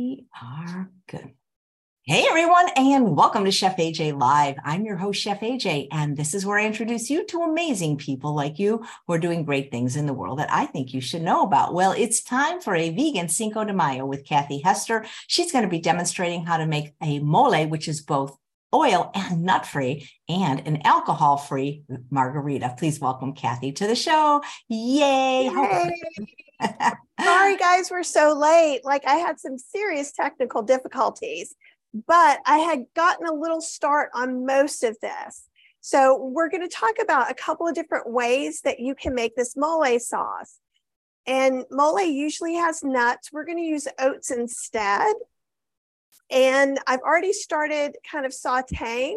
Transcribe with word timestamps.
We 0.00 0.24
are 0.40 0.90
good. 1.08 1.34
Hey 2.04 2.24
everyone, 2.26 2.70
and 2.74 3.14
welcome 3.14 3.44
to 3.44 3.50
Chef 3.50 3.76
AJ 3.76 4.18
Live. 4.18 4.56
I'm 4.64 4.86
your 4.86 4.96
host, 4.96 5.20
Chef 5.20 5.40
AJ, 5.40 5.88
and 5.92 6.16
this 6.16 6.32
is 6.32 6.46
where 6.46 6.58
I 6.58 6.64
introduce 6.64 7.10
you 7.10 7.26
to 7.26 7.42
amazing 7.42 7.98
people 7.98 8.34
like 8.34 8.58
you 8.58 8.82
who 9.06 9.12
are 9.12 9.18
doing 9.18 9.44
great 9.44 9.70
things 9.70 9.96
in 9.96 10.06
the 10.06 10.14
world 10.14 10.38
that 10.38 10.50
I 10.50 10.64
think 10.64 10.94
you 10.94 11.02
should 11.02 11.20
know 11.20 11.42
about. 11.42 11.74
Well, 11.74 11.92
it's 11.92 12.22
time 12.22 12.62
for 12.62 12.74
a 12.74 12.88
vegan 12.88 13.28
Cinco 13.28 13.62
de 13.62 13.74
Mayo 13.74 14.06
with 14.06 14.24
Kathy 14.24 14.60
Hester. 14.60 15.04
She's 15.26 15.52
going 15.52 15.64
to 15.64 15.70
be 15.70 15.80
demonstrating 15.80 16.46
how 16.46 16.56
to 16.56 16.66
make 16.66 16.94
a 17.02 17.18
mole, 17.18 17.66
which 17.66 17.86
is 17.86 18.00
both 18.00 18.38
oil 18.72 19.10
and 19.14 19.42
nut 19.42 19.66
free, 19.66 20.08
and 20.30 20.66
an 20.66 20.80
alcohol 20.86 21.36
free 21.36 21.84
margarita. 22.08 22.74
Please 22.78 23.00
welcome 23.00 23.34
Kathy 23.34 23.72
to 23.72 23.86
the 23.86 23.94
show. 23.94 24.42
Yay! 24.66 25.50
Yay. 25.50 26.46
Sorry, 27.20 27.56
guys, 27.56 27.90
we're 27.90 28.02
so 28.02 28.36
late. 28.36 28.84
Like, 28.84 29.06
I 29.06 29.16
had 29.16 29.38
some 29.38 29.58
serious 29.58 30.12
technical 30.12 30.62
difficulties 30.62 31.54
but 31.92 32.40
I 32.46 32.58
had 32.58 32.84
gotten 32.94 33.26
a 33.26 33.34
little 33.34 33.60
start 33.60 34.10
on 34.14 34.46
most 34.46 34.82
of 34.84 34.96
this. 35.00 35.48
So 35.80 36.16
we're 36.16 36.50
going 36.50 36.68
to 36.68 36.74
talk 36.74 36.96
about 37.02 37.30
a 37.30 37.34
couple 37.34 37.66
of 37.66 37.74
different 37.74 38.10
ways 38.10 38.60
that 38.62 38.80
you 38.80 38.94
can 38.94 39.14
make 39.14 39.34
this 39.34 39.56
mole 39.56 39.98
sauce. 39.98 40.58
And 41.26 41.64
mole 41.70 42.00
usually 42.00 42.54
has 42.54 42.84
nuts. 42.84 43.32
We're 43.32 43.44
going 43.44 43.58
to 43.58 43.64
use 43.64 43.88
oats 43.98 44.30
instead. 44.30 45.14
And 46.30 46.78
I've 46.86 47.00
already 47.00 47.32
started 47.32 47.96
kind 48.08 48.24
of 48.24 48.32
sauteing 48.32 49.16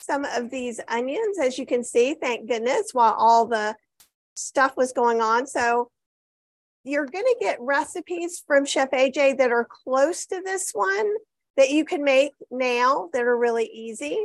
some 0.00 0.24
of 0.24 0.50
these 0.50 0.80
onions, 0.88 1.38
as 1.38 1.58
you 1.58 1.66
can 1.66 1.84
see, 1.84 2.14
thank 2.14 2.48
goodness, 2.48 2.90
while 2.92 3.14
all 3.16 3.46
the 3.46 3.76
stuff 4.34 4.76
was 4.76 4.92
going 4.92 5.20
on. 5.20 5.46
So 5.46 5.90
you're 6.84 7.06
going 7.06 7.24
to 7.24 7.36
get 7.40 7.60
recipes 7.60 8.42
from 8.46 8.64
Chef 8.64 8.90
AJ 8.90 9.38
that 9.38 9.52
are 9.52 9.66
close 9.68 10.26
to 10.26 10.40
this 10.44 10.70
one 10.72 11.14
that 11.56 11.70
you 11.70 11.84
can 11.84 12.04
make 12.04 12.32
now 12.50 13.10
that 13.12 13.22
are 13.22 13.36
really 13.36 13.66
easy. 13.66 14.24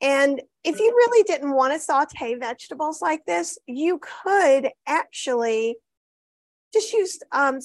And 0.00 0.42
if 0.64 0.80
you 0.80 0.90
really 0.90 1.22
didn't 1.22 1.54
want 1.54 1.72
to 1.72 1.78
saute 1.78 2.34
vegetables 2.34 3.00
like 3.00 3.24
this, 3.24 3.58
you 3.66 4.00
could 4.00 4.70
actually 4.86 5.76
just 6.72 6.92
use 6.92 7.20
um, 7.30 7.60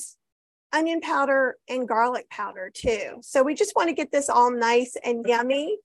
onion 0.72 1.02
powder 1.02 1.56
and 1.67 1.88
garlic 1.88 2.30
powder 2.30 2.72
too. 2.72 3.17
So 3.22 3.42
we 3.42 3.56
just 3.56 3.76
want 3.76 3.89
to 3.89 3.95
get 3.95 4.11
this 4.11 4.30
all 4.30 4.52
nice 4.52 4.95
and 5.04 5.26
yummy. 5.26 5.78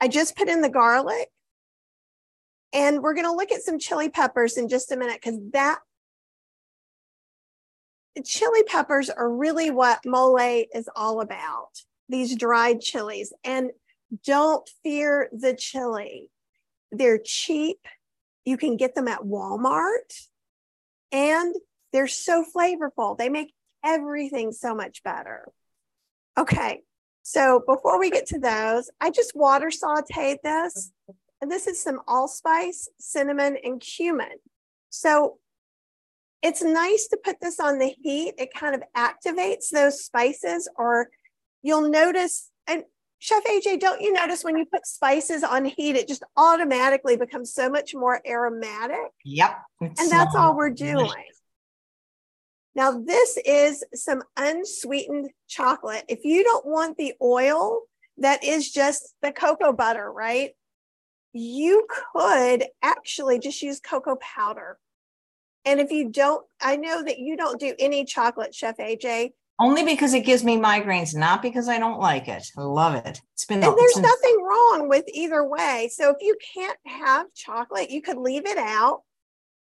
I 0.00 0.08
just 0.08 0.36
put 0.36 0.48
in 0.48 0.62
the 0.62 0.70
garlic. 0.70 1.28
And 2.72 3.02
we're 3.02 3.12
going 3.12 3.26
to 3.26 3.34
look 3.34 3.52
at 3.52 3.60
some 3.60 3.78
chili 3.78 4.08
peppers 4.08 4.56
in 4.56 4.66
just 4.66 4.92
a 4.92 4.96
minute 4.96 5.20
because 5.22 5.38
that 5.52 5.80
chili 8.24 8.62
peppers 8.64 9.10
are 9.10 9.30
really 9.30 9.70
what 9.70 10.00
mole 10.04 10.66
is 10.74 10.88
all 10.94 11.20
about 11.20 11.70
these 12.08 12.36
dried 12.36 12.80
chilies 12.80 13.32
and 13.42 13.70
don't 14.24 14.68
fear 14.82 15.28
the 15.32 15.54
chili. 15.54 16.30
They're 16.90 17.20
cheap. 17.22 17.78
You 18.44 18.56
can 18.56 18.76
get 18.76 18.94
them 18.94 19.08
at 19.08 19.20
Walmart 19.20 20.26
and 21.10 21.54
they're 21.92 22.08
so 22.08 22.44
flavorful. 22.44 23.16
They 23.16 23.28
make 23.28 23.54
everything 23.84 24.52
so 24.52 24.74
much 24.74 25.02
better. 25.02 25.48
Okay, 26.38 26.82
so 27.22 27.62
before 27.66 27.98
we 27.98 28.10
get 28.10 28.26
to 28.26 28.38
those, 28.38 28.90
I 29.00 29.10
just 29.10 29.34
water 29.34 29.68
sauteed 29.68 30.38
this. 30.42 30.92
And 31.40 31.50
this 31.50 31.66
is 31.66 31.82
some 31.82 32.00
allspice, 32.06 32.88
cinnamon, 32.98 33.56
and 33.62 33.80
cumin. 33.80 34.38
So 34.90 35.38
it's 36.42 36.62
nice 36.62 37.08
to 37.08 37.18
put 37.22 37.40
this 37.40 37.60
on 37.60 37.78
the 37.78 37.94
heat. 38.02 38.34
It 38.38 38.52
kind 38.54 38.74
of 38.74 38.82
activates 38.96 39.70
those 39.70 40.04
spices 40.04 40.68
or 40.76 41.08
you'll 41.62 41.88
notice, 41.88 42.50
and 42.66 42.84
Chef 43.18 43.44
AJ, 43.44 43.78
don't 43.78 44.00
you 44.00 44.12
notice 44.12 44.42
when 44.42 44.56
you 44.56 44.66
put 44.66 44.84
spices 44.84 45.44
on 45.44 45.64
heat, 45.64 45.94
it 45.94 46.08
just 46.08 46.24
automatically 46.36 47.16
becomes 47.16 47.54
so 47.54 47.70
much 47.70 47.94
more 47.94 48.20
aromatic? 48.26 49.12
Yep. 49.24 49.56
And 49.80 50.10
that's 50.10 50.34
all 50.34 50.56
we're 50.56 50.70
doing. 50.70 51.12
Now, 52.74 53.00
this 53.00 53.38
is 53.44 53.84
some 53.94 54.22
unsweetened 54.36 55.30
chocolate. 55.46 56.04
If 56.08 56.24
you 56.24 56.42
don't 56.42 56.66
want 56.66 56.96
the 56.96 57.14
oil 57.22 57.82
that 58.18 58.42
is 58.42 58.70
just 58.70 59.14
the 59.22 59.30
cocoa 59.30 59.72
butter, 59.72 60.10
right? 60.10 60.50
You 61.32 61.86
could 62.12 62.64
actually 62.82 63.38
just 63.38 63.62
use 63.62 63.78
cocoa 63.78 64.16
powder. 64.16 64.78
And 65.64 65.80
if 65.80 65.90
you 65.90 66.08
don't, 66.08 66.44
I 66.60 66.76
know 66.76 67.02
that 67.04 67.18
you 67.18 67.36
don't 67.36 67.60
do 67.60 67.74
any 67.78 68.04
chocolate, 68.04 68.54
Chef 68.54 68.76
AJ. 68.78 69.30
Only 69.60 69.84
because 69.84 70.12
it 70.12 70.24
gives 70.24 70.42
me 70.42 70.56
migraines, 70.56 71.14
not 71.14 71.40
because 71.40 71.68
I 71.68 71.78
don't 71.78 72.00
like 72.00 72.26
it. 72.26 72.44
I 72.56 72.62
love 72.62 72.94
it. 72.94 73.20
It's 73.34 73.44
been 73.44 73.62
and 73.62 73.76
there's 73.76 73.96
nothing 73.96 74.42
wrong 74.42 74.88
with 74.88 75.04
either 75.12 75.44
way. 75.44 75.88
So 75.92 76.10
if 76.10 76.16
you 76.20 76.36
can't 76.54 76.78
have 76.86 77.32
chocolate, 77.34 77.90
you 77.90 78.02
could 78.02 78.16
leave 78.16 78.46
it 78.46 78.58
out. 78.58 79.02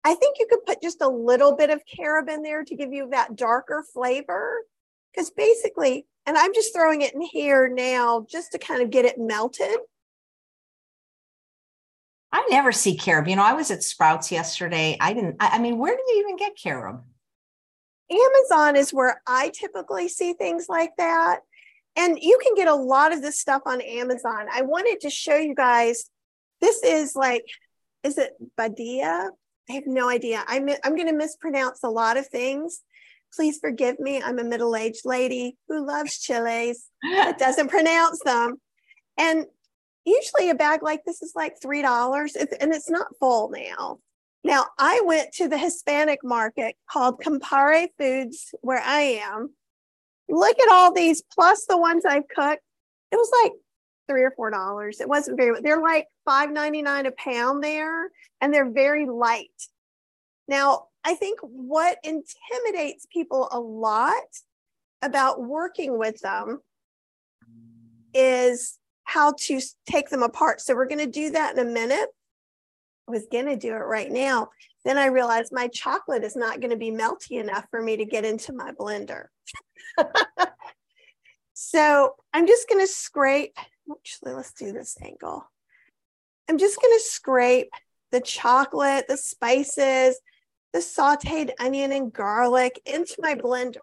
I 0.03 0.15
think 0.15 0.38
you 0.38 0.47
could 0.50 0.65
put 0.66 0.82
just 0.82 1.00
a 1.00 1.09
little 1.09 1.55
bit 1.55 1.71
of 1.71 1.82
carob 1.87 2.28
in 2.28 2.43
there 2.43 2.65
to 2.65 2.75
give 2.75 2.93
you 2.93 3.11
that 3.11 3.37
darker 3.37 3.84
flavor. 3.93 4.62
Because 5.12 5.31
basically, 5.31 6.06
and 6.26 6.37
I'm 6.37 6.53
just 6.55 6.75
throwing 6.75 7.03
it 7.03 7.15
in 7.15 7.21
here 7.21 7.69
now 7.69 8.26
just 8.28 8.53
to 8.53 8.59
kind 8.59 8.82
of 8.82 8.91
get 8.91 9.05
it 9.05 9.19
melted. 9.19 9.78
I 12.34 12.44
never 12.50 12.72
see 12.72 12.96
carob. 12.96 13.28
You 13.28 13.36
know, 13.36 13.44
I 13.44 13.52
was 13.52 13.70
at 13.70 13.84
Sprouts 13.84 14.32
yesterday. 14.32 14.96
I 15.00 15.12
didn't, 15.12 15.36
I, 15.38 15.50
I 15.52 15.58
mean, 15.60 15.78
where 15.78 15.94
do 15.94 16.02
you 16.08 16.18
even 16.18 16.36
get 16.36 16.58
carob? 16.60 17.04
Amazon 18.10 18.74
is 18.74 18.92
where 18.92 19.22
I 19.24 19.52
typically 19.54 20.08
see 20.08 20.32
things 20.32 20.66
like 20.68 20.90
that. 20.98 21.42
And 21.94 22.18
you 22.20 22.36
can 22.42 22.56
get 22.56 22.66
a 22.66 22.74
lot 22.74 23.12
of 23.12 23.22
this 23.22 23.38
stuff 23.38 23.62
on 23.66 23.80
Amazon. 23.80 24.48
I 24.52 24.62
wanted 24.62 25.00
to 25.02 25.10
show 25.10 25.36
you 25.36 25.54
guys. 25.54 26.10
This 26.60 26.82
is 26.82 27.14
like, 27.14 27.44
is 28.02 28.18
it 28.18 28.32
Badia? 28.56 29.30
I 29.70 29.72
have 29.72 29.86
no 29.86 30.08
idea. 30.08 30.42
I'm, 30.48 30.68
I'm 30.82 30.96
going 30.96 31.06
to 31.06 31.14
mispronounce 31.14 31.84
a 31.84 31.88
lot 31.88 32.16
of 32.16 32.26
things. 32.26 32.80
Please 33.32 33.58
forgive 33.60 34.00
me. 34.00 34.20
I'm 34.20 34.40
a 34.40 34.44
middle 34.44 34.74
aged 34.74 35.02
lady 35.04 35.56
who 35.68 35.86
loves 35.86 36.18
chilies, 36.18 36.86
but 37.00 37.38
doesn't 37.38 37.68
pronounce 37.68 38.18
them. 38.24 38.56
And 39.16 39.46
usually 40.04 40.50
a 40.50 40.54
bag 40.54 40.82
like 40.82 41.04
this 41.04 41.22
is 41.22 41.32
like 41.34 41.60
$3, 41.60 42.37
and 42.60 42.75
it's 42.75 42.91
not 42.91 43.16
full 43.19 43.50
now. 43.50 43.98
Now, 44.42 44.66
I 44.78 45.00
went 45.04 45.32
to 45.34 45.48
the 45.48 45.56
Hispanic 45.56 46.20
market 46.22 46.76
called 46.91 47.20
Compare 47.20 47.88
Foods, 47.98 48.54
where 48.60 48.82
I 48.82 49.20
am. 49.25 49.54
Look 50.28 50.59
at 50.59 50.70
all 50.70 50.93
these, 50.93 51.22
plus 51.22 51.64
the 51.66 51.78
ones 51.78 52.04
I've 52.04 52.28
cooked. 52.28 52.62
It 53.10 53.16
was 53.16 53.31
like 53.43 53.53
three 54.09 54.22
or 54.22 54.32
four 54.32 54.50
dollars. 54.50 55.00
It 55.00 55.09
wasn't 55.09 55.38
very. 55.38 55.60
They're 55.60 55.81
like 55.81 56.09
five 56.25 56.50
ninety 56.50 56.82
nine 56.82 57.06
a 57.06 57.12
pound 57.12 57.62
there, 57.62 58.10
and 58.41 58.53
they're 58.53 58.70
very 58.70 59.06
light. 59.06 59.50
Now, 60.48 60.88
I 61.04 61.14
think 61.14 61.38
what 61.43 61.98
intimidates 62.03 63.06
people 63.10 63.48
a 63.50 63.60
lot 63.60 64.14
about 65.03 65.43
working 65.43 65.98
with 65.98 66.20
them 66.20 66.60
is 68.14 68.78
how 69.04 69.34
to 69.38 69.60
take 69.87 70.09
them 70.09 70.22
apart. 70.22 70.60
So 70.60 70.75
we're 70.75 70.88
going 70.88 70.98
to 70.98 71.06
do 71.06 71.31
that 71.31 71.56
in 71.56 71.66
a 71.66 71.70
minute 71.70 72.09
I 73.06 73.10
was 73.10 73.26
going 73.31 73.47
to 73.47 73.56
do 73.56 73.72
it 73.72 73.78
right 73.78 74.10
now. 74.10 74.48
Then 74.84 74.98
I 74.98 75.06
realized 75.06 75.53
my 75.53 75.69
chocolate 75.69 76.25
is 76.25 76.37
not 76.37 76.60
going 76.60 76.70
to 76.70 76.76
be 76.76 76.91
melty 76.91 77.41
enough 77.41 77.66
for 77.70 77.82
me 77.82 77.97
to 77.98 78.04
get 78.04 78.25
into 78.25 78.53
my 78.53 78.72
blender. 78.72 79.26
so 81.53 82.14
I'm 82.32 82.47
just 82.47 82.69
going 82.69 82.81
to 82.81 82.91
scrape. 82.91 83.56
Actually, 83.91 84.32
let's 84.32 84.53
do 84.54 84.72
this 84.72 84.97
angle. 85.03 85.44
I'm 86.48 86.59
just 86.59 86.81
going 86.81 86.97
to 86.97 87.04
scrape 87.04 87.70
the 88.10 88.20
chocolate, 88.20 89.06
the 89.09 89.16
spices, 89.16 90.19
the 90.72 90.78
sauteed 90.78 91.50
onion 91.59 91.93
and 91.93 92.12
garlic 92.12 92.81
into 92.87 93.16
my 93.19 93.34
blender. 93.34 93.76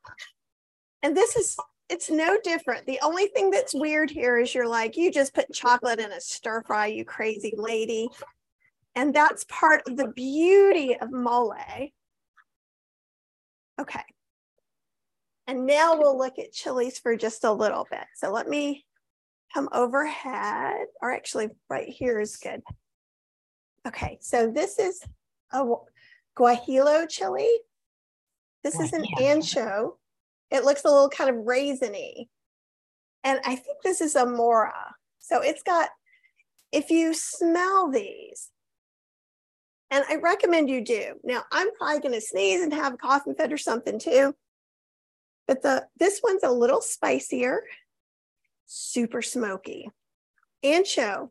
And 1.03 1.15
this 1.15 1.35
is, 1.35 1.57
it's 1.91 2.09
no 2.09 2.39
different. 2.41 2.87
The 2.87 2.99
only 3.03 3.27
thing 3.27 3.51
that's 3.51 3.75
weird 3.75 4.09
here 4.09 4.39
is 4.39 4.55
you're 4.55 4.67
like, 4.67 4.95
you 4.95 5.11
just 5.11 5.35
put 5.35 5.53
chocolate 5.53 5.99
in 5.99 6.11
a 6.13 6.21
stir 6.21 6.63
fry, 6.63 6.87
you 6.87 7.03
crazy 7.03 7.53
lady. 7.57 8.07
And 8.95 9.13
that's 9.13 9.45
part 9.49 9.83
of 9.87 9.97
the 9.97 10.07
beauty 10.07 10.97
of 10.97 11.11
mole. 11.11 11.53
Okay. 13.79 14.03
And 15.47 15.65
now 15.65 15.97
we'll 15.97 16.17
look 16.17 16.39
at 16.39 16.53
chilies 16.53 16.97
for 16.97 17.17
just 17.17 17.43
a 17.43 17.51
little 17.51 17.85
bit. 17.91 18.05
So 18.15 18.31
let 18.31 18.47
me 18.47 18.85
come 19.53 19.67
overhead, 19.73 20.85
or 21.01 21.11
actually 21.11 21.49
right 21.69 21.89
here 21.89 22.21
is 22.21 22.37
good. 22.37 22.61
Okay, 23.85 24.17
so 24.21 24.49
this 24.49 24.79
is 24.79 25.03
a 25.51 25.65
guajillo 26.37 27.09
chili. 27.09 27.49
This 28.63 28.79
is 28.79 28.93
an 28.93 29.03
ancho. 29.17 29.97
It 30.51 30.63
looks 30.65 30.83
a 30.83 30.89
little 30.89 31.09
kind 31.09 31.29
of 31.29 31.45
raisiny. 31.45 32.27
And 33.23 33.39
I 33.45 33.55
think 33.55 33.77
this 33.83 34.01
is 34.01 34.15
a 34.15 34.25
mora. 34.25 34.95
So 35.19 35.41
it's 35.41 35.63
got, 35.63 35.89
if 36.71 36.89
you 36.89 37.13
smell 37.13 37.89
these, 37.89 38.49
and 39.91 40.05
I 40.09 40.15
recommend 40.15 40.69
you 40.69 40.83
do. 40.83 41.15
Now, 41.23 41.43
I'm 41.51 41.73
probably 41.75 41.99
going 41.99 42.15
to 42.15 42.21
sneeze 42.21 42.61
and 42.61 42.73
have 42.73 42.93
a 42.93 42.97
coughing 42.97 43.35
fit 43.35 43.51
or 43.51 43.57
something 43.57 43.99
too. 43.99 44.33
But 45.47 45.61
the 45.61 45.87
this 45.97 46.21
one's 46.23 46.43
a 46.43 46.49
little 46.49 46.81
spicier, 46.81 47.63
super 48.65 49.21
smoky. 49.21 49.89
Ancho 50.63 51.29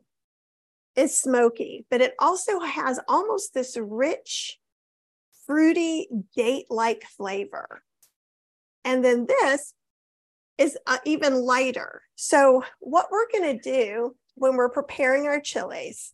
is 0.95 1.19
smoky, 1.19 1.85
but 1.89 2.01
it 2.01 2.13
also 2.19 2.59
has 2.59 2.99
almost 3.07 3.53
this 3.53 3.77
rich, 3.81 4.59
fruity, 5.47 6.07
date 6.35 6.67
like 6.69 7.03
flavor. 7.17 7.81
And 8.83 9.03
then 9.03 9.25
this 9.27 9.73
is 10.57 10.77
uh, 10.85 10.97
even 11.05 11.35
lighter. 11.35 12.01
So, 12.15 12.63
what 12.79 13.07
we're 13.11 13.31
going 13.31 13.57
to 13.57 13.61
do 13.61 14.15
when 14.35 14.55
we're 14.55 14.69
preparing 14.69 15.27
our 15.27 15.39
chilies, 15.39 16.13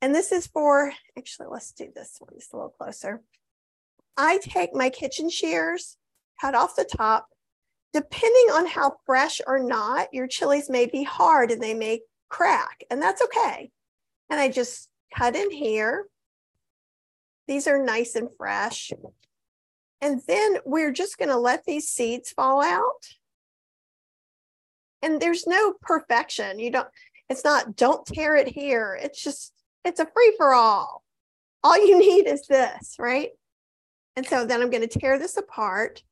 and 0.00 0.14
this 0.14 0.32
is 0.32 0.46
for 0.46 0.92
actually, 1.16 1.48
let's 1.50 1.72
do 1.72 1.88
this 1.94 2.16
one 2.18 2.30
just 2.34 2.52
a 2.52 2.56
little 2.56 2.70
closer. 2.70 3.22
I 4.16 4.38
take 4.38 4.74
my 4.74 4.90
kitchen 4.90 5.30
shears, 5.30 5.96
cut 6.40 6.54
off 6.54 6.76
the 6.76 6.84
top. 6.84 7.28
Depending 7.92 8.54
on 8.54 8.66
how 8.66 8.96
fresh 9.04 9.42
or 9.46 9.58
not, 9.58 10.08
your 10.14 10.26
chilies 10.26 10.70
may 10.70 10.86
be 10.86 11.02
hard 11.02 11.50
and 11.50 11.62
they 11.62 11.74
may 11.74 12.00
crack, 12.30 12.84
and 12.90 13.02
that's 13.02 13.22
okay. 13.22 13.70
And 14.30 14.40
I 14.40 14.48
just 14.48 14.88
cut 15.14 15.36
in 15.36 15.50
here. 15.50 16.06
These 17.46 17.66
are 17.66 17.84
nice 17.84 18.14
and 18.14 18.30
fresh. 18.38 18.92
And 20.02 20.20
then 20.26 20.56
we're 20.64 20.90
just 20.90 21.16
going 21.16 21.28
to 21.28 21.38
let 21.38 21.64
these 21.64 21.88
seeds 21.88 22.30
fall 22.30 22.60
out. 22.60 23.06
And 25.00 25.22
there's 25.22 25.46
no 25.46 25.74
perfection. 25.80 26.58
You 26.58 26.72
don't, 26.72 26.88
it's 27.28 27.44
not, 27.44 27.76
don't 27.76 28.04
tear 28.04 28.34
it 28.34 28.48
here. 28.48 28.98
It's 29.00 29.22
just, 29.22 29.52
it's 29.84 30.00
a 30.00 30.06
free 30.12 30.34
for 30.36 30.52
all. 30.52 31.04
All 31.62 31.78
you 31.78 31.98
need 32.00 32.26
is 32.26 32.46
this, 32.48 32.96
right? 32.98 33.30
And 34.16 34.26
so 34.26 34.44
then 34.44 34.60
I'm 34.60 34.70
going 34.70 34.86
to 34.86 34.98
tear 34.98 35.18
this 35.18 35.36
apart 35.36 36.02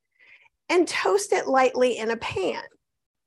and 0.69 0.87
toast 0.87 1.33
it 1.33 1.49
lightly 1.49 1.99
in 1.99 2.13
a 2.13 2.17
pan. 2.17 2.63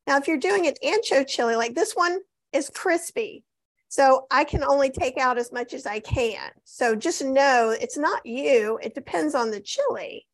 Now, 0.08 0.18
if 0.18 0.28
you're 0.28 0.38
doing 0.38 0.66
an 0.66 0.76
ancho 0.84 1.28
chili, 1.28 1.58
like 1.58 1.76
this 1.76 1.94
one 1.94 2.20
is 2.54 2.72
crispy. 2.74 3.44
So 3.90 4.28
I 4.32 4.44
can 4.46 4.64
only 4.64 4.90
take 4.90 5.18
out 5.18 5.38
as 5.38 5.52
much 5.52 5.74
as 5.74 5.86
I 5.86 6.00
can. 6.00 6.50
So 6.64 6.96
just 6.96 7.24
know 7.24 7.76
it's 7.80 7.98
not 7.98 8.26
you, 8.26 8.80
it 8.82 8.96
depends 8.96 9.36
on 9.36 9.52
the 9.52 9.62
chili. 9.62 10.26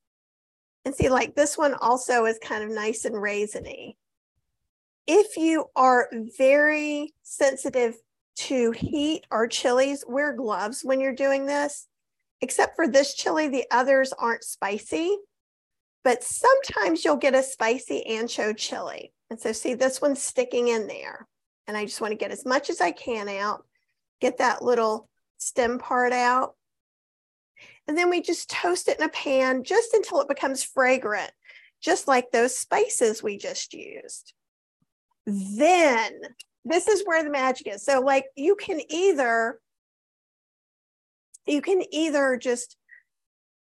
And 0.85 0.95
see, 0.95 1.09
like 1.09 1.35
this 1.35 1.57
one 1.57 1.73
also 1.73 2.25
is 2.25 2.39
kind 2.43 2.63
of 2.63 2.69
nice 2.69 3.05
and 3.05 3.15
raisiny. 3.15 3.95
If 5.07 5.37
you 5.37 5.65
are 5.75 6.09
very 6.37 7.13
sensitive 7.23 7.95
to 8.37 8.71
heat 8.71 9.25
or 9.31 9.47
chilies, 9.47 10.03
wear 10.07 10.33
gloves 10.33 10.81
when 10.83 10.99
you're 10.99 11.13
doing 11.13 11.45
this. 11.45 11.87
Except 12.41 12.75
for 12.75 12.87
this 12.87 13.13
chili, 13.13 13.49
the 13.49 13.65
others 13.69 14.13
aren't 14.13 14.45
spicy, 14.45 15.17
but 16.05 16.23
sometimes 16.23 17.03
you'll 17.03 17.17
get 17.17 17.35
a 17.35 17.43
spicy 17.43 18.05
ancho 18.09 18.55
chili. 18.55 19.11
And 19.29 19.39
so 19.39 19.51
see, 19.51 19.73
this 19.73 20.01
one's 20.01 20.21
sticking 20.21 20.69
in 20.69 20.87
there 20.87 21.27
and 21.69 21.77
I 21.77 21.85
just 21.85 22.01
want 22.01 22.13
to 22.13 22.17
get 22.17 22.31
as 22.31 22.47
much 22.47 22.71
as 22.71 22.81
I 22.81 22.89
can 22.89 23.29
out, 23.29 23.63
get 24.19 24.39
that 24.39 24.63
little 24.63 25.07
stem 25.37 25.77
part 25.77 26.11
out. 26.11 26.55
And 27.89 27.97
then 27.97 28.11
we 28.11 28.21
just 28.21 28.51
toast 28.51 28.87
it 28.87 28.99
in 28.99 29.05
a 29.05 29.09
pan 29.09 29.63
just 29.63 29.95
until 29.95 30.21
it 30.21 30.27
becomes 30.27 30.63
fragrant, 30.63 31.31
just 31.81 32.07
like 32.07 32.29
those 32.29 32.55
spices 32.55 33.23
we 33.23 33.35
just 33.35 33.73
used. 33.73 34.33
Then 35.25 36.11
this 36.63 36.87
is 36.87 37.01
where 37.03 37.23
the 37.23 37.31
magic 37.31 37.65
is. 37.65 37.83
So 37.83 37.99
like 37.99 38.25
you 38.35 38.55
can 38.55 38.79
either 38.89 39.59
you 41.47 41.63
can 41.63 41.81
either 41.91 42.37
just 42.37 42.77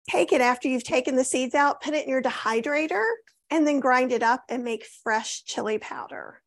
take 0.10 0.34
it 0.34 0.42
after 0.42 0.68
you've 0.68 0.84
taken 0.84 1.16
the 1.16 1.24
seeds 1.24 1.56
out, 1.56 1.80
put 1.80 1.94
it 1.94 2.04
in 2.04 2.10
your 2.10 2.22
dehydrator, 2.22 3.06
and 3.50 3.66
then 3.66 3.80
grind 3.80 4.12
it 4.12 4.22
up 4.22 4.44
and 4.50 4.66
make 4.66 4.86
fresh 5.02 5.46
chili 5.46 5.78
powder. 5.78 6.42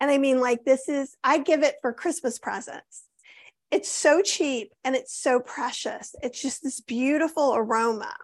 And 0.00 0.10
I 0.10 0.16
mean, 0.16 0.40
like, 0.40 0.64
this 0.64 0.88
is, 0.88 1.14
I 1.22 1.40
give 1.40 1.62
it 1.62 1.74
for 1.82 1.92
Christmas 1.92 2.38
presents. 2.38 3.05
It's 3.70 3.90
so 3.90 4.22
cheap 4.22 4.72
and 4.84 4.94
it's 4.94 5.14
so 5.14 5.40
precious. 5.40 6.14
It's 6.22 6.40
just 6.40 6.62
this 6.62 6.80
beautiful 6.80 7.54
aroma. 7.54 8.14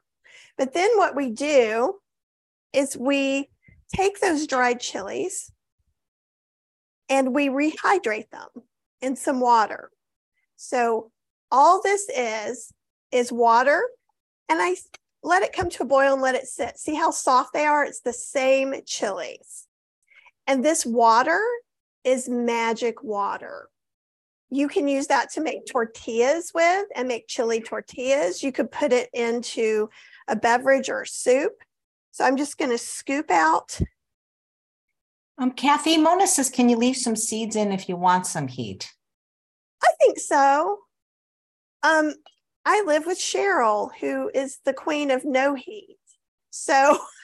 But 0.57 0.73
then 0.73 0.91
what 0.97 1.17
we 1.17 1.31
do 1.31 1.97
is 2.73 2.97
we 2.97 3.51
take 3.95 4.21
those 4.21 4.47
dried 4.47 4.81
chilies 4.81 5.51
and 7.09 7.35
we 7.35 7.49
rehydrate 7.49 8.31
them 8.31 8.49
in 9.01 9.17
some 9.17 9.41
water. 9.41 9.91
So 10.57 11.11
all 11.51 11.83
this 11.83 12.09
is 12.09 12.73
is 13.11 13.33
water 13.33 13.85
and 14.49 14.63
I 14.63 14.77
let 15.23 15.43
it 15.43 15.53
come 15.53 15.71
to 15.71 15.83
a 15.83 15.87
boil 15.87 16.15
and 16.15 16.23
let 16.23 16.35
it 16.35 16.47
sit. 16.47 16.79
See 16.79 16.95
how 16.95 17.11
soft 17.11 17.53
they 17.53 17.65
are? 17.65 17.85
It's 17.85 18.01
the 18.01 18.13
same 18.13 18.75
chilies. 18.87 19.67
And 20.47 20.65
this 20.65 20.85
water 20.85 21.41
is 22.05 22.29
magic 22.29 23.03
water. 23.03 23.69
You 24.53 24.69
can 24.69 24.87
use 24.87 25.07
that 25.07 25.33
to 25.33 25.41
make 25.41 25.65
tortillas 25.65 26.53
with 26.55 26.87
and 26.95 27.09
make 27.09 27.27
chili 27.27 27.63
tortillas. 27.63 28.43
You 28.43 28.53
could 28.53 28.71
put 28.71 28.93
it 28.93 29.09
into 29.15 29.89
a 30.29 30.37
beverage 30.37 30.91
or 30.91 31.07
soup. 31.07 31.55
So 32.11 32.23
I'm 32.23 32.37
just 32.37 32.59
going 32.59 32.71
to 32.71 32.77
scoop 32.77 33.31
out. 33.31 33.81
Um, 35.39 35.53
Kathy, 35.53 35.97
Mona 35.97 36.27
says, 36.27 36.51
can 36.51 36.69
you 36.69 36.77
leave 36.77 36.99
some 36.99 37.17
seeds 37.17 37.57
in 37.57 37.73
if 37.73 37.89
you 37.89 37.97
want 37.97 38.27
some 38.27 38.47
heat? 38.47 38.93
I 39.83 39.89
think 39.99 40.19
so. 40.19 40.81
Um, 41.83 42.13
I 42.67 42.85
live 42.87 43.07
with 43.07 43.19
Cheryl, 43.19 43.89
who 44.01 44.31
is 44.35 44.59
the 44.67 44.75
queen 44.75 45.11
of 45.11 45.25
no 45.25 45.55
heat. 45.55 45.97
So 46.51 46.99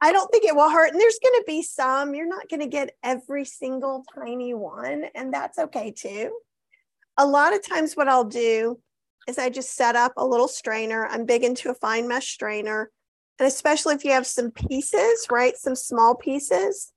I 0.00 0.12
don't 0.12 0.30
think 0.30 0.44
it 0.44 0.54
will 0.54 0.70
hurt. 0.70 0.92
And 0.92 1.00
there's 1.00 1.18
going 1.22 1.40
to 1.40 1.44
be 1.46 1.62
some, 1.62 2.14
you're 2.14 2.28
not 2.28 2.48
going 2.48 2.60
to 2.60 2.66
get 2.66 2.94
every 3.02 3.44
single 3.44 4.04
tiny 4.14 4.54
one, 4.54 5.04
and 5.14 5.32
that's 5.32 5.58
okay 5.58 5.90
too. 5.90 6.36
A 7.16 7.26
lot 7.26 7.54
of 7.54 7.66
times, 7.66 7.94
what 7.94 8.08
I'll 8.08 8.24
do 8.24 8.78
is 9.26 9.38
I 9.38 9.48
just 9.48 9.74
set 9.74 9.96
up 9.96 10.12
a 10.16 10.26
little 10.26 10.48
strainer. 10.48 11.06
I'm 11.06 11.24
big 11.24 11.42
into 11.42 11.70
a 11.70 11.74
fine 11.74 12.06
mesh 12.06 12.28
strainer. 12.28 12.90
And 13.38 13.46
especially 13.46 13.94
if 13.94 14.04
you 14.04 14.12
have 14.12 14.26
some 14.26 14.50
pieces, 14.50 15.26
right? 15.30 15.56
Some 15.56 15.74
small 15.74 16.14
pieces. 16.14 16.92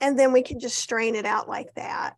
And 0.00 0.18
then 0.18 0.32
we 0.32 0.42
can 0.42 0.60
just 0.60 0.78
strain 0.78 1.14
it 1.14 1.24
out 1.24 1.48
like 1.48 1.72
that. 1.74 2.14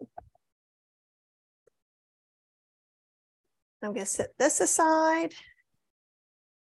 I'm 3.83 3.93
going 3.93 4.07
to 4.07 4.07
set 4.07 4.31
this 4.39 4.61
aside. 4.61 5.35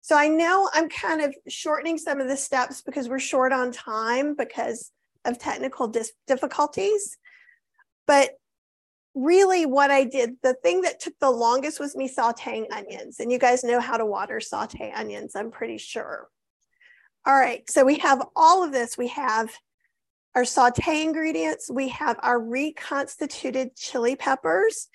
So 0.02 0.16
I 0.16 0.26
know 0.26 0.68
I'm 0.74 0.88
kind 0.88 1.22
of 1.22 1.34
shortening 1.48 1.96
some 1.96 2.20
of 2.20 2.26
the 2.26 2.36
steps 2.36 2.82
because 2.82 3.08
we're 3.08 3.20
short 3.20 3.52
on 3.52 3.70
time 3.70 4.34
because 4.34 4.90
of 5.24 5.38
technical 5.38 5.86
dis- 5.86 6.12
difficulties. 6.26 7.16
But 8.08 8.30
really, 9.14 9.64
what 9.64 9.92
I 9.92 10.02
did, 10.02 10.34
the 10.42 10.54
thing 10.54 10.80
that 10.82 10.98
took 10.98 11.14
the 11.20 11.30
longest 11.30 11.78
was 11.78 11.94
me 11.94 12.08
sauteing 12.08 12.66
onions. 12.72 13.20
And 13.20 13.30
you 13.30 13.38
guys 13.38 13.62
know 13.62 13.78
how 13.78 13.96
to 13.96 14.04
water 14.04 14.40
saute 14.40 14.92
onions, 14.92 15.36
I'm 15.36 15.52
pretty 15.52 15.78
sure. 15.78 16.28
All 17.24 17.36
right, 17.36 17.62
so 17.70 17.84
we 17.84 17.98
have 17.98 18.26
all 18.34 18.64
of 18.64 18.72
this. 18.72 18.98
We 18.98 19.06
have 19.08 19.50
our 20.34 20.44
saute 20.44 21.02
ingredients, 21.02 21.70
we 21.70 21.90
have 21.90 22.18
our 22.22 22.40
reconstituted 22.40 23.76
chili 23.76 24.16
peppers, 24.16 24.88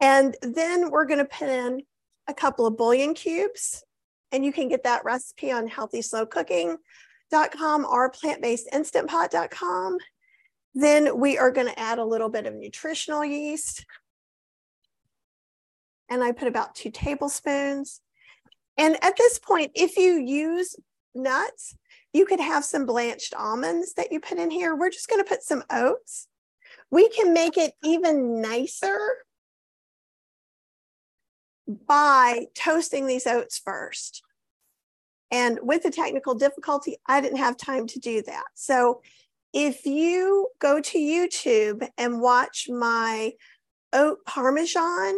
and 0.00 0.36
then 0.42 0.90
we're 0.90 1.06
going 1.06 1.20
to 1.20 1.24
put 1.24 1.48
in 1.48 1.80
a 2.26 2.34
couple 2.34 2.66
of 2.66 2.76
bouillon 2.76 3.14
cubes 3.14 3.84
and 4.34 4.44
you 4.44 4.52
can 4.52 4.68
get 4.68 4.82
that 4.82 5.04
recipe 5.04 5.52
on 5.52 5.68
healthyslowcooking.com 5.68 7.84
or 7.84 8.10
plantbasedinstantpot.com. 8.10 9.98
Then 10.74 11.20
we 11.20 11.38
are 11.38 11.52
going 11.52 11.68
to 11.68 11.78
add 11.78 12.00
a 12.00 12.04
little 12.04 12.28
bit 12.28 12.46
of 12.46 12.54
nutritional 12.54 13.24
yeast. 13.24 13.86
And 16.10 16.24
I 16.24 16.32
put 16.32 16.48
about 16.48 16.74
two 16.74 16.90
tablespoons. 16.90 18.00
And 18.76 18.96
at 19.04 19.16
this 19.16 19.38
point, 19.38 19.70
if 19.76 19.96
you 19.96 20.14
use 20.14 20.74
nuts, 21.14 21.76
you 22.12 22.26
could 22.26 22.40
have 22.40 22.64
some 22.64 22.86
blanched 22.86 23.34
almonds 23.36 23.94
that 23.94 24.10
you 24.10 24.18
put 24.18 24.38
in 24.38 24.50
here. 24.50 24.74
We're 24.74 24.90
just 24.90 25.08
going 25.08 25.22
to 25.22 25.28
put 25.28 25.44
some 25.44 25.62
oats. 25.70 26.26
We 26.90 27.08
can 27.08 27.32
make 27.32 27.56
it 27.56 27.74
even 27.84 28.40
nicer 28.40 28.98
by 31.66 32.46
toasting 32.54 33.06
these 33.06 33.26
oats 33.26 33.58
first. 33.58 34.22
And 35.34 35.58
with 35.62 35.82
the 35.82 35.90
technical 35.90 36.36
difficulty, 36.36 36.96
I 37.06 37.20
didn't 37.20 37.38
have 37.38 37.56
time 37.56 37.88
to 37.88 37.98
do 37.98 38.22
that. 38.22 38.44
So 38.54 39.02
if 39.52 39.84
you 39.84 40.46
go 40.60 40.80
to 40.80 40.98
YouTube 40.98 41.84
and 41.98 42.20
watch 42.20 42.68
my 42.70 43.32
oat 43.92 44.18
parmesan, 44.26 45.16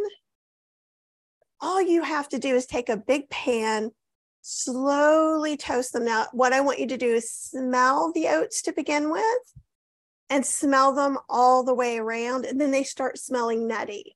all 1.61 1.83
you 1.83 2.03
have 2.03 2.31
to 2.31 2.39
do 2.39 2.55
is 2.55 2.65
take 2.65 2.89
a 2.89 2.97
big 2.97 3.29
pan, 3.29 3.91
slowly 4.41 5.59
toast 5.59 5.93
them. 5.93 6.07
Now, 6.07 6.29
what 6.33 6.55
I 6.55 6.63
want 6.63 6.79
you 6.79 6.87
to 6.87 6.97
do 6.97 7.13
is 7.13 7.31
smell 7.31 8.11
the 8.15 8.29
oats 8.29 8.63
to 8.63 8.73
begin 8.73 9.11
with 9.11 9.53
and 10.31 10.47
smell 10.47 10.95
them 10.95 11.19
all 11.29 11.63
the 11.63 11.75
way 11.75 11.99
around. 11.99 12.47
And 12.47 12.59
then 12.59 12.71
they 12.71 12.85
start 12.85 13.19
smelling 13.19 13.69
nutty. 13.69 14.16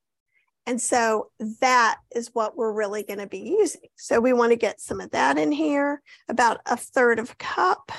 And 0.67 0.79
so 0.79 1.31
that 1.59 1.97
is 2.15 2.29
what 2.33 2.55
we're 2.55 2.71
really 2.71 3.03
going 3.03 3.19
to 3.19 3.27
be 3.27 3.55
using. 3.59 3.89
So 3.95 4.19
we 4.19 4.31
want 4.31 4.51
to 4.51 4.57
get 4.57 4.79
some 4.79 5.01
of 5.01 5.11
that 5.11 5.37
in 5.37 5.51
here, 5.51 6.01
about 6.29 6.59
a 6.65 6.77
third 6.77 7.19
of 7.19 7.31
a 7.31 7.35
cup. 7.35 7.91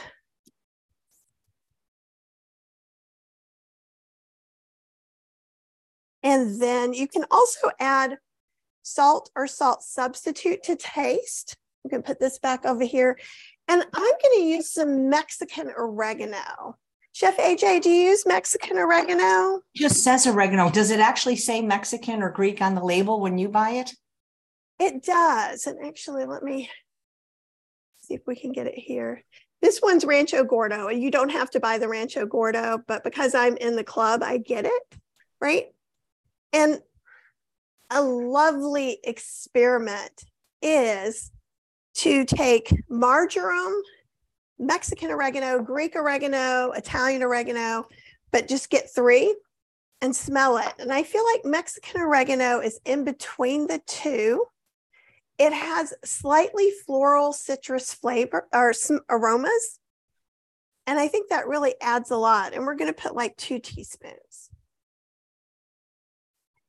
And 6.23 6.61
then 6.61 6.93
you 6.93 7.09
can 7.09 7.25
also 7.31 7.71
add 7.81 8.19
salt 8.83 9.31
or 9.35 9.49
salt 9.49 9.83
substitute 9.83 10.63
to 10.65 10.77
taste. 10.77 11.57
You 11.85 11.91
can 11.91 12.03
put 12.03 12.21
this 12.21 12.39
back 12.39 12.65
over 12.65 12.85
here. 12.85 13.19
And 13.67 13.83
I'm 13.83 13.91
going 13.93 14.37
to 14.37 14.45
use 14.45 14.73
some 14.73 15.09
Mexican 15.09 15.73
oregano. 15.77 16.77
Chef 17.13 17.37
AJ, 17.37 17.83
do 17.83 17.91
you 17.91 18.11
use 18.11 18.25
Mexican 18.27 18.79
oregano? 18.79 19.61
It 19.75 19.83
just 19.83 20.03
says 20.03 20.27
oregano. 20.27 20.71
Does 20.71 20.91
it 20.91 20.99
actually 20.99 21.37
say 21.37 21.61
Mexican 21.61 22.23
or 22.23 22.31
Greek 22.31 22.63
on 22.63 22.75
the 22.75 22.83
label 22.83 23.21
when 23.21 23.37
you 23.37 23.49
buy 23.49 23.73
it? 23.73 23.93
It 24.79 25.05
does. 25.05 25.67
And 25.67 25.85
actually, 25.85 26.25
let 26.25 26.43
me 26.43 26.71
see 28.01 28.15
if 28.15 28.23
we 28.27 28.35
can 28.35 28.53
get 28.53 28.67
it 28.67 28.79
here. 28.79 29.23
This 29.61 29.81
one's 29.81 30.05
Rancho 30.05 30.43
Gordo, 30.43 30.89
and 30.89 31.01
you 31.01 31.11
don't 31.11 31.29
have 31.29 31.51
to 31.51 31.61
buy 31.61 31.79
the 31.79 31.89
Rancho 31.89 32.27
Gordo, 32.27 32.83
but 32.89 33.05
because 33.05 33.35
I'm 33.35 33.57
in 33.59 33.77
the 33.77 33.85
club, 33.85 34.23
I 34.23 34.39
get 34.39 34.65
it, 34.65 34.83
right? 35.41 35.67
And 36.53 36.81
a 37.91 38.03
lovely 38.03 38.99
experiment 39.05 40.25
is 40.63 41.31
to 41.95 42.25
take 42.25 42.75
marjoram, 42.89 43.83
Mexican 44.59 45.11
oregano, 45.11 45.61
Greek 45.63 45.97
oregano, 45.97 46.73
Italian 46.73 47.23
oregano, 47.23 47.87
but 48.31 48.49
just 48.49 48.71
get 48.71 48.95
three 48.95 49.35
and 50.01 50.15
smell 50.15 50.57
it. 50.59 50.73
And 50.79 50.93
I 50.93 51.03
feel 51.03 51.25
like 51.25 51.45
Mexican 51.45 52.01
oregano 52.01 52.61
is 52.61 52.81
in 52.85 53.05
between 53.05 53.67
the 53.67 53.81
two. 53.87 54.45
It 55.39 55.53
has 55.53 55.95
slightly 56.05 56.71
floral 56.87 57.33
citrus 57.33 57.93
flavor 57.93 58.49
or 58.53 58.73
some 58.73 59.01
aromas. 59.09 59.79
And 60.87 60.99
I 60.99 61.09
think 61.09 61.31
that 61.31 61.47
really 61.47 61.75
adds 61.81 62.11
a 62.11 62.17
lot. 62.17 62.55
And 62.55 62.67
we're 62.67 62.77
going 62.77 62.93
to 62.93 63.01
put 63.01 63.15
like 63.15 63.37
two 63.37 63.59
teaspoons 63.59 64.51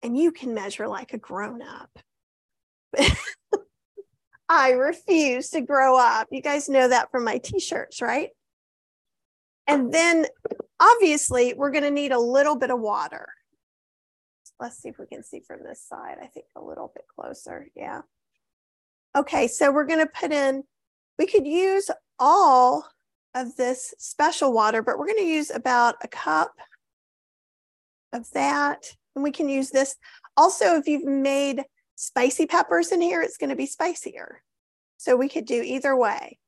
and 0.04 0.18
you 0.18 0.32
can 0.32 0.54
measure 0.54 0.88
like 0.88 1.13
a 1.13 1.18
grown 1.18 1.62
up. 1.62 1.98
I 4.56 4.72
refuse 4.72 5.50
to 5.50 5.62
grow 5.62 5.98
up. 5.98 6.28
You 6.30 6.42
guys 6.42 6.70
know 6.70 6.88
that 6.88 7.10
from 7.10 7.24
my 7.24 7.40
t 7.40 7.60
shirts, 7.60 8.04
right? 8.04 8.30
And 9.66 9.92
then 9.92 10.28
obviously, 10.80 11.56
we're 11.56 11.72
going 11.72 11.84
to 11.86 11.92
need 11.92 12.12
a 12.12 12.20
little 12.20 12.56
bit 12.56 12.70
of 12.70 12.80
water. 12.80 13.28
Let's 14.60 14.78
see 14.78 14.90
if 14.90 15.00
we 15.00 15.08
can 15.08 15.24
see 15.24 15.40
from 15.40 15.62
this 15.64 15.82
side. 15.82 16.18
I 16.22 16.28
think 16.28 16.46
a 16.56 16.62
little 16.62 16.92
bit 16.94 17.06
closer. 17.16 17.68
Yeah. 17.76 18.02
Okay, 19.16 19.48
so 19.48 19.72
we're 19.72 19.88
going 19.88 20.06
to 20.06 20.12
put 20.20 20.32
in, 20.32 20.64
we 21.18 21.26
could 21.26 21.48
use 21.48 21.90
all 22.20 22.88
of 23.34 23.56
this 23.56 23.96
special 23.98 24.54
water, 24.54 24.84
but 24.84 25.00
we're 25.00 25.08
going 25.08 25.18
to 25.18 25.26
use 25.26 25.50
about 25.50 25.96
a 26.04 26.08
cup 26.08 26.54
of 28.12 28.30
that. 28.34 28.86
And 29.16 29.24
we 29.24 29.32
can 29.32 29.50
use 29.50 29.72
this. 29.72 29.96
Also, 30.38 30.76
if 30.76 30.88
you've 30.88 31.06
made 31.06 31.64
spicy 31.96 32.46
peppers 32.46 32.92
in 32.92 33.02
here, 33.02 33.22
it's 33.22 33.38
going 33.38 33.50
to 33.50 33.56
be 33.56 33.66
spicier. 33.66 34.42
So 34.98 35.16
we 35.16 35.30
could 35.30 35.46
do 35.46 35.62
either 35.62 35.96
way. 35.96 36.40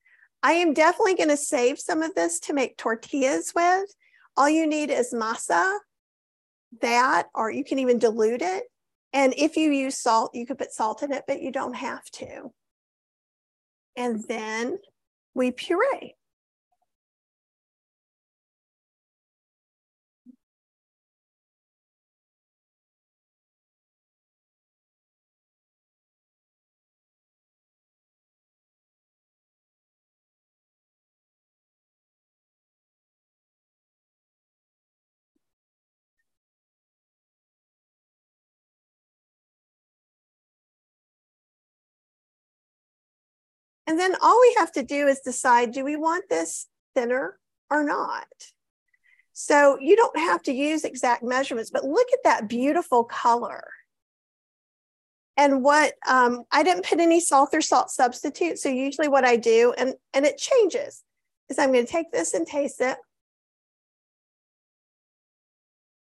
I 0.44 0.54
am 0.54 0.74
definitely 0.74 1.16
going 1.16 1.30
to 1.30 1.38
save 1.38 1.80
some 1.80 2.02
of 2.02 2.16
this 2.16 2.40
to 2.42 2.54
make 2.54 2.78
tortillas 2.78 3.54
with. 3.56 3.90
All 4.38 4.50
you 4.50 4.68
need 4.68 4.92
is 4.92 5.14
masa, 5.14 5.78
that, 6.82 7.28
or 7.34 7.50
you 7.50 7.64
can 7.64 7.80
even 7.80 8.00
dilute 8.00 8.42
it. 8.42 8.64
And 9.14 9.34
if 9.38 9.56
you 9.56 9.72
use 9.72 9.98
salt, 9.98 10.32
you 10.34 10.46
could 10.46 10.58
put 10.58 10.74
salt 10.74 11.02
in 11.02 11.12
it, 11.12 11.24
but 11.28 11.42
you 11.42 11.52
don't 11.52 11.76
have 11.76 12.04
to. 12.12 12.52
And 13.96 14.24
then 14.28 14.78
we 15.34 15.52
puree. 15.52 16.16
And 43.88 44.00
then 44.00 44.16
all 44.22 44.40
we 44.42 44.56
have 44.58 44.72
to 44.74 44.84
do 44.84 45.08
is 45.08 45.20
decide 45.20 45.72
do 45.72 45.84
we 45.84 45.96
want 45.96 46.30
this 46.30 46.68
thinner 46.96 47.38
or 47.70 47.84
not? 47.84 48.28
So 49.34 49.78
you 49.80 49.96
don't 49.96 50.18
have 50.18 50.42
to 50.44 50.54
use 50.54 50.86
exact 50.86 51.24
measurements, 51.24 51.70
but 51.70 51.84
look 51.84 52.08
at 52.14 52.24
that 52.24 52.48
beautiful 52.48 53.04
color. 53.04 53.66
And 55.38 55.62
what 55.62 55.94
um, 56.08 56.46
I 56.52 56.64
didn't 56.64 56.86
put 56.86 57.00
any 57.00 57.20
salt 57.20 57.50
or 57.54 57.62
salt 57.62 57.92
substitute. 57.92 58.58
So 58.58 58.70
usually 58.70 59.10
what 59.10 59.26
I 59.26 59.36
do, 59.36 59.74
and, 59.78 59.96
and 60.14 60.26
it 60.26 60.38
changes, 60.38 61.04
is 61.50 61.60
I'm 61.60 61.74
going 61.74 61.86
to 61.86 61.92
take 61.92 62.12
this 62.12 62.34
and 62.34 62.48
taste 62.48 62.80
it. 62.80 62.98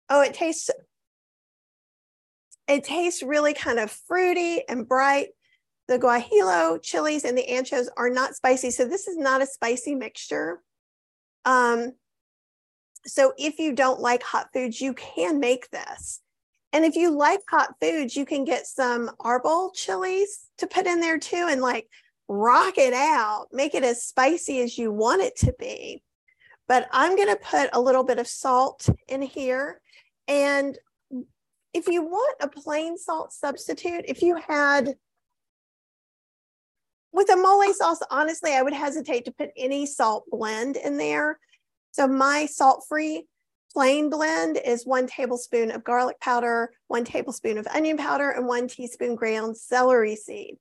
Oh, 0.09 0.21
it 0.21 0.33
tastes 0.33 0.69
it 2.67 2.83
tastes 2.83 3.23
really 3.23 3.53
kind 3.53 3.79
of 3.79 3.91
fruity 3.91 4.61
and 4.67 4.87
bright. 4.87 5.29
The 5.87 5.99
guajillo 5.99 6.81
chilies 6.81 7.23
and 7.23 7.37
the 7.37 7.47
anchos 7.49 7.87
are 7.95 8.09
not 8.09 8.35
spicy. 8.35 8.71
So 8.71 8.85
this 8.85 9.07
is 9.07 9.17
not 9.17 9.41
a 9.41 9.47
spicy 9.47 9.95
mixture. 9.95 10.61
Um, 11.45 11.93
so 13.05 13.33
if 13.37 13.57
you 13.57 13.73
don't 13.73 14.01
like 14.01 14.21
hot 14.21 14.47
foods, 14.53 14.81
you 14.81 14.93
can 14.93 15.39
make 15.39 15.69
this. 15.69 16.21
And 16.73 16.83
if 16.83 16.95
you 16.95 17.11
like 17.11 17.39
hot 17.49 17.75
foods, 17.81 18.15
you 18.15 18.25
can 18.25 18.43
get 18.43 18.67
some 18.67 19.09
arbol 19.21 19.73
chilies 19.73 20.49
to 20.57 20.67
put 20.67 20.85
in 20.85 20.99
there 20.99 21.17
too 21.17 21.47
and 21.49 21.61
like 21.61 21.87
rock 22.27 22.77
it 22.77 22.93
out, 22.93 23.47
make 23.53 23.73
it 23.73 23.83
as 23.83 24.03
spicy 24.03 24.59
as 24.61 24.77
you 24.77 24.91
want 24.91 25.21
it 25.21 25.37
to 25.37 25.53
be. 25.57 26.03
But 26.67 26.87
I'm 26.91 27.15
going 27.15 27.29
to 27.29 27.37
put 27.37 27.69
a 27.71 27.79
little 27.79 28.03
bit 28.03 28.19
of 28.19 28.27
salt 28.27 28.89
in 29.07 29.21
here. 29.21 29.79
And 30.27 30.77
if 31.73 31.87
you 31.87 32.03
want 32.03 32.35
a 32.41 32.49
plain 32.49 32.97
salt 32.97 33.31
substitute, 33.31 34.03
if 34.07 34.21
you 34.21 34.35
had 34.35 34.95
with 37.11 37.29
a 37.31 37.35
mole 37.35 37.73
sauce, 37.73 37.99
honestly, 38.11 38.53
I 38.53 38.61
would 38.61 38.73
hesitate 38.73 39.25
to 39.25 39.31
put 39.31 39.49
any 39.57 39.85
salt 39.85 40.25
blend 40.29 40.75
in 40.75 40.97
there. 40.97 41.39
So 41.91 42.07
my 42.07 42.45
salt-free 42.45 43.25
plain 43.73 44.09
blend 44.09 44.59
is 44.63 44.85
one 44.85 45.07
tablespoon 45.07 45.71
of 45.71 45.83
garlic 45.83 46.19
powder, 46.19 46.71
one 46.87 47.05
tablespoon 47.05 47.57
of 47.57 47.67
onion 47.67 47.97
powder, 47.97 48.31
and 48.31 48.47
one 48.47 48.67
teaspoon 48.67 49.15
ground 49.15 49.57
celery 49.57 50.15
seed. 50.15 50.57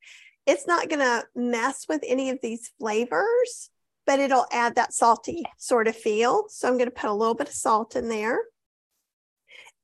It's 0.46 0.66
not 0.66 0.88
going 0.88 1.00
to 1.00 1.24
mess 1.34 1.86
with 1.88 2.02
any 2.06 2.30
of 2.30 2.38
these 2.42 2.70
flavors, 2.78 3.70
but 4.06 4.20
it'll 4.20 4.46
add 4.52 4.76
that 4.76 4.94
salty 4.94 5.44
sort 5.58 5.88
of 5.88 5.96
feel. 5.96 6.44
So 6.48 6.68
I'm 6.68 6.78
going 6.78 6.90
to 6.90 6.94
put 6.94 7.10
a 7.10 7.14
little 7.14 7.34
bit 7.34 7.48
of 7.48 7.54
salt 7.54 7.96
in 7.96 8.08
there. 8.08 8.38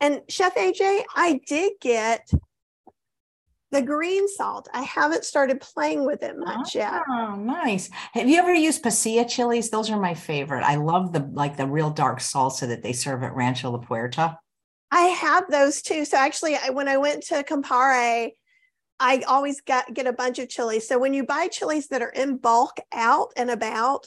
And 0.01 0.23
Chef 0.29 0.55
AJ, 0.55 1.03
I 1.15 1.41
did 1.47 1.73
get 1.81 2.31
the 3.73 3.83
green 3.83 4.29
salt, 4.29 4.69
I 4.73 4.83
haven't 4.83 5.25
started 5.25 5.61
playing 5.61 6.05
with 6.05 6.23
it 6.23 6.39
much 6.39 6.77
oh, 6.77 6.79
yet. 6.79 7.03
Oh, 7.09 7.35
nice. 7.37 7.91
Have 8.13 8.29
you 8.29 8.39
ever 8.39 8.53
used 8.55 8.85
pasilla 8.85 9.29
chilies? 9.29 9.71
Those 9.71 9.91
are 9.91 9.99
my 9.99 10.15
favorite. 10.15 10.63
I 10.63 10.77
love 10.77 11.13
the 11.13 11.29
like 11.33 11.57
the 11.57 11.67
real 11.67 11.91
dark 11.91 12.21
salsa 12.21 12.69
that 12.69 12.83
they 12.83 12.93
serve 12.93 13.23
at 13.23 13.35
Rancho 13.35 13.71
La 13.71 13.79
Puerta. 13.79 14.39
I 14.91 15.05
have 15.05 15.51
those 15.51 15.81
too. 15.81 16.05
So 16.05 16.19
actually, 16.19 16.57
I, 16.57 16.69
when 16.69 16.87
I 16.87 16.99
went 16.99 17.25
to 17.29 17.43
Compare, 17.43 18.31
I 19.01 19.23
always 19.27 19.63
got 19.63 19.93
get 19.95 20.07
a 20.07 20.13
bunch 20.13 20.39
of 20.39 20.51
chilies. 20.51 20.87
So 20.87 20.99
when 20.99 21.15
you 21.15 21.25
buy 21.25 21.49
chilies 21.49 21.89
that 21.89 22.03
are 22.03 22.11
in 22.11 22.37
bulk 22.37 22.77
out 22.93 23.33
and 23.37 23.51
about, 23.51 24.07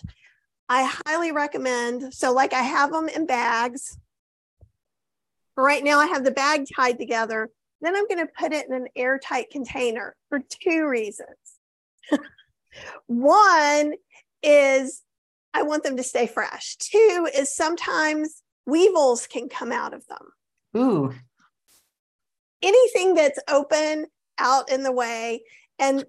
I 0.70 0.90
highly 1.08 1.32
recommend. 1.32 2.14
So 2.14 2.32
like 2.32 2.54
I 2.54 2.62
have 2.62 2.92
them 2.92 3.10
in 3.10 3.26
bags. 3.26 3.98
Right 5.58 5.84
now, 5.84 6.00
I 6.00 6.08
have 6.08 6.24
the 6.24 6.32
bag 6.32 6.66
tied 6.76 7.00
together 7.00 7.50
then 7.82 7.96
I'm 7.96 8.08
going 8.08 8.26
to 8.26 8.32
put 8.38 8.54
it 8.54 8.68
in 8.68 8.74
an 8.74 8.88
airtight 8.96 9.50
container 9.52 10.16
for 10.30 10.40
two 10.50 10.88
reasons. 10.88 11.28
One 13.08 13.94
is 14.44 15.02
I 15.54 15.64
want 15.64 15.84
them 15.84 15.98
to 15.98 16.04
stay 16.04 16.28
fresh. 16.28 16.76
Two 16.78 17.28
is 17.34 17.56
sometimes 17.56 18.42
weevils 18.66 19.28
can 19.28 19.48
come 19.50 19.72
out 19.72 19.94
of 19.94 20.06
them. 20.08 20.82
Ooh. 20.82 21.14
Anything 22.62 23.14
that's 23.14 23.40
open 23.48 24.08
out 24.38 24.70
in 24.70 24.84
the 24.84 24.92
way 24.92 25.44
and 25.80 26.06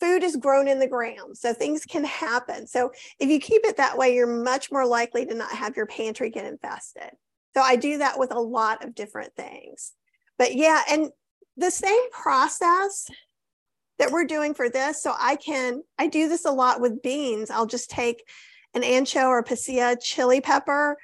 food 0.00 0.22
is 0.22 0.36
grown 0.36 0.68
in 0.68 0.78
the 0.78 0.86
ground. 0.86 1.36
So 1.36 1.52
things 1.52 1.84
can 1.84 2.04
happen. 2.04 2.66
So 2.66 2.92
if 3.18 3.28
you 3.28 3.40
keep 3.40 3.62
it 3.64 3.78
that 3.78 3.96
way, 3.96 4.14
you're 4.14 4.26
much 4.26 4.70
more 4.70 4.86
likely 4.86 5.26
to 5.26 5.34
not 5.34 5.50
have 5.50 5.76
your 5.76 5.86
pantry 5.86 6.30
get 6.30 6.44
infested. 6.44 7.10
So 7.56 7.62
I 7.62 7.76
do 7.76 7.98
that 7.98 8.18
with 8.18 8.32
a 8.32 8.40
lot 8.40 8.84
of 8.84 8.94
different 8.94 9.34
things 9.34 9.92
but 10.38 10.54
yeah, 10.54 10.82
and 10.90 11.10
the 11.56 11.70
same 11.70 12.10
process 12.10 13.08
that 13.98 14.10
we're 14.10 14.24
doing 14.24 14.54
for 14.54 14.68
this. 14.68 15.02
So 15.02 15.14
I 15.18 15.36
can, 15.36 15.82
I 15.98 16.08
do 16.08 16.28
this 16.28 16.44
a 16.44 16.50
lot 16.50 16.80
with 16.80 17.02
beans. 17.02 17.50
I'll 17.50 17.66
just 17.66 17.90
take 17.90 18.24
an 18.74 18.82
ancho 18.82 19.28
or 19.28 19.42
pasilla 19.44 19.96
chili 20.02 20.40
pepper, 20.40 20.96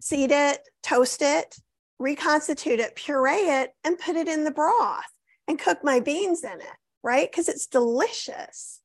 seed 0.00 0.30
it, 0.32 0.60
toast 0.82 1.20
it, 1.20 1.56
reconstitute 1.98 2.80
it, 2.80 2.94
puree 2.94 3.32
it, 3.32 3.72
and 3.84 3.98
put 3.98 4.16
it 4.16 4.28
in 4.28 4.44
the 4.44 4.50
broth 4.50 5.04
and 5.46 5.58
cook 5.58 5.78
my 5.82 6.00
beans 6.00 6.42
in 6.42 6.60
it, 6.60 6.76
right? 7.02 7.30
Because 7.30 7.48
it's 7.48 7.66
delicious. 7.66 8.80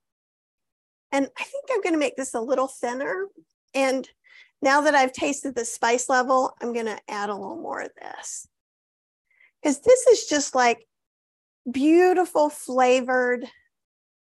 And 1.12 1.28
I 1.38 1.44
think 1.44 1.66
I'm 1.72 1.82
going 1.82 1.94
to 1.94 2.00
make 2.00 2.16
this 2.16 2.34
a 2.34 2.42
little 2.42 2.68
thinner. 2.68 3.28
And 3.74 4.10
now 4.62 4.82
that 4.82 4.96
I've 4.96 5.14
tasted 5.14 5.56
the 5.56 5.66
spice 5.66 6.10
level, 6.10 6.56
I'm 6.62 6.74
going 6.74 6.88
to 6.88 7.00
add 7.08 7.30
a 7.30 7.36
little 7.36 7.62
more 7.62 7.82
of 7.82 7.92
this. 8.02 8.48
Because 9.63 9.79
this 9.79 10.08
is 10.08 10.25
just 10.25 10.55
like 10.55 10.86
beautiful 11.72 12.50
flavored 12.50 13.48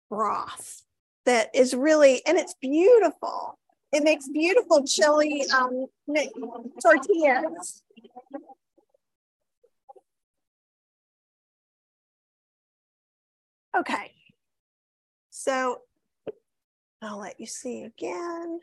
broth 0.08 0.82
that 1.24 1.54
is 1.54 1.72
really, 1.72 2.20
and 2.26 2.36
it's 2.36 2.54
beautiful. 2.60 3.56
It 3.92 4.02
makes 4.02 4.28
beautiful 4.28 4.84
chili 4.84 5.44
um, 5.54 5.86
tortillas. 6.82 7.82
Okay. 13.76 14.12
So 15.30 15.82
I'll 17.02 17.18
let 17.18 17.38
you 17.38 17.46
see 17.46 17.82
again. 17.82 18.58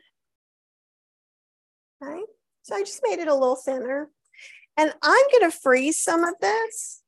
Okay. 2.02 2.22
So 2.62 2.76
I 2.76 2.80
just 2.80 3.00
made 3.02 3.18
it 3.18 3.28
a 3.28 3.34
little 3.34 3.56
thinner. 3.56 4.10
And 4.78 4.94
I'm 5.02 5.24
going 5.32 5.50
to 5.50 5.58
freeze 5.58 6.00
some 6.00 6.22
of 6.22 6.34
this. 6.40 7.02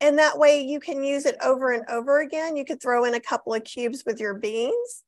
And 0.00 0.18
that 0.18 0.38
way 0.38 0.62
you 0.62 0.80
can 0.80 1.04
use 1.04 1.26
it 1.26 1.36
over 1.44 1.70
and 1.70 1.84
over 1.90 2.20
again. 2.20 2.56
You 2.56 2.64
could 2.64 2.80
throw 2.80 3.04
in 3.04 3.12
a 3.12 3.20
couple 3.20 3.52
of 3.52 3.62
cubes 3.62 4.02
with 4.06 4.18
your 4.18 4.32
beans. 4.32 5.04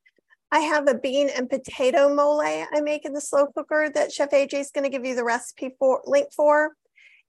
I 0.50 0.58
have 0.58 0.86
a 0.86 0.94
bean 0.94 1.30
and 1.34 1.48
potato 1.48 2.14
mole 2.14 2.42
I 2.42 2.66
make 2.82 3.06
in 3.06 3.14
the 3.14 3.22
slow 3.22 3.46
cooker 3.46 3.88
that 3.94 4.12
Chef 4.12 4.30
AJ 4.32 4.52
is 4.60 4.70
going 4.70 4.84
to 4.84 4.90
give 4.90 5.06
you 5.06 5.14
the 5.14 5.24
recipe 5.24 5.74
for 5.78 6.02
link 6.04 6.28
for. 6.36 6.72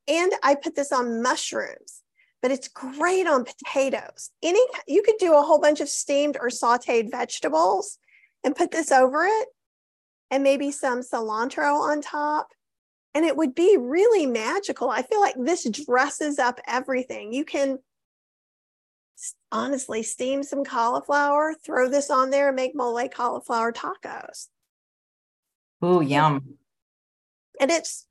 And 0.09 0.33
I 0.43 0.55
put 0.55 0.75
this 0.75 0.91
on 0.91 1.21
mushrooms, 1.21 2.03
but 2.41 2.51
it's 2.51 2.67
great 2.67 3.25
on 3.25 3.45
potatoes. 3.45 4.31
Any 4.43 4.59
you 4.85 5.01
could 5.01 5.15
do 5.19 5.33
a 5.35 5.41
whole 5.41 5.62
bunch 5.62 5.79
of 5.79 5.88
steamed 5.88 6.35
or 6.38 6.50
sauteed 6.50 7.09
vegetables 7.09 7.97
and 8.43 8.53
put 8.53 8.71
this 8.71 8.91
over 8.91 9.23
it 9.23 9.47
and 10.33 10.41
maybe 10.41 10.71
some 10.71 11.01
cilantro 11.01 11.79
on 11.79 12.01
top 12.01 12.47
and 13.13 13.23
it 13.23 13.37
would 13.37 13.53
be 13.53 13.77
really 13.79 14.25
magical. 14.25 14.89
I 14.89 15.03
feel 15.03 15.21
like 15.21 15.35
this 15.37 15.69
dresses 15.69 16.39
up 16.39 16.59
everything. 16.65 17.31
You 17.31 17.45
can 17.45 17.77
honestly 19.51 20.01
steam 20.01 20.41
some 20.41 20.63
cauliflower, 20.63 21.53
throw 21.63 21.87
this 21.87 22.09
on 22.09 22.31
there, 22.31 22.47
and 22.47 22.55
make 22.55 22.75
mole 22.75 23.07
cauliflower 23.09 23.71
tacos. 23.71 24.47
Oh, 25.83 26.01
yum. 26.01 26.55
And 27.61 27.69
it's 27.69 28.07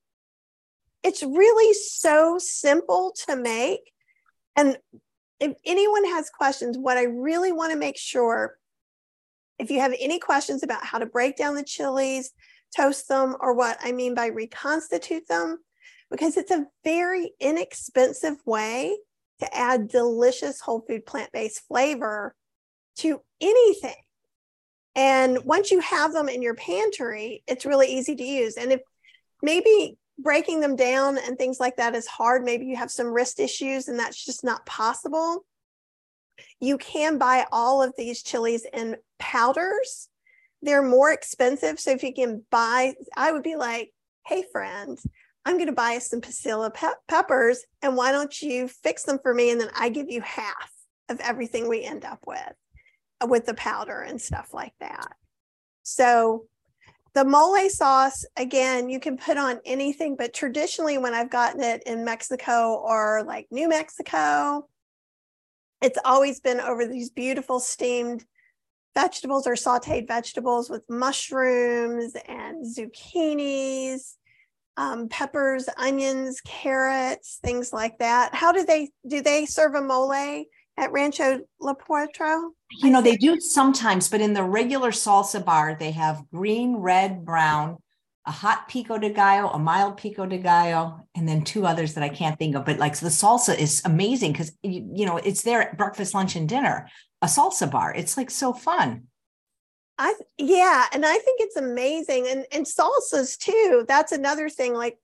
it's 1.02 1.24
really 1.24 1.74
so 1.74 2.38
simple 2.38 3.12
to 3.26 3.34
make. 3.34 3.80
And 4.54 4.78
if 5.40 5.54
anyone 5.66 6.04
has 6.04 6.30
questions, 6.30 6.78
what 6.78 6.96
I 6.96 7.06
really 7.06 7.50
want 7.50 7.72
to 7.72 7.78
make 7.78 7.98
sure 7.98 8.56
if 9.58 9.70
you 9.70 9.80
have 9.80 9.94
any 9.98 10.18
questions 10.18 10.62
about 10.62 10.84
how 10.84 10.98
to 10.98 11.06
break 11.06 11.36
down 11.36 11.54
the 11.54 11.62
chilies, 11.62 12.32
toast 12.76 13.08
them, 13.08 13.36
or 13.40 13.54
what 13.54 13.78
I 13.80 13.92
mean 13.92 14.14
by 14.14 14.26
reconstitute 14.26 15.28
them, 15.28 15.58
because 16.10 16.36
it's 16.36 16.50
a 16.50 16.66
very 16.84 17.32
inexpensive 17.40 18.36
way 18.44 18.96
to 19.40 19.56
add 19.56 19.88
delicious 19.88 20.60
whole 20.60 20.80
food 20.80 21.04
plant 21.06 21.30
based 21.32 21.66
flavor 21.66 22.34
to 22.96 23.20
anything. 23.40 23.94
And 24.94 25.38
once 25.44 25.70
you 25.70 25.80
have 25.80 26.12
them 26.12 26.28
in 26.28 26.42
your 26.42 26.54
pantry, 26.54 27.42
it's 27.46 27.64
really 27.64 27.88
easy 27.88 28.14
to 28.14 28.24
use. 28.24 28.56
And 28.56 28.72
if 28.72 28.80
maybe 29.42 29.96
breaking 30.18 30.60
them 30.60 30.76
down 30.76 31.18
and 31.18 31.38
things 31.38 31.58
like 31.58 31.76
that 31.76 31.94
is 31.94 32.06
hard, 32.06 32.44
maybe 32.44 32.66
you 32.66 32.76
have 32.76 32.90
some 32.90 33.08
wrist 33.08 33.40
issues 33.40 33.88
and 33.88 33.98
that's 33.98 34.22
just 34.22 34.44
not 34.44 34.66
possible. 34.66 35.44
You 36.60 36.78
can 36.78 37.18
buy 37.18 37.46
all 37.52 37.82
of 37.82 37.94
these 37.96 38.22
chilies 38.22 38.66
in 38.72 38.96
powders 39.18 40.08
they're 40.62 40.82
more 40.82 41.12
expensive. 41.12 41.78
So 41.80 41.90
if 41.90 42.02
you 42.02 42.14
can 42.14 42.44
buy, 42.50 42.94
I 43.16 43.32
would 43.32 43.42
be 43.42 43.56
like, 43.56 43.92
hey, 44.26 44.44
friend, 44.52 44.98
I'm 45.44 45.56
going 45.56 45.66
to 45.66 45.72
buy 45.72 45.98
some 45.98 46.20
pasilla 46.20 46.72
pe- 46.72 46.86
peppers. 47.08 47.64
And 47.82 47.96
why 47.96 48.12
don't 48.12 48.40
you 48.40 48.68
fix 48.68 49.02
them 49.02 49.18
for 49.20 49.34
me? 49.34 49.50
And 49.50 49.60
then 49.60 49.70
I 49.76 49.88
give 49.88 50.08
you 50.08 50.20
half 50.20 50.70
of 51.08 51.20
everything 51.20 51.68
we 51.68 51.82
end 51.82 52.04
up 52.04 52.20
with, 52.26 52.54
uh, 53.20 53.26
with 53.26 53.44
the 53.44 53.54
powder 53.54 54.02
and 54.02 54.20
stuff 54.20 54.54
like 54.54 54.74
that. 54.78 55.14
So 55.82 56.46
the 57.14 57.24
mole 57.24 57.68
sauce, 57.68 58.24
again, 58.36 58.88
you 58.88 59.00
can 59.00 59.18
put 59.18 59.36
on 59.36 59.58
anything, 59.66 60.14
but 60.16 60.32
traditionally, 60.32 60.96
when 60.96 61.12
I've 61.12 61.30
gotten 61.30 61.62
it 61.62 61.82
in 61.86 62.04
Mexico 62.04 62.80
or 62.82 63.24
like 63.26 63.48
New 63.50 63.68
Mexico, 63.68 64.68
it's 65.82 65.98
always 66.04 66.40
been 66.40 66.60
over 66.60 66.86
these 66.86 67.10
beautiful 67.10 67.60
steamed 67.60 68.24
vegetables 68.94 69.46
or 69.46 69.54
sauteed 69.54 70.06
vegetables 70.06 70.70
with 70.70 70.82
mushrooms 70.88 72.14
and 72.28 72.64
zucchinis, 72.64 74.14
um, 74.76 75.08
peppers, 75.08 75.68
onions, 75.76 76.40
carrots, 76.44 77.38
things 77.42 77.72
like 77.72 77.98
that. 77.98 78.34
How 78.34 78.52
do 78.52 78.64
they 78.64 78.90
do 79.06 79.20
they 79.20 79.46
serve 79.46 79.74
a 79.74 79.82
mole 79.82 80.12
at 80.12 80.92
Rancho 80.92 81.40
La 81.60 81.74
Puerta? 81.74 82.50
You 82.80 82.90
know, 82.90 83.02
they 83.02 83.16
do 83.16 83.38
sometimes, 83.40 84.08
but 84.08 84.20
in 84.20 84.32
the 84.32 84.44
regular 84.44 84.90
salsa 84.90 85.44
bar, 85.44 85.76
they 85.78 85.90
have 85.90 86.24
green, 86.32 86.76
red, 86.76 87.24
brown, 87.24 87.78
a 88.24 88.30
hot 88.30 88.68
pico 88.68 88.98
de 88.98 89.10
gallo, 89.10 89.48
a 89.48 89.58
mild 89.58 89.96
pico 89.96 90.26
de 90.26 90.38
gallo, 90.38 91.06
and 91.14 91.28
then 91.28 91.42
two 91.42 91.66
others 91.66 91.94
that 91.94 92.04
I 92.04 92.08
can't 92.08 92.38
think 92.38 92.54
of. 92.54 92.64
But 92.64 92.78
like 92.78 92.96
the 92.96 93.08
salsa 93.08 93.58
is 93.58 93.82
amazing 93.84 94.32
because 94.32 94.52
you, 94.62 94.88
you 94.94 95.06
know 95.06 95.16
it's 95.16 95.42
there 95.42 95.62
at 95.62 95.76
breakfast, 95.76 96.14
lunch, 96.14 96.36
and 96.36 96.48
dinner 96.48 96.88
a 97.22 97.26
salsa 97.26 97.70
bar. 97.70 97.94
It's 97.94 98.16
like 98.16 98.30
so 98.30 98.52
fun. 98.52 99.04
I 99.96 100.14
yeah, 100.36 100.86
and 100.92 101.06
I 101.06 101.16
think 101.18 101.40
it's 101.40 101.56
amazing. 101.56 102.26
And 102.28 102.44
and 102.52 102.66
salsas 102.66 103.38
too. 103.38 103.84
That's 103.86 104.12
another 104.12 104.48
thing. 104.48 104.74
Like 104.74 104.98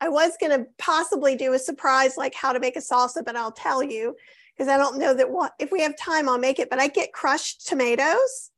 I 0.00 0.10
was 0.10 0.32
gonna 0.40 0.66
possibly 0.78 1.34
do 1.34 1.54
a 1.54 1.58
surprise 1.58 2.16
like 2.16 2.34
how 2.34 2.52
to 2.52 2.60
make 2.60 2.76
a 2.76 2.80
salsa, 2.80 3.24
but 3.24 3.36
I'll 3.36 3.52
tell 3.52 3.82
you 3.82 4.14
because 4.54 4.68
I 4.68 4.76
don't 4.76 4.98
know 4.98 5.14
that 5.14 5.30
what 5.30 5.54
if 5.58 5.72
we 5.72 5.80
have 5.82 5.96
time, 5.96 6.28
I'll 6.28 6.38
make 6.38 6.58
it. 6.58 6.68
But 6.68 6.80
I 6.80 6.88
get 6.88 7.12
crushed 7.12 7.66
tomatoes, 7.66 8.50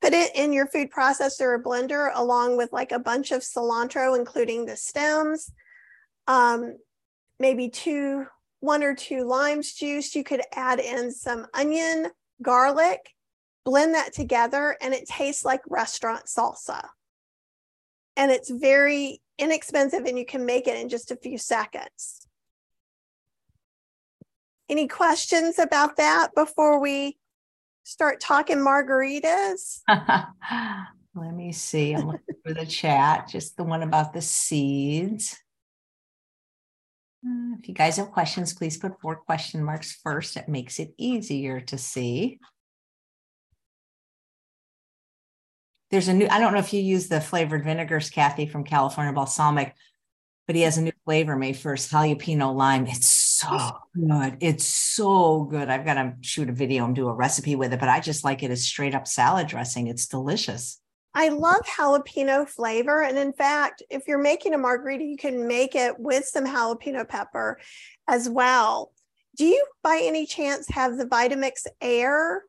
put 0.00 0.12
it 0.12 0.34
in 0.34 0.52
your 0.52 0.66
food 0.66 0.90
processor 0.90 1.40
or 1.40 1.62
blender 1.62 2.10
along 2.14 2.56
with 2.56 2.72
like 2.72 2.92
a 2.92 2.98
bunch 2.98 3.32
of 3.32 3.42
cilantro, 3.42 4.18
including 4.18 4.66
the 4.66 4.76
stems, 4.76 5.52
um, 6.26 6.76
maybe 7.38 7.68
two 7.68 8.26
one 8.60 8.82
or 8.82 8.94
two 8.94 9.24
limes 9.24 9.74
juice. 9.74 10.14
You 10.14 10.24
could 10.24 10.42
add 10.54 10.80
in 10.80 11.10
some 11.10 11.46
onion, 11.52 12.08
garlic, 12.42 13.14
blend 13.64 13.94
that 13.94 14.12
together, 14.12 14.76
and 14.80 14.94
it 14.94 15.06
tastes 15.06 15.44
like 15.44 15.60
restaurant 15.68 16.26
salsa. 16.26 16.88
And 18.16 18.30
it's 18.30 18.50
very 18.50 19.20
inexpensive, 19.38 20.04
and 20.04 20.18
you 20.18 20.24
can 20.24 20.46
make 20.46 20.66
it 20.66 20.80
in 20.80 20.88
just 20.88 21.10
a 21.10 21.16
few 21.16 21.36
seconds. 21.38 22.26
Any 24.68 24.88
questions 24.88 25.58
about 25.58 25.96
that 25.96 26.34
before 26.34 26.80
we 26.80 27.18
start 27.84 28.20
talking 28.20 28.58
margaritas? 28.58 29.80
Let 29.88 31.32
me 31.32 31.52
see. 31.52 31.92
I'm 31.92 32.08
looking 32.08 32.34
for 32.44 32.52
the 32.52 32.66
chat, 32.66 33.28
just 33.28 33.56
the 33.56 33.62
one 33.62 33.82
about 33.82 34.12
the 34.12 34.20
seeds. 34.20 35.38
Uh, 37.24 37.54
if 37.58 37.68
you 37.68 37.74
guys 37.74 37.96
have 37.96 38.10
questions, 38.10 38.52
please 38.52 38.76
put 38.76 39.00
four 39.00 39.16
question 39.16 39.62
marks 39.62 39.92
first. 39.92 40.36
It 40.36 40.48
makes 40.48 40.80
it 40.80 40.92
easier 40.98 41.60
to 41.60 41.78
see. 41.78 42.40
There's 45.90 46.08
a 46.08 46.14
new, 46.14 46.26
I 46.28 46.40
don't 46.40 46.52
know 46.52 46.58
if 46.58 46.72
you 46.72 46.82
use 46.82 47.08
the 47.08 47.20
flavored 47.20 47.62
vinegars, 47.62 48.10
Kathy 48.10 48.46
from 48.46 48.64
California 48.64 49.12
Balsamic, 49.12 49.74
but 50.46 50.56
he 50.56 50.62
has 50.62 50.76
a 50.76 50.82
new 50.82 50.92
flavor 51.04 51.36
May 51.36 51.52
first 51.52 51.92
jalapeno 51.92 52.52
lime. 52.52 52.86
It's 52.88 53.06
Oh. 53.48 53.70
so 53.94 54.06
good. 54.06 54.36
It's 54.40 54.64
so 54.64 55.44
good. 55.44 55.68
I've 55.68 55.84
got 55.84 55.94
to 55.94 56.14
shoot 56.20 56.48
a 56.48 56.52
video 56.52 56.84
and 56.84 56.94
do 56.94 57.08
a 57.08 57.12
recipe 57.12 57.56
with 57.56 57.72
it, 57.72 57.80
but 57.80 57.88
I 57.88 58.00
just 58.00 58.24
like 58.24 58.42
it 58.42 58.50
as 58.50 58.64
straight 58.64 58.94
up 58.94 59.06
salad 59.06 59.46
dressing. 59.46 59.86
It's 59.86 60.06
delicious. 60.06 60.80
I 61.14 61.28
love 61.28 61.60
jalapeno 61.64 62.48
flavor. 62.48 63.02
And 63.02 63.16
in 63.16 63.32
fact, 63.32 63.82
if 63.88 64.08
you're 64.08 64.18
making 64.18 64.52
a 64.52 64.58
margarita, 64.58 65.04
you 65.04 65.16
can 65.16 65.46
make 65.46 65.76
it 65.76 65.98
with 65.98 66.24
some 66.24 66.44
jalapeno 66.44 67.08
pepper 67.08 67.60
as 68.08 68.28
well. 68.28 68.92
Do 69.36 69.46
you 69.46 69.64
by 69.82 70.00
any 70.02 70.26
chance 70.26 70.68
have 70.70 70.96
the 70.96 71.06
Vitamix 71.06 71.66
Aer 71.80 72.42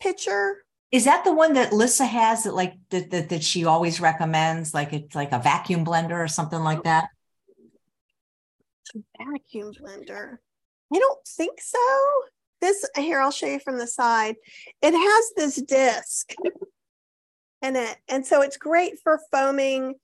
pitcher? 0.00 0.64
Is 0.90 1.04
that 1.04 1.24
the 1.24 1.32
one 1.32 1.54
that 1.54 1.72
Lissa 1.72 2.04
has 2.04 2.44
that 2.44 2.54
like 2.54 2.74
that, 2.90 3.10
that, 3.10 3.28
that 3.30 3.44
she 3.44 3.64
always 3.64 4.00
recommends? 4.00 4.74
Like 4.74 4.92
it's 4.92 5.14
like 5.14 5.32
a 5.32 5.38
vacuum 5.38 5.84
blender 5.84 6.18
or 6.18 6.28
something 6.28 6.60
like 6.60 6.78
oh. 6.78 6.82
that? 6.84 7.08
Vacuum 9.18 9.72
blender. 9.72 10.38
I 10.94 10.98
don't 10.98 11.26
think 11.26 11.60
so. 11.60 11.78
This 12.60 12.88
here, 12.96 13.20
I'll 13.20 13.30
show 13.30 13.46
you 13.46 13.58
from 13.58 13.78
the 13.78 13.86
side. 13.86 14.36
It 14.82 14.92
has 14.92 15.32
this 15.36 15.56
disc 15.62 16.32
in 17.62 17.76
it. 17.76 17.96
And 18.08 18.24
so 18.24 18.42
it's 18.42 18.56
great 18.56 19.00
for 19.02 19.20
foaming 19.30 19.94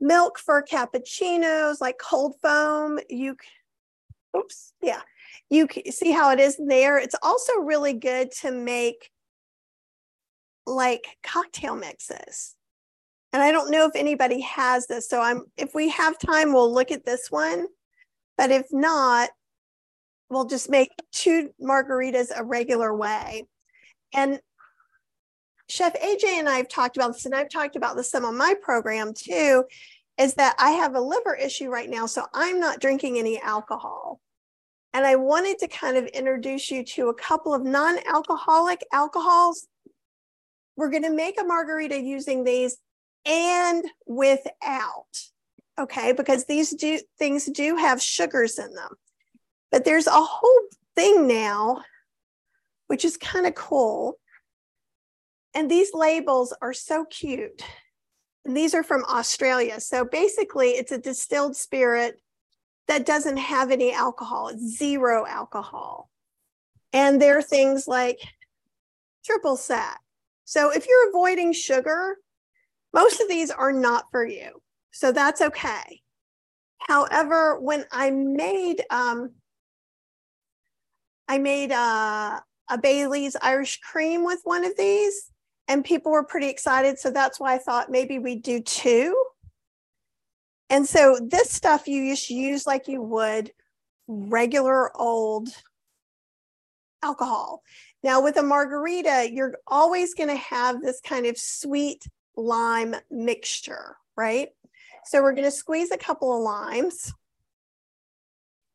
milk 0.00 0.38
for 0.38 0.62
cappuccinos, 0.62 1.80
like 1.80 1.98
cold 1.98 2.34
foam. 2.42 2.98
You, 3.08 3.36
oops, 4.36 4.72
yeah. 4.82 5.02
You 5.50 5.68
see 5.90 6.10
how 6.10 6.32
it 6.32 6.40
is 6.40 6.58
there. 6.64 6.98
It's 6.98 7.14
also 7.22 7.54
really 7.54 7.92
good 7.92 8.32
to 8.42 8.50
make 8.50 9.10
like 10.66 11.06
cocktail 11.22 11.76
mixes. 11.76 12.54
And 13.32 13.42
I 13.42 13.52
don't 13.52 13.70
know 13.70 13.86
if 13.86 13.96
anybody 13.96 14.40
has 14.42 14.86
this. 14.86 15.08
So 15.08 15.20
I'm 15.20 15.44
if 15.56 15.74
we 15.74 15.90
have 15.90 16.18
time, 16.18 16.52
we'll 16.52 16.72
look 16.72 16.90
at 16.90 17.04
this 17.04 17.30
one. 17.30 17.66
But 18.36 18.50
if 18.50 18.66
not, 18.72 19.30
we'll 20.30 20.46
just 20.46 20.70
make 20.70 20.90
two 21.12 21.50
margaritas 21.62 22.28
a 22.34 22.44
regular 22.44 22.94
way. 22.94 23.46
And 24.12 24.40
Chef 25.68 25.94
AJ 25.94 26.24
and 26.24 26.48
I 26.48 26.56
have 26.56 26.68
talked 26.68 26.96
about 26.96 27.14
this, 27.14 27.26
and 27.26 27.34
I've 27.34 27.50
talked 27.50 27.76
about 27.76 27.96
this 27.96 28.10
some 28.10 28.24
on 28.24 28.36
my 28.36 28.54
program 28.60 29.12
too, 29.14 29.64
is 30.18 30.34
that 30.34 30.54
I 30.58 30.70
have 30.70 30.94
a 30.94 31.00
liver 31.00 31.34
issue 31.34 31.68
right 31.70 31.88
now. 31.88 32.06
So 32.06 32.26
I'm 32.34 32.60
not 32.60 32.80
drinking 32.80 33.18
any 33.18 33.40
alcohol. 33.40 34.20
And 34.92 35.04
I 35.04 35.16
wanted 35.16 35.58
to 35.58 35.68
kind 35.68 35.96
of 35.96 36.06
introduce 36.06 36.70
you 36.70 36.84
to 36.84 37.08
a 37.08 37.14
couple 37.14 37.52
of 37.52 37.64
non 37.64 37.98
alcoholic 38.06 38.84
alcohols. 38.92 39.66
We're 40.76 40.90
going 40.90 41.02
to 41.02 41.10
make 41.10 41.40
a 41.40 41.44
margarita 41.44 42.00
using 42.00 42.44
these 42.44 42.76
and 43.26 43.84
without. 44.06 45.06
Okay, 45.78 46.12
because 46.12 46.44
these 46.44 46.70
do 46.70 47.00
things 47.18 47.46
do 47.46 47.76
have 47.76 48.00
sugars 48.00 48.58
in 48.58 48.72
them. 48.74 48.90
But 49.72 49.84
there's 49.84 50.06
a 50.06 50.12
whole 50.12 50.60
thing 50.94 51.26
now, 51.26 51.82
which 52.86 53.04
is 53.04 53.16
kind 53.16 53.46
of 53.46 53.54
cool. 53.54 54.18
And 55.54 55.70
these 55.70 55.92
labels 55.92 56.54
are 56.62 56.72
so 56.72 57.04
cute. 57.06 57.62
And 58.44 58.56
these 58.56 58.74
are 58.74 58.84
from 58.84 59.04
Australia. 59.04 59.80
So 59.80 60.04
basically, 60.04 60.70
it's 60.70 60.92
a 60.92 60.98
distilled 60.98 61.56
spirit 61.56 62.20
that 62.86 63.06
doesn't 63.06 63.38
have 63.38 63.70
any 63.70 63.92
alcohol, 63.92 64.48
it's 64.48 64.76
zero 64.76 65.26
alcohol. 65.26 66.10
And 66.92 67.20
there 67.20 67.38
are 67.38 67.42
things 67.42 67.88
like 67.88 68.18
triple 69.24 69.56
sec. 69.56 69.98
So 70.44 70.70
if 70.70 70.86
you're 70.86 71.08
avoiding 71.08 71.52
sugar, 71.52 72.18
most 72.92 73.20
of 73.20 73.28
these 73.28 73.50
are 73.50 73.72
not 73.72 74.04
for 74.10 74.24
you. 74.24 74.60
So 74.94 75.10
that's 75.12 75.40
okay. 75.40 76.00
However, 76.88 77.58
when 77.60 77.84
I 77.90 78.10
made 78.10 78.82
um, 78.90 79.32
I 81.26 81.38
made 81.38 81.72
a, 81.72 82.42
a 82.70 82.78
Bailey's 82.80 83.36
Irish 83.42 83.80
cream 83.80 84.24
with 84.24 84.40
one 84.44 84.64
of 84.64 84.76
these, 84.76 85.30
and 85.68 85.84
people 85.84 86.12
were 86.12 86.24
pretty 86.24 86.48
excited. 86.48 86.98
So 86.98 87.10
that's 87.10 87.40
why 87.40 87.54
I 87.54 87.58
thought 87.58 87.90
maybe 87.90 88.18
we'd 88.18 88.42
do 88.42 88.60
two. 88.60 89.20
And 90.70 90.86
so 90.86 91.18
this 91.20 91.50
stuff 91.50 91.88
you 91.88 92.10
just 92.10 92.30
use 92.30 92.66
like 92.66 92.88
you 92.88 93.02
would 93.02 93.50
regular 94.06 94.96
old 94.96 95.48
alcohol. 97.02 97.62
Now, 98.02 98.22
with 98.22 98.36
a 98.36 98.42
margarita, 98.42 99.30
you're 99.32 99.56
always 99.66 100.14
going 100.14 100.28
to 100.28 100.36
have 100.36 100.82
this 100.82 101.00
kind 101.00 101.26
of 101.26 101.38
sweet 101.38 102.04
lime 102.36 102.94
mixture, 103.10 103.96
right? 104.16 104.48
So 105.06 105.22
we're 105.22 105.32
going 105.32 105.44
to 105.44 105.50
squeeze 105.50 105.90
a 105.90 105.98
couple 105.98 106.36
of 106.36 106.42
limes. 106.42 107.12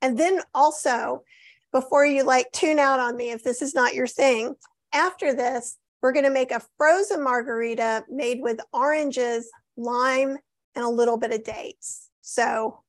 And 0.01 0.17
then 0.17 0.41
also, 0.53 1.23
before 1.71 2.05
you 2.05 2.23
like 2.23 2.51
tune 2.51 2.79
out 2.79 2.99
on 2.99 3.15
me 3.17 3.31
if 3.31 3.43
this 3.43 3.61
is 3.61 3.75
not 3.75 3.93
your 3.93 4.07
thing, 4.07 4.55
after 4.93 5.33
this, 5.33 5.77
we're 6.01 6.13
going 6.13 6.25
to 6.25 6.31
make 6.31 6.51
a 6.51 6.61
frozen 6.77 7.23
margarita 7.23 8.05
made 8.09 8.39
with 8.41 8.59
oranges, 8.71 9.49
lime, 9.75 10.37
and 10.75 10.85
a 10.85 10.89
little 10.89 11.17
bit 11.17 11.33
of 11.33 11.43
dates. 11.43 12.09
So 12.21 12.83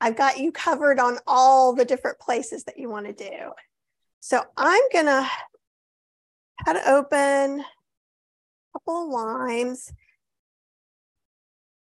I've 0.00 0.16
got 0.16 0.38
you 0.38 0.50
covered 0.50 0.98
on 0.98 1.18
all 1.26 1.74
the 1.74 1.84
different 1.84 2.18
places 2.18 2.64
that 2.64 2.78
you 2.78 2.90
want 2.90 3.06
to 3.06 3.12
do. 3.12 3.52
So 4.20 4.42
I'm 4.56 4.82
going 4.92 5.06
to 5.06 5.28
cut 6.64 6.86
open 6.86 7.60
a 7.60 7.64
couple 8.72 9.04
of 9.04 9.08
limes 9.10 9.92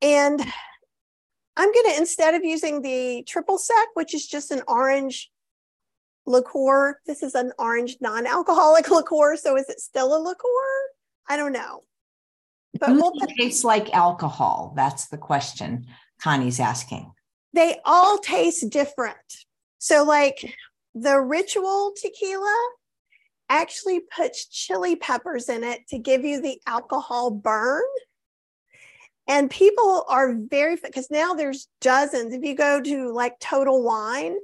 and 0.00 0.44
I'm 1.56 1.72
going 1.72 1.92
to, 1.92 1.96
instead 1.98 2.34
of 2.34 2.44
using 2.44 2.82
the 2.82 3.22
triple 3.26 3.58
sec, 3.58 3.88
which 3.94 4.14
is 4.14 4.26
just 4.26 4.50
an 4.50 4.62
orange 4.66 5.30
liqueur, 6.26 7.00
this 7.06 7.22
is 7.22 7.34
an 7.34 7.52
orange 7.58 7.96
non 8.00 8.26
alcoholic 8.26 8.90
liqueur. 8.90 9.36
So 9.36 9.56
is 9.56 9.68
it 9.68 9.80
still 9.80 10.16
a 10.16 10.18
liqueur? 10.18 10.90
I 11.28 11.36
don't 11.36 11.52
know. 11.52 11.84
But 12.78 12.88
Do 12.88 12.94
we'll 12.94 13.12
put, 13.12 13.30
taste 13.30 13.64
like 13.64 13.94
alcohol? 13.94 14.72
That's 14.76 15.06
the 15.06 15.18
question 15.18 15.86
Connie's 16.20 16.60
asking. 16.60 17.12
They 17.52 17.78
all 17.84 18.18
taste 18.18 18.68
different. 18.70 19.16
So, 19.78 20.02
like 20.02 20.54
the 20.94 21.20
ritual 21.20 21.92
tequila 21.96 22.56
actually 23.48 24.00
puts 24.00 24.46
chili 24.46 24.96
peppers 24.96 25.48
in 25.48 25.62
it 25.62 25.86
to 25.88 25.98
give 25.98 26.24
you 26.24 26.40
the 26.40 26.60
alcohol 26.66 27.30
burn. 27.30 27.82
And 29.26 29.50
people 29.50 30.04
are 30.08 30.34
very, 30.34 30.76
because 30.76 31.10
now 31.10 31.34
there's 31.34 31.68
dozens. 31.80 32.34
If 32.34 32.42
you 32.42 32.54
go 32.54 32.80
to 32.80 33.12
like 33.12 33.38
Total 33.40 33.82
Wine, 33.82 34.36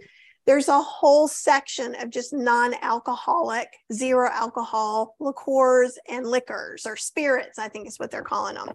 there's 0.47 0.69
a 0.69 0.81
whole 0.81 1.29
section 1.29 1.95
of 1.97 2.11
just 2.11 2.33
non 2.33 2.75
alcoholic, 2.81 3.69
zero 3.93 4.29
alcohol 4.33 5.15
liqueurs 5.21 5.99
and 6.09 6.27
liquors 6.27 6.87
or 6.87 6.97
spirits, 6.97 7.59
I 7.59 7.69
think 7.69 7.87
is 7.87 7.99
what 7.99 8.11
they're 8.11 8.23
calling 8.23 8.55
them. 8.55 8.71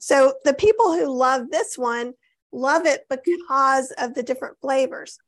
So 0.00 0.34
the 0.44 0.54
people 0.54 0.92
who 0.92 1.16
love 1.16 1.50
this 1.50 1.78
one 1.78 2.14
love 2.52 2.86
it 2.86 3.02
because 3.10 3.92
of 3.98 4.14
the 4.14 4.22
different 4.22 4.58
flavors. 4.60 5.18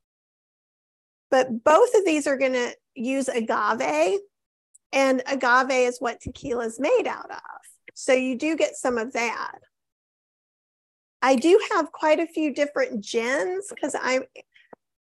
But 1.31 1.65
both 1.65 1.95
of 1.95 2.05
these 2.05 2.27
are 2.27 2.37
going 2.37 2.53
to 2.53 2.75
use 2.95 3.29
agave, 3.29 4.21
and 4.93 5.23
agave 5.27 5.89
is 5.89 5.99
what 5.99 6.21
tequila 6.21 6.67
is 6.67 6.81
made 6.81 7.07
out 7.07 7.31
of. 7.31 7.41
So 7.95 8.12
you 8.12 8.37
do 8.37 8.57
get 8.57 8.77
some 8.77 8.97
of 8.97 9.12
that. 9.15 9.59
I 11.23 11.37
do 11.37 11.61
have 11.73 11.93
quite 11.93 12.21
a 12.21 12.27
few 12.27 12.53
different 12.53 13.03
gins 13.03 13.67
because 13.69 13.95
I 13.95 14.21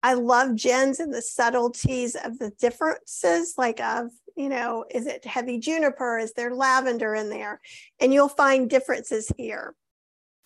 I 0.01 0.13
love 0.13 0.55
gins 0.55 0.99
and 0.99 1.13
the 1.13 1.21
subtleties 1.21 2.15
of 2.15 2.37
the 2.37 2.51
differences, 2.51 3.55
like 3.57 3.79
of 3.79 4.11
you 4.35 4.49
know, 4.49 4.85
is 4.91 5.07
it 5.07 5.25
heavy 5.25 5.59
juniper? 5.59 6.17
Is 6.19 6.33
there 6.33 6.53
lavender 6.53 7.15
in 7.15 7.29
there? 7.29 7.61
And 7.99 8.13
you'll 8.13 8.29
find 8.29 8.69
differences 8.69 9.31
here. 9.37 9.75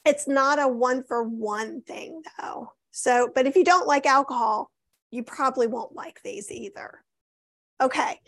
It's 0.05 0.27
not 0.27 0.59
a 0.59 0.67
one 0.67 1.03
for 1.03 1.23
one 1.23 1.81
thing 1.81 2.21
though. 2.39 2.71
So, 2.91 3.29
but 3.33 3.47
if 3.47 3.55
you 3.55 3.63
don't 3.63 3.87
like 3.87 4.05
alcohol, 4.05 4.71
you 5.11 5.23
probably 5.23 5.67
won't 5.67 5.95
like 5.95 6.21
these 6.23 6.51
either. 6.51 7.03
Okay. 7.81 8.19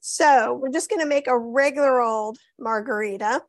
So 0.00 0.54
we're 0.54 0.72
just 0.72 0.90
going 0.90 1.00
to 1.00 1.06
make 1.06 1.26
a 1.26 1.38
regular 1.38 2.00
old 2.00 2.38
margarita 2.58 3.42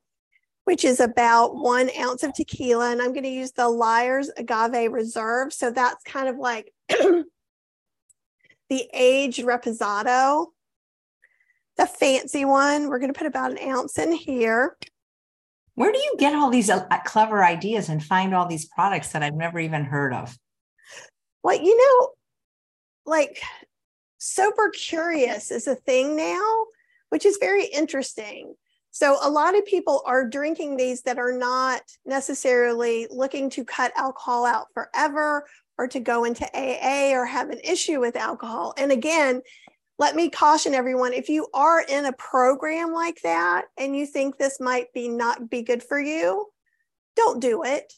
which 0.65 0.85
is 0.85 0.99
about 0.99 1.55
one 1.55 1.89
ounce 1.99 2.23
of 2.23 2.33
tequila. 2.33 2.91
And 2.91 3.01
I'm 3.01 3.13
going 3.13 3.23
to 3.23 3.29
use 3.29 3.51
the 3.51 3.67
Lyre's 3.67 4.29
Agave 4.37 4.91
Reserve. 4.91 5.53
So 5.53 5.71
that's 5.71 6.03
kind 6.03 6.27
of 6.27 6.37
like 6.37 6.73
the 6.89 7.25
aged 8.93 9.39
Reposado, 9.39 10.47
the 11.77 11.85
fancy 11.85 12.45
one. 12.45 12.89
We're 12.89 12.99
going 12.99 13.13
to 13.13 13.17
put 13.17 13.27
about 13.27 13.51
an 13.51 13.69
ounce 13.69 13.97
in 13.97 14.11
here. 14.11 14.75
Where 15.75 15.91
do 15.91 15.97
you 15.97 16.15
get 16.19 16.35
all 16.35 16.49
these 16.49 16.69
uh, 16.69 16.85
clever 17.05 17.43
ideas 17.43 17.87
and 17.87 18.03
find 18.03 18.35
all 18.35 18.47
these 18.47 18.65
products 18.65 19.13
that 19.13 19.23
I've 19.23 19.33
never 19.33 19.59
even 19.59 19.85
heard 19.85 20.13
of? 20.13 20.37
Well, 21.41 21.55
you 21.55 21.77
know, 21.77 22.09
like 23.05 23.41
sober 24.17 24.69
curious 24.69 25.51
is 25.51 25.67
a 25.67 25.75
thing 25.75 26.15
now, 26.15 26.65
which 27.09 27.25
is 27.25 27.37
very 27.39 27.65
interesting. 27.65 28.55
So 28.91 29.17
a 29.21 29.29
lot 29.29 29.57
of 29.57 29.65
people 29.65 30.01
are 30.05 30.27
drinking 30.27 30.77
these 30.77 31.03
that 31.03 31.19
are 31.19 31.31
not 31.31 31.81
necessarily 32.05 33.07
looking 33.09 33.49
to 33.51 33.63
cut 33.63 33.91
alcohol 33.95 34.45
out 34.45 34.67
forever 34.73 35.45
or 35.77 35.87
to 35.87 35.99
go 35.99 36.23
into 36.23 36.45
AA 36.53 37.11
or 37.13 37.25
have 37.25 37.49
an 37.49 37.59
issue 37.63 37.99
with 37.99 38.15
alcohol. 38.15 38.73
And 38.77 38.91
again, 38.91 39.41
let 39.99 40.15
me 40.15 40.29
caution 40.29 40.73
everyone 40.73 41.13
if 41.13 41.29
you 41.29 41.47
are 41.53 41.81
in 41.81 42.05
a 42.05 42.13
program 42.13 42.93
like 42.93 43.19
that 43.23 43.65
and 43.77 43.95
you 43.95 44.05
think 44.05 44.37
this 44.37 44.59
might 44.59 44.91
be 44.93 45.07
not 45.07 45.49
be 45.49 45.61
good 45.61 45.83
for 45.83 45.99
you, 45.99 46.47
don't 47.15 47.39
do 47.39 47.63
it. 47.63 47.93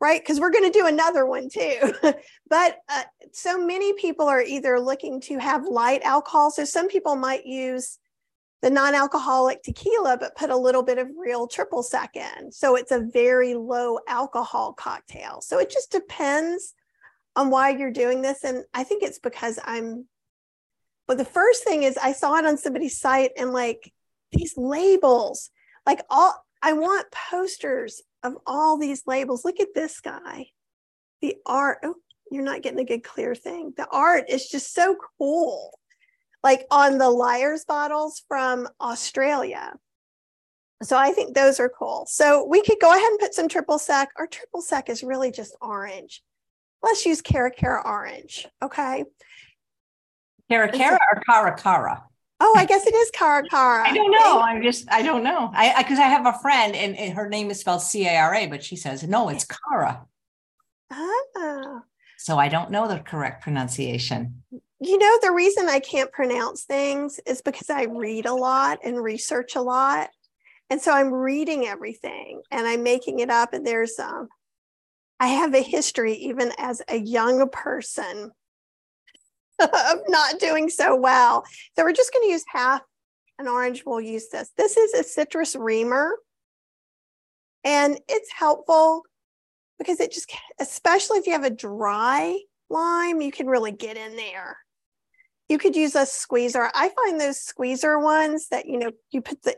Right? 0.00 0.20
Because 0.20 0.40
we're 0.40 0.50
going 0.50 0.70
to 0.70 0.78
do 0.78 0.86
another 0.86 1.24
one 1.24 1.48
too. 1.48 1.94
but 2.50 2.76
uh, 2.90 3.04
so 3.32 3.64
many 3.64 3.94
people 3.94 4.26
are 4.26 4.42
either 4.42 4.78
looking 4.78 5.20
to 5.22 5.38
have 5.38 5.64
light 5.64 6.02
alcohol. 6.02 6.50
So 6.50 6.64
some 6.64 6.88
people 6.88 7.16
might 7.16 7.46
use 7.46 7.98
the 8.64 8.70
non-alcoholic 8.70 9.62
tequila, 9.62 10.16
but 10.16 10.34
put 10.36 10.48
a 10.48 10.56
little 10.56 10.82
bit 10.82 10.96
of 10.96 11.06
real 11.18 11.46
triple 11.46 11.82
sec 11.82 12.16
in. 12.16 12.50
So 12.50 12.76
it's 12.76 12.92
a 12.92 13.06
very 13.12 13.52
low 13.52 13.98
alcohol 14.08 14.72
cocktail. 14.72 15.42
So 15.42 15.58
it 15.58 15.68
just 15.68 15.92
depends 15.92 16.72
on 17.36 17.50
why 17.50 17.76
you're 17.76 17.90
doing 17.90 18.22
this. 18.22 18.42
And 18.42 18.64
I 18.72 18.82
think 18.84 19.02
it's 19.02 19.18
because 19.18 19.58
I'm, 19.62 20.06
but 21.06 21.18
the 21.18 21.26
first 21.26 21.62
thing 21.62 21.82
is 21.82 21.98
I 21.98 22.12
saw 22.12 22.36
it 22.36 22.46
on 22.46 22.56
somebody's 22.56 22.98
site 22.98 23.32
and 23.36 23.52
like 23.52 23.92
these 24.32 24.54
labels, 24.56 25.50
like 25.84 26.00
all, 26.08 26.42
I 26.62 26.72
want 26.72 27.12
posters 27.30 28.00
of 28.22 28.38
all 28.46 28.78
these 28.78 29.02
labels. 29.06 29.44
Look 29.44 29.60
at 29.60 29.74
this 29.74 30.00
guy. 30.00 30.46
The 31.20 31.36
art, 31.44 31.80
oh, 31.82 31.96
you're 32.30 32.42
not 32.42 32.62
getting 32.62 32.80
a 32.80 32.86
good 32.86 33.04
clear 33.04 33.34
thing. 33.34 33.74
The 33.76 33.88
art 33.92 34.30
is 34.30 34.48
just 34.48 34.72
so 34.72 34.96
cool. 35.18 35.78
Like 36.44 36.66
on 36.70 36.98
the 36.98 37.10
Lyre's 37.10 37.64
bottles 37.64 38.22
from 38.28 38.68
Australia. 38.80 39.72
So 40.82 40.96
I 40.96 41.12
think 41.12 41.34
those 41.34 41.58
are 41.58 41.70
cool. 41.70 42.04
So 42.06 42.44
we 42.44 42.62
could 42.62 42.78
go 42.80 42.90
ahead 42.90 43.10
and 43.10 43.18
put 43.18 43.34
some 43.34 43.48
triple 43.48 43.78
sec. 43.78 44.10
Our 44.18 44.26
triple 44.26 44.60
sec 44.60 44.90
is 44.90 45.02
really 45.02 45.32
just 45.32 45.56
orange. 45.60 46.22
Let's 46.82 47.06
use 47.06 47.22
Cara 47.22 47.50
Cara 47.50 47.82
orange. 47.84 48.46
Okay. 48.62 49.04
Cara 50.50 50.70
Cara 50.70 51.00
or 51.12 51.22
Cara 51.26 51.56
Cara? 51.56 52.04
Oh, 52.40 52.54
I 52.56 52.66
guess 52.66 52.86
it 52.86 52.94
is 52.94 53.10
Cara 53.12 53.42
Cara. 53.48 53.88
I 53.88 53.94
don't 53.94 54.10
know. 54.10 54.40
I'm 54.40 54.62
just, 54.62 54.86
I 54.92 55.00
don't 55.00 55.24
know. 55.24 55.50
I, 55.54 55.82
because 55.82 55.98
I, 55.98 56.04
I, 56.04 56.08
have 56.08 56.26
a 56.26 56.38
friend 56.40 56.76
and, 56.76 56.94
and, 56.96 57.14
her 57.14 57.28
name 57.28 57.50
is 57.50 57.60
spelled 57.60 57.80
C 57.80 58.06
A 58.06 58.16
R 58.16 58.34
A, 58.34 58.46
but 58.48 58.62
she 58.62 58.76
says, 58.76 59.02
no, 59.04 59.30
it's 59.30 59.46
Cara. 59.46 60.04
Ah. 60.92 61.80
So 62.18 62.38
I 62.38 62.48
don't 62.48 62.70
know 62.70 62.86
the 62.86 62.98
correct 62.98 63.42
pronunciation. 63.42 64.42
You 64.84 64.98
know, 64.98 65.18
the 65.22 65.32
reason 65.32 65.66
I 65.66 65.80
can't 65.80 66.12
pronounce 66.12 66.64
things 66.64 67.18
is 67.24 67.40
because 67.40 67.70
I 67.70 67.84
read 67.84 68.26
a 68.26 68.34
lot 68.34 68.80
and 68.84 69.02
research 69.02 69.56
a 69.56 69.62
lot. 69.62 70.10
And 70.68 70.78
so 70.78 70.92
I'm 70.92 71.10
reading 71.10 71.64
everything 71.64 72.42
and 72.50 72.66
I'm 72.66 72.82
making 72.82 73.20
it 73.20 73.30
up. 73.30 73.54
And 73.54 73.66
there's, 73.66 73.98
um, 73.98 74.28
I 75.18 75.28
have 75.28 75.54
a 75.54 75.62
history 75.62 76.12
even 76.16 76.52
as 76.58 76.82
a 76.86 76.98
young 76.98 77.48
person 77.48 78.30
of 79.58 79.98
not 80.08 80.38
doing 80.38 80.68
so 80.68 80.94
well. 80.94 81.44
So 81.74 81.82
we're 81.82 81.94
just 81.94 82.12
going 82.12 82.28
to 82.28 82.32
use 82.32 82.44
half 82.46 82.82
an 83.38 83.48
orange. 83.48 83.84
We'll 83.86 84.02
use 84.02 84.28
this. 84.28 84.50
This 84.58 84.76
is 84.76 84.92
a 84.92 85.02
citrus 85.02 85.56
reamer. 85.56 86.14
And 87.64 87.98
it's 88.06 88.30
helpful 88.30 89.04
because 89.78 89.98
it 89.98 90.12
just, 90.12 90.30
especially 90.60 91.20
if 91.20 91.26
you 91.26 91.32
have 91.32 91.44
a 91.44 91.48
dry 91.48 92.38
lime, 92.68 93.22
you 93.22 93.32
can 93.32 93.46
really 93.46 93.72
get 93.72 93.96
in 93.96 94.16
there. 94.16 94.58
You 95.48 95.58
could 95.58 95.76
use 95.76 95.94
a 95.94 96.06
squeezer. 96.06 96.70
I 96.74 96.90
find 96.90 97.20
those 97.20 97.38
squeezer 97.38 97.98
ones 97.98 98.48
that, 98.48 98.66
you 98.66 98.78
know, 98.78 98.92
you 99.10 99.20
put 99.20 99.42
the 99.42 99.56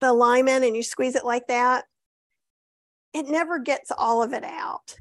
the 0.00 0.12
lime 0.12 0.48
in 0.48 0.64
and 0.64 0.76
you 0.76 0.82
squeeze 0.82 1.14
it 1.14 1.24
like 1.24 1.46
that, 1.48 1.84
it 3.12 3.26
never 3.26 3.58
gets 3.58 3.90
all 3.96 4.22
of 4.22 4.32
it 4.32 4.44
out. 4.44 4.96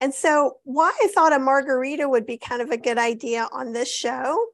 And 0.00 0.12
so, 0.12 0.58
why 0.64 0.92
I 1.02 1.08
thought 1.14 1.32
a 1.32 1.38
margarita 1.38 2.08
would 2.08 2.26
be 2.26 2.36
kind 2.36 2.60
of 2.60 2.70
a 2.70 2.76
good 2.76 2.98
idea 2.98 3.48
on 3.52 3.72
this 3.72 3.92
show 3.92 4.46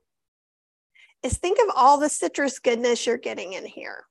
is 1.22 1.36
think 1.36 1.58
of 1.58 1.74
all 1.74 1.98
the 1.98 2.08
citrus 2.08 2.58
goodness 2.58 3.06
you're 3.06 3.18
getting 3.18 3.54
in 3.54 3.64
here. 3.64 4.04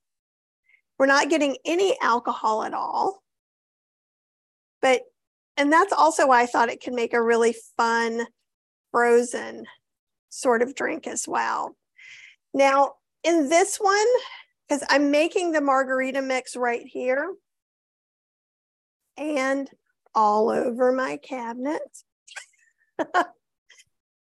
We're 0.97 1.05
not 1.05 1.29
getting 1.29 1.57
any 1.63 1.95
alcohol 2.01 2.63
at 2.63 2.73
all. 2.73 3.23
But, 4.81 5.03
and 5.55 5.71
that's 5.71 5.93
also 5.93 6.27
why 6.27 6.41
I 6.41 6.45
thought 6.45 6.69
it 6.69 6.83
could 6.83 6.93
make 6.93 7.13
a 7.13 7.21
really 7.21 7.55
fun 7.77 8.25
frozen 8.91 9.65
sort 10.29 10.61
of 10.61 10.75
drink 10.75 11.07
as 11.07 11.27
well. 11.27 11.75
Now, 12.53 12.93
in 13.23 13.49
this 13.49 13.77
one, 13.77 14.07
because 14.67 14.83
I'm 14.89 15.11
making 15.11 15.51
the 15.51 15.61
margarita 15.61 16.21
mix 16.21 16.55
right 16.55 16.85
here 16.85 17.33
and 19.17 19.69
all 20.15 20.49
over 20.49 20.91
my 20.91 21.17
cabinet. 21.17 21.81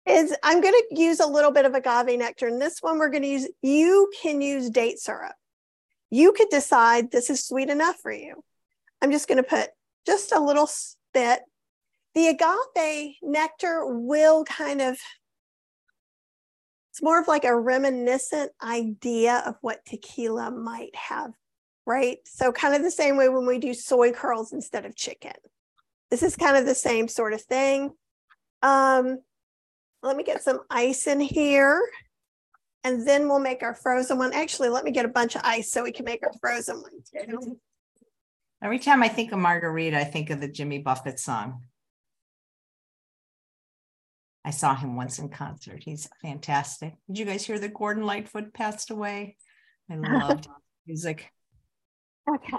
is 0.06 0.34
I'm 0.42 0.60
going 0.60 0.74
to 0.74 1.00
use 1.00 1.20
a 1.20 1.26
little 1.26 1.50
bit 1.50 1.64
of 1.64 1.74
agave 1.74 2.18
nectar. 2.18 2.46
And 2.46 2.62
this 2.62 2.78
one 2.80 2.98
we're 2.98 3.10
going 3.10 3.22
to 3.22 3.28
use, 3.28 3.48
you 3.62 4.10
can 4.22 4.40
use 4.40 4.70
date 4.70 4.98
syrup. 4.98 5.34
You 6.10 6.32
could 6.32 6.48
decide 6.48 7.10
this 7.10 7.28
is 7.28 7.44
sweet 7.44 7.68
enough 7.68 7.96
for 8.00 8.12
you. 8.12 8.44
I'm 9.02 9.10
just 9.10 9.28
going 9.28 9.42
to 9.42 9.48
put 9.48 9.70
just 10.06 10.32
a 10.32 10.40
little 10.40 10.70
bit. 11.12 11.40
The 12.14 12.28
agave 12.28 13.14
nectar 13.22 13.84
will 13.84 14.44
kind 14.44 14.80
of 14.80 14.96
it's 16.96 17.02
more 17.02 17.20
of 17.20 17.28
like 17.28 17.44
a 17.44 17.54
reminiscent 17.54 18.52
idea 18.62 19.42
of 19.44 19.56
what 19.60 19.84
tequila 19.84 20.50
might 20.50 20.96
have, 20.96 21.30
right? 21.84 22.16
So, 22.24 22.52
kind 22.52 22.74
of 22.74 22.82
the 22.82 22.90
same 22.90 23.18
way 23.18 23.28
when 23.28 23.44
we 23.44 23.58
do 23.58 23.74
soy 23.74 24.12
curls 24.12 24.54
instead 24.54 24.86
of 24.86 24.96
chicken. 24.96 25.34
This 26.10 26.22
is 26.22 26.36
kind 26.36 26.56
of 26.56 26.64
the 26.64 26.74
same 26.74 27.06
sort 27.06 27.34
of 27.34 27.42
thing. 27.42 27.90
Um, 28.62 29.18
let 30.02 30.16
me 30.16 30.24
get 30.24 30.42
some 30.42 30.60
ice 30.70 31.06
in 31.06 31.20
here 31.20 31.86
and 32.82 33.06
then 33.06 33.28
we'll 33.28 33.40
make 33.40 33.62
our 33.62 33.74
frozen 33.74 34.16
one. 34.16 34.32
Actually, 34.32 34.70
let 34.70 34.82
me 34.82 34.90
get 34.90 35.04
a 35.04 35.08
bunch 35.08 35.36
of 35.36 35.42
ice 35.44 35.70
so 35.70 35.82
we 35.82 35.92
can 35.92 36.06
make 36.06 36.22
our 36.22 36.32
frozen 36.40 36.80
one 36.80 36.92
too. 37.12 37.60
Every 38.62 38.78
time 38.78 39.02
I 39.02 39.08
think 39.08 39.32
of 39.32 39.38
margarita, 39.38 39.98
I 39.98 40.04
think 40.04 40.30
of 40.30 40.40
the 40.40 40.48
Jimmy 40.48 40.78
Buffett 40.78 41.20
song. 41.20 41.60
I 44.46 44.50
saw 44.50 44.76
him 44.76 44.94
once 44.94 45.18
in 45.18 45.28
concert. 45.28 45.82
He's 45.82 46.08
fantastic. 46.22 46.94
Did 47.08 47.18
you 47.18 47.24
guys 47.24 47.44
hear 47.44 47.58
that 47.58 47.74
Gordon 47.74 48.04
Lightfoot 48.04 48.54
passed 48.54 48.92
away? 48.92 49.36
I 49.90 49.96
loved 49.96 50.46
music. 50.86 51.32
Okay. 52.30 52.56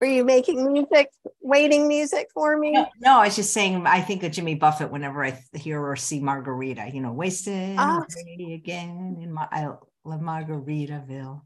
Were 0.00 0.06
you 0.06 0.24
making 0.24 0.72
music, 0.72 1.10
waiting 1.42 1.88
music 1.88 2.28
for 2.32 2.58
me? 2.58 2.72
No, 2.72 2.86
no, 3.00 3.18
I 3.18 3.26
was 3.26 3.36
just 3.36 3.52
saying, 3.52 3.86
I 3.86 4.00
think 4.00 4.22
of 4.22 4.32
Jimmy 4.32 4.54
Buffett 4.54 4.90
whenever 4.90 5.22
I 5.22 5.38
hear 5.52 5.78
or 5.78 5.94
see 5.94 6.20
Margarita, 6.20 6.90
you 6.90 7.02
know, 7.02 7.12
wasted 7.12 7.76
oh. 7.78 8.04
again 8.40 9.18
in 9.20 9.30
my, 9.30 9.46
I 9.52 9.66
love 10.04 10.20
Margaritaville. 10.20 11.42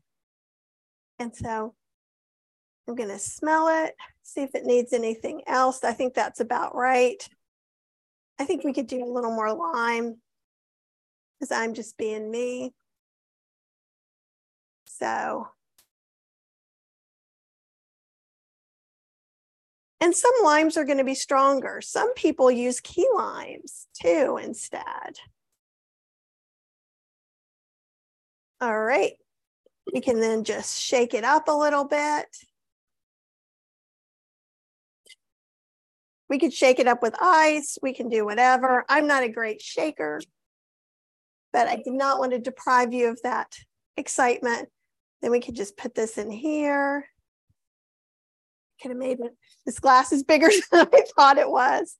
And 1.18 1.34
so 1.34 1.74
I'm 2.86 2.94
going 2.94 3.10
to 3.10 3.18
smell 3.18 3.84
it, 3.84 3.96
see 4.22 4.42
if 4.42 4.54
it 4.54 4.64
needs 4.64 4.92
anything 4.92 5.42
else. 5.48 5.82
I 5.82 5.92
think 5.92 6.14
that's 6.14 6.38
about 6.38 6.76
right. 6.76 7.28
I 8.38 8.44
think 8.44 8.64
we 8.64 8.72
could 8.72 8.86
do 8.86 9.02
a 9.02 9.12
little 9.12 9.30
more 9.32 9.52
lime 9.52 10.20
because 11.38 11.52
I'm 11.52 11.74
just 11.74 11.96
being 11.96 12.30
me. 12.30 12.74
So, 14.86 15.48
and 20.00 20.14
some 20.14 20.32
limes 20.42 20.76
are 20.76 20.84
going 20.84 20.98
to 20.98 21.04
be 21.04 21.14
stronger. 21.14 21.80
Some 21.82 22.14
people 22.14 22.50
use 22.50 22.80
key 22.80 23.06
limes 23.14 23.86
too 24.00 24.38
instead. 24.42 25.18
All 28.60 28.78
right. 28.78 29.12
We 29.92 30.00
can 30.00 30.20
then 30.20 30.44
just 30.44 30.80
shake 30.80 31.14
it 31.14 31.24
up 31.24 31.48
a 31.48 31.52
little 31.52 31.84
bit. 31.84 32.26
We 36.28 36.38
could 36.38 36.52
shake 36.52 36.78
it 36.78 36.88
up 36.88 37.02
with 37.02 37.14
ice. 37.20 37.78
We 37.82 37.92
can 37.92 38.08
do 38.08 38.24
whatever. 38.24 38.84
I'm 38.88 39.06
not 39.06 39.22
a 39.22 39.28
great 39.28 39.62
shaker, 39.62 40.20
but 41.52 41.68
I 41.68 41.76
did 41.76 41.92
not 41.92 42.18
want 42.18 42.32
to 42.32 42.38
deprive 42.38 42.92
you 42.92 43.08
of 43.10 43.20
that 43.22 43.54
excitement. 43.96 44.68
Then 45.22 45.30
we 45.30 45.40
could 45.40 45.54
just 45.54 45.76
put 45.76 45.94
this 45.94 46.18
in 46.18 46.30
here. 46.30 47.06
Could 48.82 48.90
have 48.90 48.98
made 48.98 49.20
it, 49.20 49.34
this 49.64 49.78
glass 49.78 50.12
is 50.12 50.22
bigger 50.22 50.48
than 50.72 50.88
I 50.92 51.02
thought 51.16 51.38
it 51.38 51.50
was. 51.50 51.96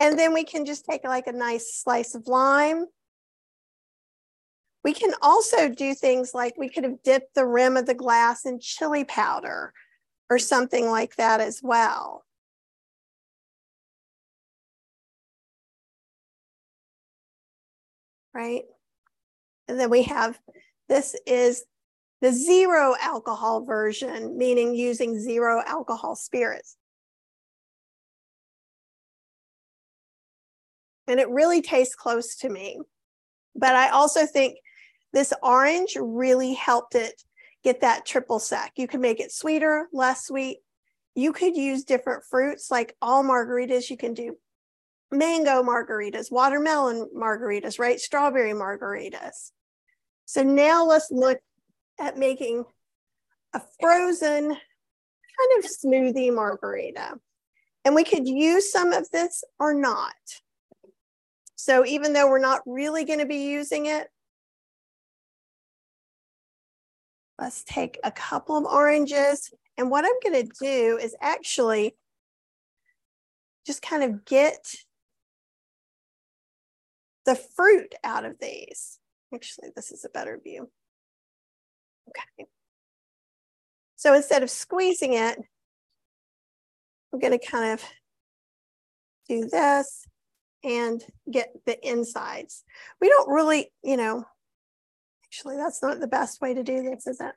And 0.00 0.18
then 0.18 0.32
we 0.32 0.44
can 0.44 0.64
just 0.64 0.84
take 0.84 1.04
like 1.04 1.26
a 1.26 1.32
nice 1.32 1.74
slice 1.74 2.14
of 2.14 2.26
lime. 2.26 2.86
We 4.84 4.94
can 4.94 5.12
also 5.20 5.68
do 5.68 5.94
things 5.94 6.32
like 6.34 6.54
we 6.56 6.68
could 6.68 6.84
have 6.84 7.02
dipped 7.02 7.34
the 7.34 7.46
rim 7.46 7.76
of 7.76 7.86
the 7.86 7.94
glass 7.94 8.46
in 8.46 8.60
chili 8.60 9.04
powder 9.04 9.72
or 10.30 10.38
something 10.38 10.86
like 10.88 11.16
that 11.16 11.40
as 11.40 11.60
well. 11.62 12.24
Right? 18.38 18.62
And 19.66 19.80
then 19.80 19.90
we 19.90 20.04
have, 20.04 20.38
this 20.88 21.16
is 21.26 21.64
the 22.20 22.32
zero 22.32 22.94
alcohol 23.00 23.64
version, 23.64 24.38
meaning 24.38 24.76
using 24.76 25.18
zero 25.18 25.60
alcohol 25.66 26.14
spirits. 26.14 26.76
And 31.08 31.18
it 31.18 31.28
really 31.30 31.62
tastes 31.62 31.96
close 31.96 32.36
to 32.36 32.48
me. 32.48 32.78
But 33.56 33.74
I 33.74 33.88
also 33.88 34.24
think 34.24 34.58
this 35.12 35.32
orange 35.42 35.96
really 36.00 36.54
helped 36.54 36.94
it 36.94 37.20
get 37.64 37.80
that 37.80 38.06
triple 38.06 38.38
sec. 38.38 38.72
You 38.76 38.86
can 38.86 39.00
make 39.00 39.18
it 39.18 39.32
sweeter, 39.32 39.88
less 39.92 40.26
sweet. 40.26 40.58
You 41.16 41.32
could 41.32 41.56
use 41.56 41.82
different 41.82 42.22
fruits, 42.30 42.70
like 42.70 42.94
all 43.02 43.24
margaritas, 43.24 43.90
you 43.90 43.96
can 43.96 44.14
do 44.14 44.36
mango 45.10 45.62
margaritas, 45.62 46.30
watermelon 46.30 47.08
margaritas, 47.16 47.78
right? 47.78 48.00
Strawberry 48.00 48.52
margaritas. 48.52 49.52
So 50.26 50.42
now 50.42 50.84
let's 50.84 51.10
look 51.10 51.38
at 51.98 52.18
making 52.18 52.64
a 53.54 53.62
frozen 53.80 54.48
kind 54.48 55.64
of 55.64 55.64
smoothie 55.64 56.34
margarita. 56.34 57.14
And 57.84 57.94
we 57.94 58.04
could 58.04 58.28
use 58.28 58.70
some 58.70 58.92
of 58.92 59.10
this 59.10 59.44
or 59.58 59.72
not. 59.72 60.14
So 61.56 61.86
even 61.86 62.12
though 62.12 62.28
we're 62.28 62.38
not 62.38 62.60
really 62.66 63.04
going 63.04 63.20
to 63.20 63.26
be 63.26 63.50
using 63.50 63.86
it, 63.86 64.08
let's 67.38 67.64
take 67.64 67.98
a 68.04 68.10
couple 68.10 68.56
of 68.56 68.64
oranges. 68.64 69.50
And 69.78 69.90
what 69.90 70.04
I'm 70.04 70.20
going 70.22 70.46
to 70.46 70.52
do 70.60 70.98
is 71.00 71.16
actually 71.20 71.96
just 73.66 73.80
kind 73.80 74.02
of 74.02 74.24
get 74.24 74.74
the 77.28 77.34
fruit 77.34 77.94
out 78.02 78.24
of 78.24 78.38
these. 78.40 78.98
Actually, 79.34 79.68
this 79.76 79.92
is 79.92 80.02
a 80.06 80.08
better 80.08 80.40
view. 80.42 80.70
Okay. 82.08 82.48
So 83.96 84.14
instead 84.14 84.42
of 84.42 84.48
squeezing 84.48 85.12
it, 85.12 85.38
I'm 87.12 87.18
going 87.18 87.38
to 87.38 87.46
kind 87.46 87.74
of 87.74 87.84
do 89.28 89.46
this 89.46 90.06
and 90.64 91.04
get 91.30 91.50
the 91.66 91.78
insides. 91.86 92.64
We 92.98 93.10
don't 93.10 93.28
really, 93.28 93.70
you 93.84 93.98
know, 93.98 94.24
actually, 95.26 95.56
that's 95.56 95.82
not 95.82 96.00
the 96.00 96.06
best 96.06 96.40
way 96.40 96.54
to 96.54 96.62
do 96.62 96.82
this, 96.82 97.06
is 97.06 97.20
it? 97.20 97.34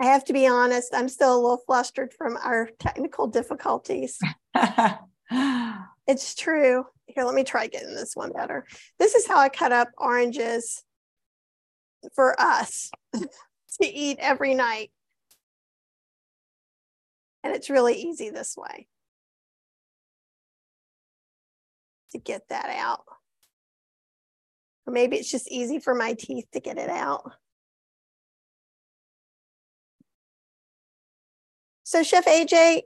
I 0.00 0.06
have 0.06 0.24
to 0.24 0.32
be 0.32 0.46
honest, 0.46 0.94
I'm 0.94 1.10
still 1.10 1.34
a 1.34 1.40
little 1.40 1.62
flustered 1.66 2.14
from 2.14 2.38
our 2.38 2.70
technical 2.78 3.26
difficulties. 3.26 4.18
it's 6.06 6.34
true. 6.34 6.86
Here, 7.06 7.24
let 7.24 7.34
me 7.34 7.44
try 7.44 7.66
getting 7.66 7.94
this 7.94 8.14
one 8.14 8.32
better. 8.32 8.66
This 8.98 9.14
is 9.14 9.26
how 9.26 9.38
I 9.38 9.48
cut 9.48 9.72
up 9.72 9.88
oranges 9.96 10.84
for 12.14 12.38
us 12.40 12.90
to 13.14 13.86
eat 13.86 14.18
every 14.20 14.54
night. 14.54 14.90
And 17.42 17.54
it's 17.54 17.70
really 17.70 17.94
easy 17.94 18.30
this 18.30 18.56
way 18.56 18.88
to 22.12 22.18
get 22.18 22.48
that 22.48 22.70
out. 22.76 23.04
Or 24.86 24.92
maybe 24.92 25.16
it's 25.16 25.30
just 25.30 25.50
easy 25.50 25.78
for 25.78 25.94
my 25.94 26.14
teeth 26.14 26.46
to 26.52 26.60
get 26.60 26.78
it 26.78 26.90
out. 26.90 27.32
So, 31.82 32.02
Chef 32.02 32.24
AJ, 32.24 32.82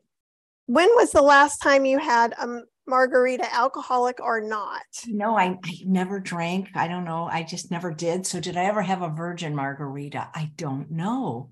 when 0.71 0.89
was 0.95 1.11
the 1.11 1.21
last 1.21 1.61
time 1.61 1.85
you 1.85 1.99
had 1.99 2.33
a 2.35 2.61
margarita, 2.87 3.53
alcoholic 3.53 4.21
or 4.21 4.41
not? 4.41 4.83
No, 5.09 5.37
I, 5.37 5.59
I 5.65 5.75
never 5.85 6.21
drank. 6.21 6.69
I 6.77 6.87
don't 6.87 7.05
know. 7.05 7.25
I 7.25 7.43
just 7.43 7.73
never 7.73 7.93
did. 7.93 8.25
So, 8.25 8.39
did 8.39 8.57
I 8.57 8.67
ever 8.67 8.81
have 8.81 9.03
a 9.03 9.09
virgin 9.09 9.57
margarita? 9.57 10.29
I 10.33 10.53
don't 10.57 10.89
know. 10.93 11.51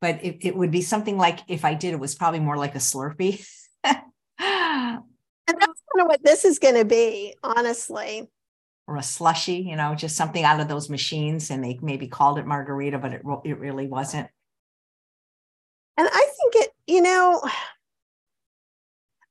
But 0.00 0.24
it, 0.24 0.38
it 0.40 0.56
would 0.56 0.70
be 0.70 0.80
something 0.80 1.18
like 1.18 1.40
if 1.46 1.62
I 1.66 1.74
did, 1.74 1.92
it 1.92 2.00
was 2.00 2.14
probably 2.14 2.40
more 2.40 2.56
like 2.56 2.74
a 2.74 2.78
Slurpee. 2.78 3.46
and 3.84 3.94
that's 4.38 5.02
kind 5.48 6.00
of 6.00 6.06
what 6.06 6.24
this 6.24 6.46
is 6.46 6.58
going 6.58 6.76
to 6.76 6.86
be, 6.86 7.34
honestly. 7.42 8.30
Or 8.86 8.96
a 8.96 9.02
slushy, 9.02 9.56
you 9.56 9.76
know, 9.76 9.94
just 9.94 10.16
something 10.16 10.42
out 10.44 10.60
of 10.60 10.68
those 10.68 10.88
machines, 10.88 11.50
and 11.50 11.62
they 11.62 11.78
maybe 11.82 12.06
called 12.06 12.38
it 12.38 12.46
margarita, 12.46 12.98
but 12.98 13.12
it 13.12 13.22
it 13.44 13.58
really 13.58 13.86
wasn't. 13.86 14.28
And 15.96 16.08
I 16.10 16.30
think 16.36 16.66
it, 16.66 16.70
you 16.86 17.00
know, 17.00 17.40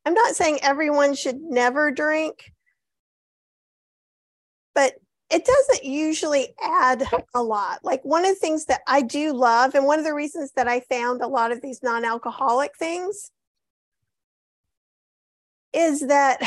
I'm 0.06 0.14
not 0.14 0.36
saying 0.36 0.60
everyone 0.62 1.16
should 1.16 1.42
never 1.42 1.92
drink, 1.92 2.52
but 4.76 4.96
it 5.30 5.46
doesn't 5.46 5.86
usually 5.86 6.54
add 6.62 7.04
a 7.34 7.42
lot. 7.42 7.80
Like 7.84 8.04
one 8.04 8.26
of 8.26 8.32
the 8.32 8.40
things 8.40 8.66
that 8.66 8.82
I 8.88 9.02
do 9.02 9.34
love, 9.34 9.76
and 9.76 9.86
one 9.86 9.98
of 9.98 10.06
the 10.06 10.14
reasons 10.14 10.52
that 10.56 10.68
I 10.68 10.82
found 10.82 11.22
a 11.22 11.28
lot 11.28 11.52
of 11.52 11.62
these 11.62 11.82
non 11.82 12.06
alcoholic 12.06 12.78
things 12.78 13.32
is 15.74 16.02
that 16.02 16.40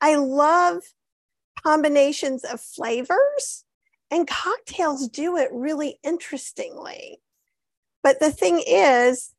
I 0.00 0.16
love 0.16 0.82
combinations 1.62 2.44
of 2.44 2.60
flavors, 2.60 3.64
and 4.10 4.28
cocktails 4.28 5.08
do 5.08 5.36
it 5.36 5.50
really 5.52 5.98
interestingly. 6.02 7.20
But 8.02 8.20
the 8.20 8.30
thing 8.30 8.62
is, 8.66 9.33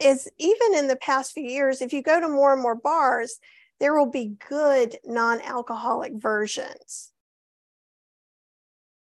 is 0.00 0.28
even 0.38 0.74
in 0.74 0.88
the 0.88 0.96
past 0.96 1.32
few 1.32 1.44
years, 1.44 1.82
if 1.82 1.92
you 1.92 2.02
go 2.02 2.20
to 2.20 2.28
more 2.28 2.52
and 2.52 2.62
more 2.62 2.74
bars, 2.74 3.38
there 3.78 3.94
will 3.94 4.10
be 4.10 4.34
good 4.48 4.96
non 5.04 5.40
alcoholic 5.40 6.12
versions. 6.14 7.12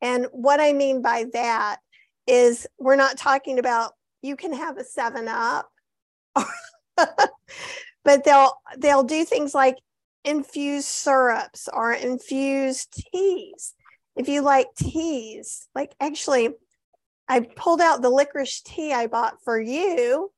And 0.02 0.28
what 0.32 0.60
I 0.60 0.74
mean 0.74 1.02
by 1.02 1.26
that 1.34 1.78
is 2.28 2.68
we're 2.80 2.96
not 2.96 3.18
talking 3.18 3.60
about 3.60 3.94
you 4.22 4.36
can 4.36 4.54
have 4.54 4.78
a 4.78 4.84
7 4.84 5.28
up 5.28 5.70
but 6.96 8.24
they'll 8.24 8.54
they'll 8.78 9.04
do 9.04 9.26
things 9.26 9.54
like 9.54 9.78
infused 10.24 10.88
syrups 10.88 11.70
or 11.72 11.94
infused 11.94 13.04
teas. 13.12 13.74
If 14.16 14.28
you 14.28 14.42
like 14.42 14.68
teas, 14.78 15.68
like 15.76 15.94
actually 16.00 16.50
I 17.28 17.42
pulled 17.42 17.82
out 17.82 18.02
the 18.02 18.10
licorice 18.10 18.62
tea 18.62 18.94
I 18.94 19.08
bought 19.08 19.44
for 19.44 19.60
you 19.60 20.32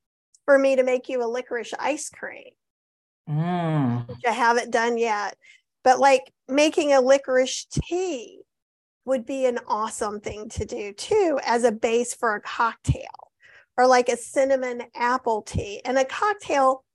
for 0.47 0.57
me 0.57 0.77
to 0.77 0.83
make 0.83 1.09
you 1.09 1.21
a 1.21 1.27
licorice 1.27 1.73
ice 1.77 2.09
cream. 2.09 2.51
Mm. 3.29 4.07
Which 4.07 4.23
I 4.25 4.31
haven't 4.31 4.71
done 4.71 4.97
yet. 4.97 5.37
But 5.83 5.99
like 5.99 6.31
making 6.47 6.93
a 6.93 7.01
licorice 7.01 7.65
tea 7.65 8.39
would 9.03 9.25
be 9.25 9.45
an 9.45 9.59
awesome 9.67 10.21
thing 10.21 10.47
to 10.49 10.65
do 10.65 10.93
too 10.93 11.37
as 11.45 11.65
a 11.65 11.71
base 11.71 12.13
for 12.13 12.35
a 12.35 12.41
cocktail 12.41 13.03
or 13.77 13.87
like 13.87 14.07
a 14.07 14.15
cinnamon 14.15 14.83
apple 14.95 15.41
tea. 15.41 15.81
And 15.83 15.97
a 15.97 16.05
cocktail, 16.05 16.85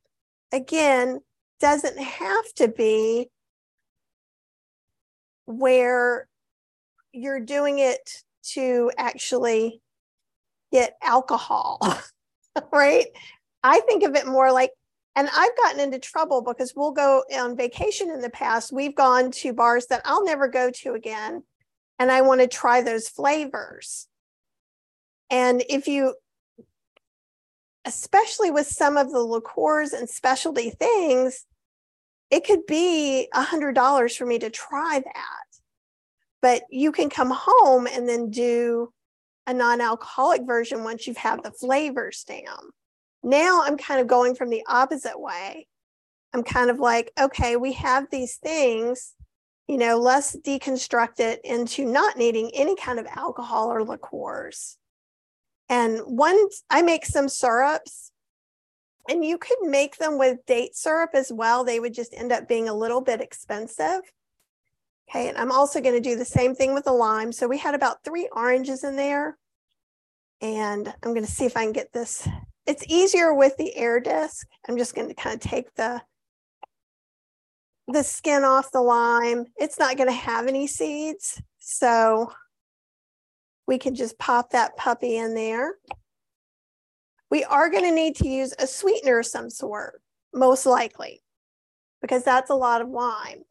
again, 0.50 1.20
doesn't 1.60 1.98
have 1.98 2.52
to 2.54 2.68
be 2.68 3.28
where 5.44 6.26
you're 7.12 7.40
doing 7.40 7.80
it 7.80 8.22
to 8.52 8.90
actually 8.96 9.82
get 10.72 10.96
alcohol, 11.02 11.78
right? 12.72 13.06
I 13.62 13.80
think 13.80 14.02
of 14.02 14.14
it 14.14 14.26
more 14.26 14.52
like, 14.52 14.70
and 15.14 15.28
I've 15.34 15.56
gotten 15.56 15.80
into 15.80 15.98
trouble 15.98 16.42
because 16.42 16.72
we'll 16.74 16.92
go 16.92 17.22
on 17.34 17.56
vacation 17.56 18.10
in 18.10 18.20
the 18.20 18.30
past. 18.30 18.72
We've 18.72 18.94
gone 18.94 19.30
to 19.32 19.52
bars 19.52 19.86
that 19.86 20.02
I'll 20.04 20.24
never 20.24 20.48
go 20.48 20.70
to 20.70 20.94
again. 20.94 21.42
And 21.98 22.10
I 22.10 22.22
want 22.22 22.40
to 22.40 22.48
try 22.48 22.82
those 22.82 23.08
flavors. 23.08 24.08
And 25.30 25.62
if 25.68 25.86
you, 25.86 26.14
especially 27.84 28.50
with 28.50 28.66
some 28.66 28.96
of 28.96 29.12
the 29.12 29.20
liqueurs 29.20 29.92
and 29.92 30.08
specialty 30.08 30.70
things, 30.70 31.46
it 32.30 32.44
could 32.44 32.66
be 32.66 33.28
a 33.34 33.42
hundred 33.42 33.74
dollars 33.74 34.16
for 34.16 34.24
me 34.24 34.38
to 34.38 34.50
try 34.50 35.00
that. 35.04 35.60
But 36.40 36.62
you 36.70 36.90
can 36.90 37.10
come 37.10 37.30
home 37.32 37.86
and 37.86 38.08
then 38.08 38.30
do 38.30 38.92
a 39.46 39.54
non-alcoholic 39.54 40.46
version 40.46 40.84
once 40.84 41.06
you've 41.06 41.16
had 41.18 41.42
the 41.42 41.52
flavors 41.52 42.24
down. 42.24 42.70
Now 43.22 43.62
I'm 43.62 43.76
kind 43.76 44.00
of 44.00 44.06
going 44.06 44.34
from 44.34 44.50
the 44.50 44.64
opposite 44.66 45.18
way. 45.18 45.66
I'm 46.34 46.42
kind 46.42 46.70
of 46.70 46.78
like, 46.78 47.12
okay, 47.20 47.56
we 47.56 47.72
have 47.74 48.08
these 48.10 48.36
things, 48.36 49.14
you 49.68 49.76
know, 49.76 49.98
let's 49.98 50.34
deconstruct 50.36 51.20
it 51.20 51.40
into 51.44 51.84
not 51.84 52.16
needing 52.16 52.50
any 52.54 52.74
kind 52.74 52.98
of 52.98 53.06
alcohol 53.14 53.68
or 53.68 53.84
liqueurs. 53.84 54.78
And 55.68 56.00
once 56.06 56.64
I 56.70 56.82
make 56.82 57.04
some 57.06 57.28
syrups, 57.28 58.12
and 59.08 59.24
you 59.24 59.38
could 59.38 59.58
make 59.62 59.96
them 59.96 60.18
with 60.18 60.44
date 60.46 60.76
syrup 60.76 61.10
as 61.14 61.32
well. 61.32 61.64
They 61.64 61.80
would 61.80 61.94
just 61.94 62.14
end 62.14 62.32
up 62.32 62.48
being 62.48 62.68
a 62.68 62.74
little 62.74 63.00
bit 63.00 63.20
expensive. 63.20 64.00
Okay, 65.08 65.28
and 65.28 65.36
I'm 65.36 65.52
also 65.52 65.80
going 65.80 66.00
to 66.00 66.00
do 66.00 66.16
the 66.16 66.24
same 66.24 66.54
thing 66.54 66.72
with 66.74 66.84
the 66.84 66.92
lime. 66.92 67.32
So 67.32 67.48
we 67.48 67.58
had 67.58 67.74
about 67.74 68.04
three 68.04 68.28
oranges 68.32 68.84
in 68.84 68.96
there. 68.96 69.36
And 70.40 70.88
I'm 71.02 71.12
going 71.12 71.26
to 71.26 71.30
see 71.30 71.44
if 71.44 71.56
I 71.56 71.64
can 71.64 71.72
get 71.72 71.92
this 71.92 72.26
it's 72.66 72.84
easier 72.88 73.34
with 73.34 73.56
the 73.56 73.76
Aer 73.76 74.00
disc. 74.00 74.46
I'm 74.68 74.76
just 74.76 74.94
going 74.94 75.08
to 75.08 75.14
kind 75.14 75.34
of 75.34 75.40
take 75.40 75.74
the 75.74 76.00
the 77.88 78.02
skin 78.02 78.44
off 78.44 78.70
the 78.70 78.80
lime. 78.80 79.46
It's 79.56 79.78
not 79.78 79.96
going 79.96 80.08
to 80.08 80.14
have 80.14 80.46
any 80.46 80.66
seeds. 80.66 81.42
So 81.58 82.32
we 83.66 83.78
can 83.78 83.94
just 83.94 84.18
pop 84.18 84.50
that 84.50 84.76
puppy 84.76 85.16
in 85.16 85.34
there. 85.34 85.74
We 87.30 87.44
are 87.44 87.70
going 87.70 87.84
to 87.84 87.94
need 87.94 88.16
to 88.16 88.28
use 88.28 88.54
a 88.58 88.66
sweetener 88.66 89.20
of 89.20 89.26
some 89.26 89.50
sort, 89.50 90.00
most 90.32 90.64
likely, 90.64 91.22
because 92.00 92.22
that's 92.22 92.50
a 92.50 92.54
lot 92.54 92.82
of 92.82 92.88
lime. 92.88 93.42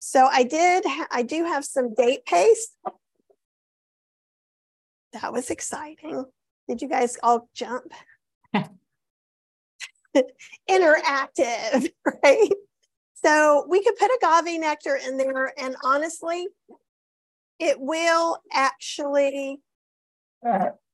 So 0.00 0.26
I 0.26 0.44
did, 0.44 0.84
I 1.10 1.22
do 1.22 1.44
have 1.44 1.64
some 1.64 1.94
date 1.94 2.24
paste. 2.26 2.74
That 5.12 5.32
was 5.32 5.50
exciting. 5.50 6.24
Did 6.68 6.82
you 6.82 6.88
guys 6.88 7.16
all 7.22 7.48
jump? 7.54 7.92
Interactive, 10.68 11.90
right? 12.24 12.50
So 13.24 13.66
we 13.68 13.82
could 13.82 13.96
put 13.96 14.10
agave 14.22 14.60
nectar 14.60 14.96
in 14.96 15.16
there, 15.16 15.52
and 15.58 15.76
honestly, 15.84 16.46
it 17.58 17.80
will 17.80 18.38
actually 18.52 19.60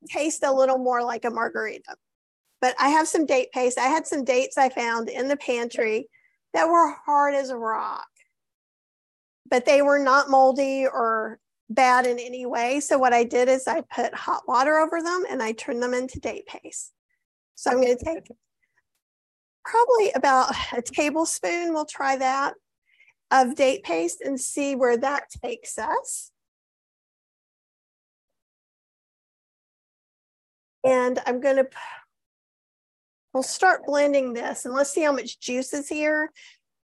taste 0.08 0.42
a 0.44 0.52
little 0.52 0.78
more 0.78 1.02
like 1.02 1.24
a 1.24 1.30
margarita. 1.30 1.96
But 2.60 2.74
I 2.78 2.90
have 2.90 3.08
some 3.08 3.26
date 3.26 3.50
paste. 3.52 3.78
I 3.78 3.88
had 3.88 4.06
some 4.06 4.24
dates 4.24 4.56
I 4.56 4.68
found 4.68 5.08
in 5.08 5.28
the 5.28 5.36
pantry 5.36 6.08
that 6.54 6.68
were 6.68 6.94
hard 7.04 7.34
as 7.34 7.50
a 7.50 7.56
rock, 7.56 8.06
but 9.48 9.66
they 9.66 9.82
were 9.82 9.98
not 9.98 10.30
moldy 10.30 10.86
or 10.86 11.38
bad 11.74 12.06
in 12.06 12.18
any 12.18 12.46
way. 12.46 12.80
So 12.80 12.98
what 12.98 13.12
I 13.12 13.24
did 13.24 13.48
is 13.48 13.66
I 13.66 13.82
put 13.82 14.14
hot 14.14 14.42
water 14.46 14.78
over 14.78 15.02
them 15.02 15.24
and 15.28 15.42
I 15.42 15.52
turned 15.52 15.82
them 15.82 15.94
into 15.94 16.20
date 16.20 16.46
paste. 16.46 16.92
So 17.54 17.70
I'm 17.70 17.80
going 17.80 17.96
to 17.96 18.04
take 18.04 18.28
probably 19.64 20.10
about 20.12 20.54
a 20.72 20.82
tablespoon, 20.82 21.72
we'll 21.72 21.84
try 21.84 22.16
that, 22.16 22.54
of 23.30 23.54
date 23.54 23.84
paste 23.84 24.20
and 24.20 24.40
see 24.40 24.74
where 24.74 24.96
that 24.96 25.24
takes 25.42 25.78
us. 25.78 26.30
And 30.84 31.20
I'm 31.26 31.40
going 31.40 31.56
to, 31.56 31.68
we'll 33.32 33.44
start 33.44 33.86
blending 33.86 34.32
this 34.32 34.64
and 34.64 34.74
let's 34.74 34.90
see 34.90 35.02
how 35.02 35.12
much 35.12 35.38
juice 35.38 35.72
is 35.72 35.88
here 35.88 36.32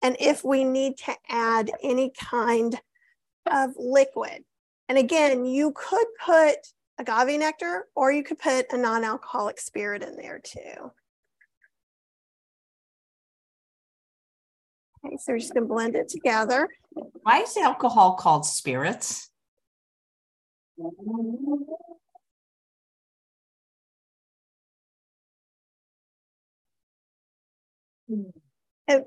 and 0.01 0.17
if 0.19 0.43
we 0.43 0.65
need 0.65 0.97
to 0.97 1.15
add 1.29 1.71
any 1.81 2.11
kind 2.11 2.79
of 3.49 3.71
liquid. 3.77 4.43
And 4.87 4.97
again, 4.97 5.45
you 5.45 5.71
could 5.75 6.05
put 6.23 6.57
agave 6.99 7.39
nectar 7.39 7.87
or 7.95 8.11
you 8.11 8.23
could 8.23 8.39
put 8.39 8.71
a 8.71 8.77
non-alcoholic 8.77 9.59
spirit 9.59 10.03
in 10.03 10.15
there 10.15 10.39
too. 10.39 10.91
Okay, 15.05 15.17
so 15.17 15.33
we're 15.33 15.39
just 15.39 15.53
gonna 15.53 15.65
blend 15.65 15.95
it 15.95 16.09
together. 16.09 16.67
Why 17.23 17.41
is 17.41 17.57
alcohol 17.57 18.15
called 18.15 18.45
spirits? 18.45 19.29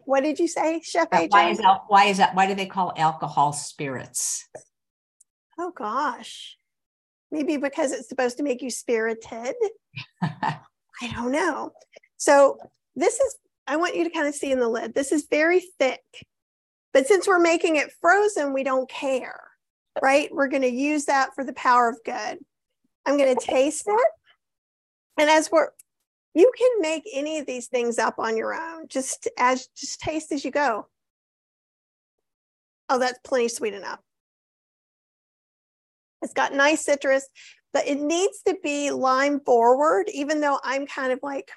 What 0.05 0.22
did 0.22 0.39
you 0.39 0.49
say, 0.49 0.81
Chef 0.83 1.09
AJ? 1.11 1.31
Why 1.31 1.51
is, 1.51 1.59
that, 1.59 1.81
why 1.87 2.05
is 2.07 2.16
that? 2.18 2.35
Why 2.35 2.47
do 2.47 2.55
they 2.55 2.66
call 2.66 2.93
alcohol 2.97 3.53
spirits? 3.53 4.49
Oh 5.59 5.72
gosh. 5.74 6.56
Maybe 7.30 7.56
because 7.56 7.92
it's 7.92 8.09
supposed 8.09 8.38
to 8.38 8.42
make 8.42 8.62
you 8.62 8.70
spirited. 8.70 9.54
I 10.22 11.12
don't 11.14 11.32
know. 11.32 11.72
So 12.16 12.59
this 12.96 13.20
is, 13.20 13.36
I 13.66 13.76
want 13.76 13.96
you 13.96 14.04
to 14.04 14.11
kind 14.11 14.26
of 14.26 14.34
see 14.34 14.50
in 14.50 14.61
the 14.61 14.68
lid. 14.68 14.94
This 14.94 15.12
is 15.12 15.26
very 15.30 15.61
thick. 15.78 16.02
But 16.94 17.06
since 17.06 17.28
we're 17.28 17.38
making 17.38 17.76
it 17.76 17.92
frozen, 18.00 18.54
we 18.54 18.62
don't 18.62 18.88
care, 18.88 19.48
right? 20.02 20.30
We're 20.32 20.48
going 20.48 20.62
to 20.62 20.72
use 20.72 21.04
that 21.04 21.34
for 21.34 21.44
the 21.44 21.52
power 21.52 21.88
of 21.88 21.98
good. 22.04 22.38
I'm 23.04 23.18
going 23.18 23.36
to 23.36 23.44
taste 23.44 23.84
it. 23.86 24.11
And 25.18 25.28
as 25.28 25.50
we're 25.50 25.68
you 26.34 26.52
can 26.56 26.80
make 26.80 27.02
any 27.12 27.38
of 27.38 27.46
these 27.46 27.66
things 27.66 27.98
up 27.98 28.18
on 28.18 28.36
your 28.36 28.54
own, 28.54 28.86
just 28.86 29.28
as 29.36 29.66
just 29.76 30.00
taste 30.00 30.30
as 30.30 30.44
you 30.44 30.52
go. 30.52 30.86
Oh, 32.88 32.98
that's 32.98 33.18
plenty 33.24 33.48
sweet 33.48 33.74
enough. 33.74 33.98
It's 36.23 36.35
got 36.35 36.53
nice 36.53 36.85
citrus, 36.85 37.29
but 37.73 37.87
it 37.87 38.01
needs 38.01 38.43
to 38.47 38.57
be 38.62 38.91
lime 38.91 39.41
forward, 39.41 40.09
even 40.12 40.41
though 40.41 40.59
I'm 40.64 40.87
kind 40.87 41.12
of 41.12 41.21
like 41.23 41.51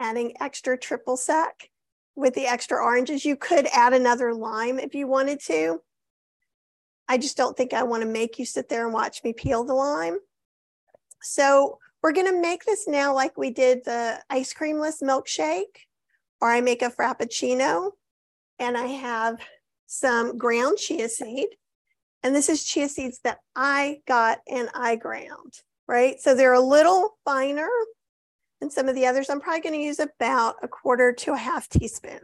adding 0.00 0.34
extra 0.40 0.78
triple 0.78 1.16
sec 1.16 1.68
with 2.16 2.34
the 2.34 2.46
extra 2.46 2.82
oranges. 2.82 3.24
You 3.24 3.36
could 3.36 3.66
add 3.72 3.92
another 3.92 4.34
lime 4.34 4.78
if 4.78 4.94
you 4.94 5.06
wanted 5.06 5.40
to. 5.46 5.80
I 7.08 7.18
just 7.18 7.36
don't 7.36 7.56
think 7.56 7.72
I 7.72 7.82
want 7.82 8.02
to 8.02 8.08
make 8.08 8.38
you 8.38 8.44
sit 8.44 8.68
there 8.68 8.84
and 8.84 8.94
watch 8.94 9.22
me 9.24 9.32
peel 9.32 9.64
the 9.64 9.74
lime. 9.74 10.18
So 11.22 11.78
we're 12.02 12.12
going 12.12 12.32
to 12.32 12.40
make 12.40 12.64
this 12.64 12.88
now 12.88 13.14
like 13.14 13.36
we 13.36 13.50
did 13.50 13.84
the 13.84 14.20
ice 14.30 14.54
creamless 14.54 15.02
milkshake, 15.02 15.86
or 16.40 16.50
I 16.50 16.60
make 16.60 16.82
a 16.82 16.90
frappuccino, 16.90 17.92
and 18.58 18.76
I 18.76 18.86
have 18.86 19.38
some 19.86 20.38
ground 20.38 20.78
chia 20.78 21.08
seed. 21.08 21.48
And 22.22 22.34
this 22.34 22.48
is 22.48 22.64
chia 22.64 22.88
seeds 22.88 23.20
that 23.24 23.38
I 23.56 24.00
got 24.06 24.40
and 24.48 24.68
I 24.74 24.96
ground, 24.96 25.54
right? 25.88 26.20
So 26.20 26.34
they're 26.34 26.52
a 26.52 26.60
little 26.60 27.16
finer 27.24 27.68
than 28.60 28.70
some 28.70 28.88
of 28.88 28.94
the 28.94 29.06
others. 29.06 29.30
I'm 29.30 29.40
probably 29.40 29.62
going 29.62 29.74
to 29.74 29.84
use 29.84 29.98
about 29.98 30.56
a 30.62 30.68
quarter 30.68 31.12
to 31.12 31.32
a 31.32 31.38
half 31.38 31.68
teaspoon. 31.68 32.20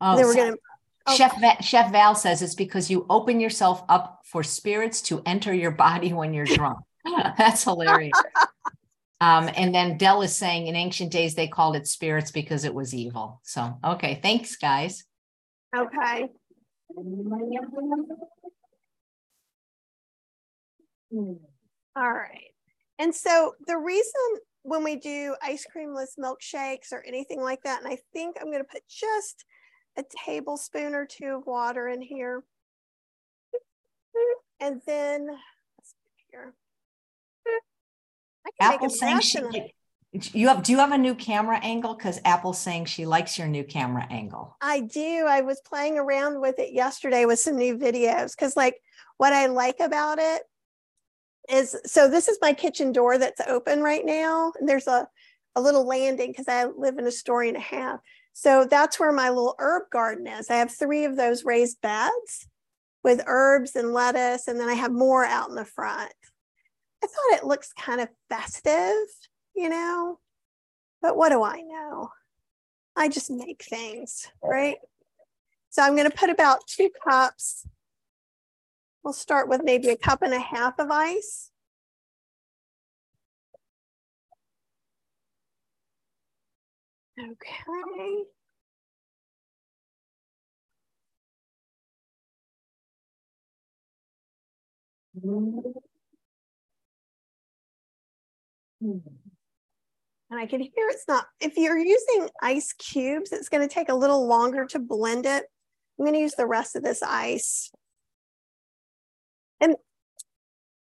Oh, 0.00 0.16
then 0.16 0.26
we're 0.26 0.34
going 0.34 0.52
to. 0.52 0.58
Oh. 1.06 1.16
Chef 1.16 1.40
Va- 1.40 1.62
Chef 1.62 1.90
Val 1.90 2.14
says 2.14 2.42
it's 2.42 2.54
because 2.54 2.90
you 2.90 3.06
open 3.10 3.40
yourself 3.40 3.82
up 3.88 4.20
for 4.24 4.42
spirits 4.42 5.00
to 5.02 5.22
enter 5.26 5.52
your 5.52 5.72
body 5.72 6.12
when 6.12 6.32
you're 6.34 6.44
drunk. 6.56 6.78
That's 7.38 7.64
hilarious. 7.64 8.12
Um, 9.20 9.48
and 9.56 9.74
then 9.74 9.98
Dell 9.98 10.22
is 10.22 10.36
saying 10.36 10.66
in 10.66 10.76
ancient 10.76 11.12
days 11.12 11.34
they 11.34 11.48
called 11.48 11.76
it 11.76 11.86
spirits 11.86 12.30
because 12.30 12.64
it 12.64 12.74
was 12.74 12.94
evil. 12.94 13.40
So, 13.44 13.78
okay, 13.84 14.18
thanks, 14.22 14.56
guys. 14.56 15.04
Okay. 15.74 16.28
Hmm. 21.12 21.32
All 21.94 22.12
right. 22.12 22.52
And 22.98 23.14
so 23.14 23.54
the 23.66 23.76
reason 23.76 24.12
when 24.62 24.84
we 24.84 24.96
do 24.96 25.34
ice 25.42 25.66
creamless 25.74 26.18
milkshakes 26.18 26.92
or 26.92 27.04
anything 27.06 27.40
like 27.40 27.62
that, 27.64 27.82
and 27.82 27.92
I 27.92 27.98
think 28.12 28.36
I'm 28.40 28.46
going 28.46 28.58
to 28.58 28.64
put 28.64 28.82
just 28.88 29.44
a 29.98 30.04
tablespoon 30.24 30.94
or 30.94 31.06
two 31.06 31.36
of 31.38 31.46
water 31.46 31.88
in 31.88 32.00
here. 32.00 32.44
And 34.60 34.80
then, 34.86 35.26
let's 35.26 35.94
here. 36.30 36.54
Apple 38.60 38.90
saying 38.90 39.20
she, 39.20 39.40
you 40.12 40.48
have 40.48 40.62
do 40.62 40.72
you 40.72 40.78
have 40.78 40.92
a 40.92 40.98
new 40.98 41.14
camera 41.14 41.58
angle? 41.62 41.94
Because 41.94 42.20
Apple's 42.24 42.58
saying 42.58 42.84
she 42.84 43.06
likes 43.06 43.38
your 43.38 43.48
new 43.48 43.64
camera 43.64 44.06
angle. 44.10 44.56
I 44.60 44.80
do. 44.80 45.26
I 45.26 45.40
was 45.40 45.60
playing 45.60 45.98
around 45.98 46.40
with 46.40 46.58
it 46.58 46.72
yesterday 46.72 47.24
with 47.24 47.38
some 47.38 47.56
new 47.56 47.78
videos 47.78 48.32
because 48.36 48.56
like 48.56 48.80
what 49.16 49.32
I 49.32 49.46
like 49.46 49.80
about 49.80 50.18
it 50.18 50.42
is 51.48 51.76
so 51.86 52.08
this 52.08 52.28
is 52.28 52.38
my 52.42 52.52
kitchen 52.52 52.92
door 52.92 53.16
that's 53.16 53.40
open 53.46 53.80
right 53.80 54.04
now. 54.04 54.52
And 54.60 54.68
there's 54.68 54.86
a, 54.86 55.08
a 55.56 55.60
little 55.60 55.86
landing 55.86 56.30
because 56.30 56.48
I 56.48 56.64
live 56.64 56.98
in 56.98 57.06
a 57.06 57.12
story 57.12 57.48
and 57.48 57.56
a 57.56 57.60
half. 57.60 58.00
So 58.34 58.66
that's 58.68 59.00
where 59.00 59.12
my 59.12 59.28
little 59.30 59.54
herb 59.58 59.84
garden 59.90 60.26
is. 60.26 60.50
I 60.50 60.56
have 60.56 60.70
three 60.70 61.04
of 61.04 61.16
those 61.16 61.44
raised 61.44 61.80
beds 61.80 62.48
with 63.04 63.22
herbs 63.26 63.76
and 63.76 63.92
lettuce, 63.92 64.46
and 64.46 64.58
then 64.60 64.68
I 64.68 64.74
have 64.74 64.92
more 64.92 65.24
out 65.24 65.48
in 65.48 65.54
the 65.54 65.64
front. 65.64 66.12
I 67.02 67.06
thought 67.06 67.38
it 67.38 67.46
looks 67.46 67.72
kind 67.72 68.00
of 68.00 68.08
festive, 68.28 69.06
you 69.54 69.68
know, 69.68 70.18
but 71.00 71.16
what 71.16 71.30
do 71.30 71.42
I 71.42 71.62
know? 71.62 72.10
I 72.96 73.08
just 73.08 73.30
make 73.30 73.64
things, 73.64 74.28
right? 74.42 74.76
So 75.70 75.82
I'm 75.82 75.96
going 75.96 76.10
to 76.10 76.16
put 76.16 76.30
about 76.30 76.66
two 76.66 76.90
cups. 77.08 77.66
We'll 79.02 79.14
start 79.14 79.48
with 79.48 79.62
maybe 79.64 79.88
a 79.88 79.96
cup 79.96 80.22
and 80.22 80.34
a 80.34 80.38
half 80.38 80.78
of 80.78 80.90
ice. 80.90 81.50
Okay. 87.18 88.24
Hmm. 95.20 95.60
Hmm. 98.80 99.21
And 100.32 100.40
I 100.40 100.46
can 100.46 100.60
hear 100.60 100.88
it's 100.88 101.04
not, 101.06 101.26
if 101.40 101.58
you're 101.58 101.76
using 101.76 102.30
ice 102.40 102.72
cubes, 102.72 103.32
it's 103.32 103.50
going 103.50 103.68
to 103.68 103.72
take 103.72 103.90
a 103.90 103.94
little 103.94 104.26
longer 104.26 104.64
to 104.64 104.78
blend 104.78 105.26
it. 105.26 105.44
I'm 105.98 106.06
going 106.06 106.14
to 106.14 106.20
use 106.20 106.34
the 106.34 106.46
rest 106.46 106.74
of 106.74 106.82
this 106.82 107.02
ice. 107.02 107.70
And 109.60 109.76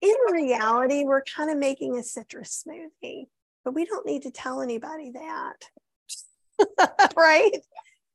in 0.02 0.14
reality, 0.32 1.04
we're 1.04 1.22
kind 1.22 1.48
of 1.48 1.58
making 1.58 1.96
a 1.96 2.02
citrus 2.02 2.64
smoothie, 2.66 3.26
but 3.64 3.72
we 3.72 3.84
don't 3.84 4.04
need 4.04 4.22
to 4.22 4.32
tell 4.32 4.62
anybody 4.62 5.12
that. 5.12 7.06
right? 7.16 7.52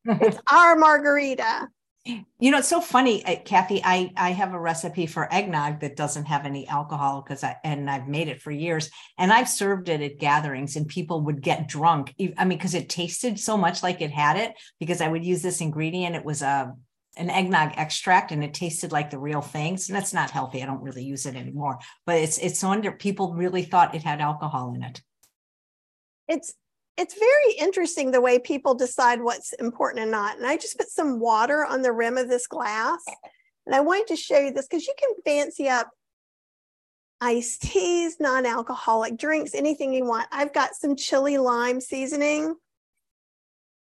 it's 0.03 0.37
our 0.51 0.75
margarita. 0.75 1.69
You 2.03 2.49
know, 2.49 2.57
it's 2.57 2.67
so 2.67 2.81
funny, 2.81 3.23
uh, 3.25 3.35
Kathy. 3.45 3.79
I 3.83 4.11
I 4.17 4.31
have 4.31 4.55
a 4.55 4.59
recipe 4.59 5.05
for 5.05 5.31
eggnog 5.31 5.81
that 5.81 5.95
doesn't 5.95 6.25
have 6.25 6.47
any 6.47 6.67
alcohol 6.67 7.21
because 7.21 7.43
I 7.43 7.57
and 7.63 7.87
I've 7.91 8.07
made 8.07 8.27
it 8.27 8.41
for 8.41 8.49
years, 8.49 8.89
and 9.19 9.31
I've 9.31 9.47
served 9.47 9.87
it 9.87 10.01
at 10.01 10.17
gatherings, 10.17 10.75
and 10.75 10.87
people 10.87 11.21
would 11.25 11.43
get 11.43 11.67
drunk. 11.67 12.15
I 12.37 12.45
mean, 12.45 12.57
because 12.57 12.73
it 12.73 12.89
tasted 12.89 13.39
so 13.39 13.55
much 13.55 13.83
like 13.83 14.01
it 14.01 14.09
had 14.09 14.37
it. 14.37 14.53
Because 14.79 14.99
I 14.99 15.07
would 15.07 15.23
use 15.23 15.43
this 15.43 15.61
ingredient. 15.61 16.15
It 16.15 16.25
was 16.25 16.41
a 16.41 16.47
uh, 16.47 16.71
an 17.17 17.29
eggnog 17.29 17.73
extract, 17.77 18.31
and 18.31 18.43
it 18.43 18.55
tasted 18.55 18.91
like 18.91 19.11
the 19.11 19.19
real 19.19 19.41
things. 19.41 19.87
And 19.87 19.95
that's 19.95 20.13
not 20.13 20.31
healthy. 20.31 20.63
I 20.63 20.65
don't 20.65 20.81
really 20.81 21.03
use 21.03 21.27
it 21.27 21.35
anymore. 21.35 21.77
But 22.07 22.15
it's 22.15 22.39
it's 22.39 22.63
wonder 22.63 22.91
people 22.91 23.35
really 23.35 23.63
thought 23.63 23.93
it 23.93 24.01
had 24.01 24.21
alcohol 24.21 24.73
in 24.73 24.81
it. 24.81 25.01
It's 26.27 26.55
it's 27.01 27.17
very 27.17 27.53
interesting 27.59 28.11
the 28.11 28.21
way 28.21 28.37
people 28.37 28.75
decide 28.75 29.21
what's 29.21 29.53
important 29.53 30.03
and 30.03 30.11
not. 30.11 30.37
And 30.37 30.45
I 30.45 30.55
just 30.55 30.77
put 30.77 30.87
some 30.87 31.19
water 31.19 31.65
on 31.65 31.81
the 31.81 31.91
rim 31.91 32.15
of 32.15 32.29
this 32.29 32.45
glass. 32.45 33.03
And 33.65 33.73
I 33.73 33.79
wanted 33.79 34.07
to 34.07 34.15
show 34.15 34.37
you 34.37 34.51
this 34.51 34.67
because 34.67 34.85
you 34.85 34.93
can 34.99 35.09
fancy 35.25 35.67
up 35.67 35.89
iced 37.19 37.63
teas, 37.63 38.17
non 38.19 38.45
alcoholic 38.45 39.17
drinks, 39.17 39.55
anything 39.55 39.93
you 39.93 40.05
want. 40.05 40.27
I've 40.31 40.53
got 40.53 40.75
some 40.75 40.95
chili 40.95 41.39
lime 41.39 41.81
seasoning. 41.81 42.55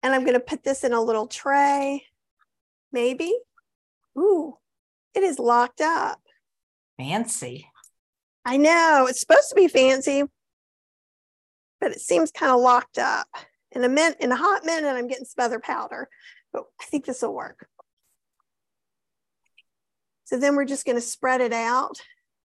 And 0.01 0.13
I'm 0.13 0.21
going 0.21 0.33
to 0.33 0.39
put 0.39 0.63
this 0.63 0.85
in 0.85 0.93
a 0.93 1.01
little 1.01 1.27
tray. 1.27 2.05
Maybe. 2.93 3.33
Ooh, 4.17 4.57
it 5.13 5.23
is 5.23 5.39
locked 5.39 5.81
up. 5.81 6.21
Fancy. 6.97 7.67
I 8.45 8.57
know 8.57 9.07
it's 9.09 9.19
supposed 9.19 9.49
to 9.49 9.55
be 9.55 9.67
fancy, 9.67 10.23
but 11.83 11.91
it 11.91 11.99
seems 11.99 12.31
kind 12.31 12.49
of 12.49 12.61
locked 12.61 12.97
up. 12.97 13.27
In 13.73 13.83
a 13.83 13.89
minute, 13.89 14.17
in 14.21 14.31
a 14.31 14.37
hot 14.37 14.63
minute, 14.63 14.87
I'm 14.87 15.07
getting 15.07 15.25
some 15.25 15.43
other 15.43 15.59
powder, 15.59 16.07
but 16.53 16.63
I 16.79 16.85
think 16.85 17.05
this 17.05 17.21
will 17.21 17.33
work. 17.33 17.67
So 20.23 20.39
then 20.39 20.55
we're 20.55 20.63
just 20.63 20.85
going 20.85 20.95
to 20.95 21.01
spread 21.01 21.41
it 21.41 21.51
out, 21.51 21.97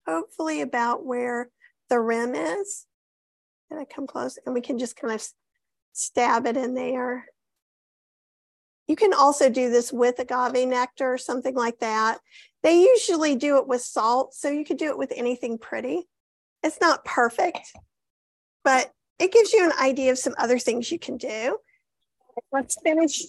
hopefully 0.07 0.61
about 0.61 1.07
where 1.07 1.49
the 1.89 1.99
rim 1.99 2.35
is. 2.35 2.85
And 3.71 3.81
I 3.81 3.87
come 3.87 4.07
close 4.07 4.39
and 4.45 4.55
we 4.55 4.61
can 4.61 4.79
just 4.79 4.97
kind 4.97 5.15
of 5.15 5.27
stab 5.95 6.47
it 6.47 6.59
in 6.59 6.75
there. 6.75 7.25
You 8.87 8.97
can 8.97 9.15
also 9.15 9.49
do 9.49 9.71
this 9.71 9.91
with 9.91 10.19
agave 10.19 10.69
nectar 10.69 11.15
or 11.15 11.19
something 11.19 11.55
like 11.55 11.79
that. 11.79 12.19
They 12.63 12.83
usually 12.83 13.37
do 13.37 13.57
it 13.57 13.67
with 13.67 13.81
salt, 13.81 14.35
so 14.35 14.51
you 14.51 14.67
could 14.67 14.77
do 14.77 14.91
it 14.91 14.99
with 14.99 15.15
anything 15.17 15.57
pretty. 15.57 16.07
It's 16.63 16.83
not 16.83 17.07
perfect, 17.07 17.73
but 18.63 18.93
it 19.19 19.33
gives 19.33 19.53
you 19.53 19.65
an 19.65 19.73
idea 19.81 20.11
of 20.11 20.19
some 20.19 20.35
other 20.39 20.59
things 20.59 20.91
you 20.91 20.99
can 20.99 21.17
do. 21.17 21.59
Let's 22.51 22.77
finish 22.83 23.23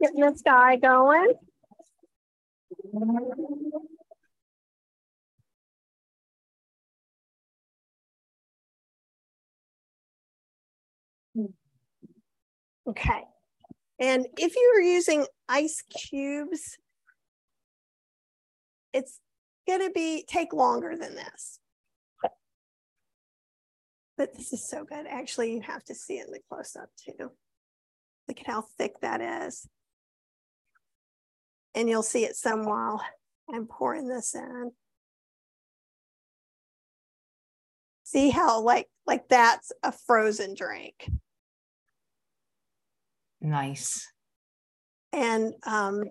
getting 0.00 0.20
this 0.20 0.42
guy 0.42 0.76
going. 0.76 1.34
Okay. 12.86 13.22
And 14.00 14.26
if 14.38 14.56
you 14.56 14.72
are 14.76 14.80
using 14.80 15.26
ice 15.48 15.82
cubes, 15.82 16.76
it's 18.92 19.20
going 19.68 19.80
to 19.80 19.90
be 19.90 20.24
take 20.26 20.52
longer 20.52 20.96
than 20.96 21.14
this. 21.14 21.59
But 24.20 24.36
this 24.36 24.52
is 24.52 24.68
so 24.68 24.84
good. 24.84 25.06
Actually, 25.08 25.54
you 25.54 25.62
have 25.62 25.82
to 25.84 25.94
see 25.94 26.18
it 26.18 26.26
in 26.26 26.32
the 26.32 26.40
close 26.46 26.76
up 26.76 26.90
too. 27.02 27.30
Look 28.28 28.38
at 28.38 28.46
how 28.46 28.66
thick 28.76 29.00
that 29.00 29.22
is. 29.22 29.66
And 31.74 31.88
you'll 31.88 32.02
see 32.02 32.26
it 32.26 32.36
some 32.36 32.66
while 32.66 33.02
I'm 33.50 33.64
pouring 33.64 34.08
this 34.08 34.34
in. 34.34 34.72
See 38.04 38.28
how 38.28 38.60
like 38.60 38.88
like 39.06 39.26
that's 39.30 39.72
a 39.82 39.90
frozen 39.90 40.54
drink. 40.54 41.10
Nice. 43.40 44.06
And 45.14 45.54
um, 45.66 46.04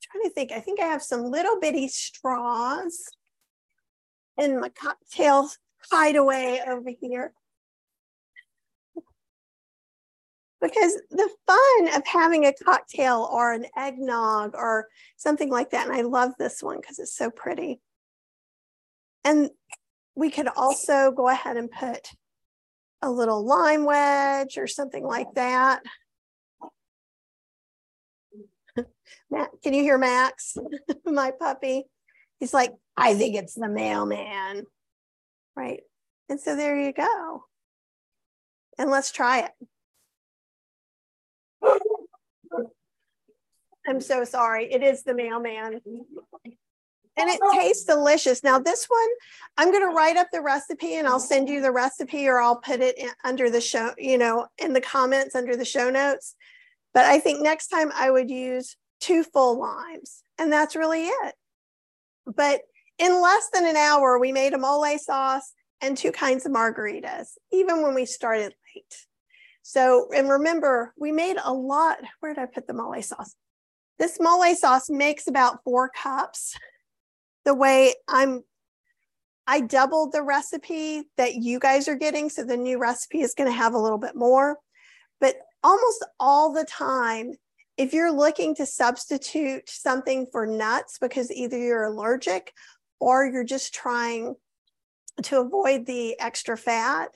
trying 0.00 0.22
to 0.22 0.30
think, 0.30 0.52
I 0.52 0.60
think 0.60 0.78
I 0.78 0.86
have 0.86 1.02
some 1.02 1.24
little 1.24 1.58
bitty 1.58 1.88
straws 1.88 3.04
in 4.38 4.60
my 4.60 4.68
cocktail 4.68 5.50
hideaway 5.90 6.60
over 6.66 6.90
here. 7.00 7.32
Because 10.60 10.94
the 11.10 11.28
fun 11.46 11.96
of 11.96 12.06
having 12.06 12.46
a 12.46 12.52
cocktail 12.52 13.28
or 13.30 13.52
an 13.52 13.66
eggnog 13.76 14.54
or 14.54 14.88
something 15.16 15.50
like 15.50 15.70
that, 15.70 15.86
and 15.86 15.96
I 15.96 16.00
love 16.00 16.32
this 16.38 16.62
one 16.62 16.80
because 16.80 16.98
it's 16.98 17.14
so 17.14 17.30
pretty. 17.30 17.80
And 19.24 19.50
we 20.14 20.30
could 20.30 20.48
also 20.48 21.12
go 21.12 21.28
ahead 21.28 21.56
and 21.56 21.70
put 21.70 22.08
a 23.02 23.10
little 23.10 23.44
lime 23.44 23.84
wedge 23.84 24.56
or 24.56 24.66
something 24.66 25.04
like 25.04 25.32
that. 25.34 25.82
Matt, 29.30 29.50
can 29.62 29.74
you 29.74 29.82
hear 29.82 29.98
Max, 29.98 30.56
my 31.04 31.32
puppy? 31.38 31.84
He's 32.40 32.54
like, 32.54 32.72
I 32.96 33.14
think 33.14 33.36
it's 33.36 33.54
the 33.54 33.68
mailman. 33.68 34.64
Right. 35.56 35.80
And 36.28 36.40
so 36.40 36.54
there 36.54 36.78
you 36.78 36.92
go. 36.92 37.44
And 38.78 38.90
let's 38.90 39.10
try 39.10 39.40
it. 39.40 39.52
I'm 43.88 44.00
so 44.00 44.24
sorry. 44.24 44.70
It 44.72 44.82
is 44.82 45.02
the 45.02 45.14
mailman. 45.14 45.80
And 47.18 47.30
it 47.30 47.40
tastes 47.54 47.84
delicious. 47.84 48.44
Now, 48.44 48.58
this 48.58 48.86
one, 48.86 49.08
I'm 49.56 49.70
going 49.70 49.88
to 49.88 49.96
write 49.96 50.18
up 50.18 50.28
the 50.30 50.42
recipe 50.42 50.96
and 50.96 51.08
I'll 51.08 51.18
send 51.18 51.48
you 51.48 51.62
the 51.62 51.72
recipe 51.72 52.28
or 52.28 52.40
I'll 52.40 52.60
put 52.60 52.80
it 52.80 52.98
in, 52.98 53.08
under 53.24 53.48
the 53.48 53.60
show, 53.60 53.92
you 53.96 54.18
know, 54.18 54.48
in 54.58 54.74
the 54.74 54.82
comments 54.82 55.34
under 55.34 55.56
the 55.56 55.64
show 55.64 55.88
notes. 55.88 56.34
But 56.92 57.06
I 57.06 57.18
think 57.18 57.40
next 57.40 57.68
time 57.68 57.90
I 57.94 58.10
would 58.10 58.30
use 58.30 58.76
two 59.00 59.22
full 59.22 59.58
limes, 59.58 60.22
and 60.38 60.52
that's 60.52 60.76
really 60.76 61.06
it. 61.06 61.34
But 62.26 62.62
in 62.98 63.20
less 63.22 63.48
than 63.52 63.66
an 63.66 63.76
hour, 63.76 64.18
we 64.18 64.32
made 64.32 64.52
a 64.52 64.58
mole 64.58 64.98
sauce 64.98 65.52
and 65.80 65.96
two 65.96 66.12
kinds 66.12 66.46
of 66.46 66.52
margaritas, 66.52 67.32
even 67.52 67.82
when 67.82 67.94
we 67.94 68.06
started 68.06 68.54
late. 68.74 69.06
So, 69.62 70.08
and 70.14 70.28
remember, 70.28 70.94
we 70.96 71.12
made 71.12 71.36
a 71.42 71.52
lot. 71.52 71.98
Where 72.20 72.32
did 72.32 72.40
I 72.40 72.46
put 72.46 72.66
the 72.66 72.72
mole 72.72 73.00
sauce? 73.02 73.34
This 73.98 74.18
mole 74.20 74.54
sauce 74.54 74.88
makes 74.88 75.26
about 75.26 75.62
four 75.64 75.90
cups. 75.90 76.56
The 77.44 77.54
way 77.54 77.94
I'm, 78.08 78.42
I 79.46 79.60
doubled 79.60 80.12
the 80.12 80.22
recipe 80.22 81.04
that 81.16 81.34
you 81.34 81.58
guys 81.58 81.88
are 81.88 81.96
getting. 81.96 82.30
So 82.30 82.44
the 82.44 82.56
new 82.56 82.78
recipe 82.78 83.20
is 83.20 83.34
going 83.34 83.50
to 83.50 83.56
have 83.56 83.74
a 83.74 83.78
little 83.78 83.98
bit 83.98 84.16
more. 84.16 84.58
But 85.20 85.36
almost 85.62 86.04
all 86.20 86.52
the 86.52 86.64
time, 86.64 87.32
if 87.76 87.92
you're 87.92 88.12
looking 88.12 88.54
to 88.56 88.66
substitute 88.66 89.68
something 89.68 90.26
for 90.30 90.46
nuts 90.46 90.98
because 90.98 91.30
either 91.30 91.58
you're 91.58 91.84
allergic 91.84 92.52
or 93.00 93.26
you're 93.26 93.44
just 93.44 93.74
trying 93.74 94.34
to 95.22 95.40
avoid 95.40 95.86
the 95.86 96.18
extra 96.20 96.56
fat, 96.56 97.10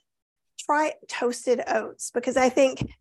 try 0.58 0.92
toasted 1.08 1.62
oats 1.66 2.10
because 2.12 2.36
I 2.36 2.48
think 2.48 2.92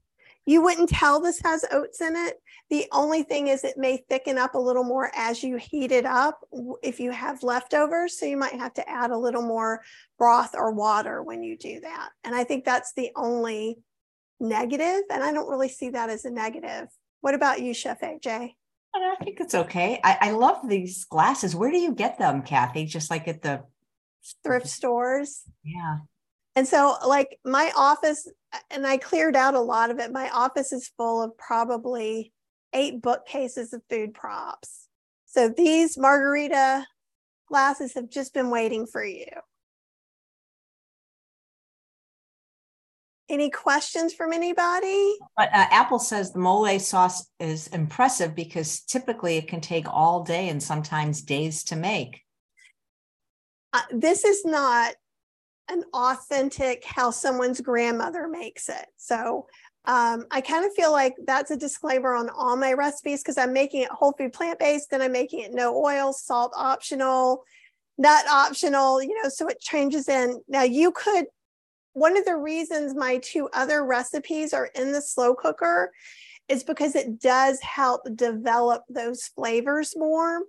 you 0.46 0.64
wouldn't 0.64 0.90
tell 0.90 1.22
this 1.22 1.40
has 1.44 1.64
oats 1.72 2.02
in 2.02 2.16
it. 2.16 2.42
The 2.70 2.88
only 2.92 3.24
thing 3.24 3.50
is 3.50 3.64
it 3.64 3.78
may 3.78 3.98
thicken 4.10 4.38
up 4.38 4.56
a 4.56 4.60
little 4.60 4.84
more 4.84 5.12
as 5.16 5.44
you 5.44 5.58
heat 5.58 5.92
it 5.92 6.06
up 6.06 6.40
if 6.82 7.00
you 7.00 7.12
have 7.12 7.44
leftovers. 7.44 8.18
So 8.18 8.26
you 8.26 8.38
might 8.38 8.54
have 8.54 8.74
to 8.76 8.90
add 8.90 9.12
a 9.12 9.18
little 9.18 9.44
more 9.44 9.82
broth 10.18 10.56
or 10.56 10.72
water 10.72 11.22
when 11.22 11.44
you 11.44 11.58
do 11.58 11.82
that. 11.82 12.10
And 12.24 12.34
I 12.34 12.44
think 12.46 12.66
that's 12.66 12.94
the 12.94 13.12
only 13.16 13.78
negative. 14.40 15.02
And 15.12 15.24
I 15.24 15.32
don't 15.32 15.50
really 15.50 15.70
see 15.70 15.90
that 15.92 16.10
as 16.10 16.26
a 16.26 16.32
negative. 16.32 16.88
What 17.22 17.36
about 17.36 17.62
you, 17.62 17.74
Chef 17.74 18.02
AJ? 18.02 18.54
I 18.96 19.16
think 19.24 19.40
it's 19.40 19.56
okay. 19.56 20.00
I, 20.04 20.18
I 20.22 20.32
love 20.32 20.68
these 20.68 21.06
glasses. 21.06 21.56
Where 21.56 21.72
do 21.72 21.78
you 21.78 21.94
get 21.94 22.18
them, 22.18 22.42
Kathy? 22.42 22.86
Just 22.86 23.10
like 23.10 23.28
at 23.28 23.42
the 23.42 23.64
thrift 24.44 24.68
stores. 24.68 25.44
Yeah. 25.64 26.00
And 26.56 26.68
so, 26.68 26.96
like 27.08 27.40
my 27.46 27.72
office, 27.76 28.28
and 28.72 28.86
I 28.86 28.98
cleared 28.98 29.36
out 29.36 29.54
a 29.54 29.62
lot 29.62 29.92
of 29.92 30.00
it. 30.00 30.12
My 30.12 30.30
office 30.30 30.72
is 30.72 30.92
full 30.98 31.22
of 31.22 31.38
probably 31.38 32.34
eight 32.74 33.02
bookcases 33.02 33.74
of 33.74 33.82
food 33.90 34.14
props. 34.14 34.88
So 35.26 35.50
these 35.50 35.98
margarita 35.98 36.86
glasses 37.48 37.94
have 37.94 38.10
just 38.10 38.34
been 38.34 38.50
waiting 38.50 38.86
for 38.88 39.04
you. 39.04 39.28
Any 43.30 43.50
questions 43.50 44.14
from 44.14 44.34
anybody? 44.34 45.16
But 45.38 45.50
uh, 45.50 45.68
Apple 45.72 46.00
says 46.00 46.34
the 46.34 46.40
mole 46.40 46.80
sauce 46.80 47.30
is 47.40 47.68
impressive 47.68 48.36
because 48.36 48.82
typically 48.82 49.38
it 49.38 49.48
can 49.48 49.62
take 49.62 49.88
all 49.88 50.24
day 50.24 50.50
and 50.50 50.62
sometimes 50.62 51.22
days 51.22 51.64
to 51.66 51.76
make. 51.76 52.22
Uh, 53.72 53.82
this 53.92 54.26
is 54.26 54.44
not 54.46 54.96
an 55.70 55.84
authentic 55.94 56.84
how 56.84 57.12
someone's 57.12 57.62
grandmother 57.62 58.28
makes 58.28 58.68
it. 58.68 58.88
So 58.98 59.46
um, 59.86 60.26
I 60.32 60.42
kind 60.42 60.66
of 60.66 60.74
feel 60.74 60.92
like 60.92 61.16
that's 61.26 61.52
a 61.52 61.58
disclaimer 61.58 62.14
on 62.14 62.30
all 62.30 62.56
my 62.56 62.74
recipes 62.74 63.22
because 63.22 63.38
I'm 63.38 63.54
making 63.54 63.84
it 63.84 63.90
whole 63.90 64.14
food 64.14 64.34
plant 64.34 64.60
based, 64.60 64.90
then 64.90 65.02
I'm 65.02 65.12
making 65.12 65.42
it 65.42 65.54
no 65.54 65.76
oil, 65.76 66.14
salt 66.14 66.52
optional, 66.56 67.44
nut 67.98 68.26
optional, 68.28 69.02
you 69.02 69.22
know, 69.22 69.30
so 69.30 69.48
it 69.48 69.60
changes 69.60 70.10
in. 70.10 70.42
Now 70.48 70.64
you 70.64 70.92
could 70.92 71.26
one 71.94 72.18
of 72.18 72.26
the 72.26 72.36
reasons 72.36 72.96
my 72.96 73.18
two 73.18 73.50
other 73.54 73.84
recipes 73.84 74.54
are 74.54 74.70
in 74.76 74.92
the 74.92 75.02
slow 75.02 75.34
cooker 75.34 75.92
is 76.48 76.64
because 76.64 76.96
it 76.96 77.20
does 77.20 77.60
help 77.62 78.02
develop 78.16 78.84
those 78.90 79.24
flavors 79.28 79.94
more. 79.96 80.42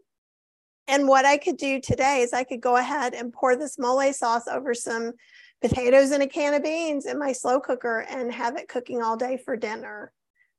And 0.88 1.06
what 1.06 1.24
I 1.24 1.36
could 1.36 1.56
do 1.56 1.80
today 1.80 2.20
is 2.22 2.32
I 2.32 2.44
could 2.44 2.60
go 2.60 2.76
ahead 2.76 3.14
and 3.14 3.32
pour 3.32 3.54
this 3.54 3.78
mole 3.78 4.12
sauce 4.12 4.48
over 4.48 4.74
some 4.74 5.12
potatoes 5.60 6.10
and 6.10 6.22
a 6.22 6.26
can 6.26 6.54
of 6.54 6.62
beans 6.62 7.06
in 7.06 7.18
my 7.18 7.32
slow 7.32 7.60
cooker 7.60 8.06
and 8.08 8.32
have 8.32 8.56
it 8.56 8.68
cooking 8.68 9.02
all 9.02 9.16
day 9.16 9.36
for 9.36 9.56
dinner. 9.56 10.12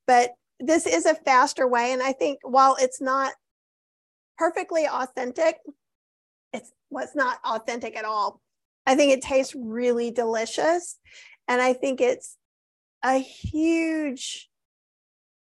But 0.08 0.32
this 0.60 0.86
is 0.86 1.06
a 1.06 1.16
faster 1.16 1.68
way. 1.68 1.92
And 1.92 2.02
I 2.02 2.14
think 2.14 2.40
while 2.44 2.78
it's 2.80 3.02
not 3.02 3.34
perfectly 4.38 4.88
authentic, 4.88 5.58
it's 6.54 6.72
was 6.90 7.16
not 7.16 7.40
authentic 7.44 7.98
at 7.98 8.06
all. 8.06 8.42
I 8.86 8.96
think 8.96 9.12
it 9.14 9.22
tastes 9.22 9.56
really 9.56 10.12
delicious. 10.12 10.98
And 11.48 11.62
I 11.62 11.74
think 11.74 12.02
it's 12.02 12.38
a 13.04 13.18
huge, 13.18 14.50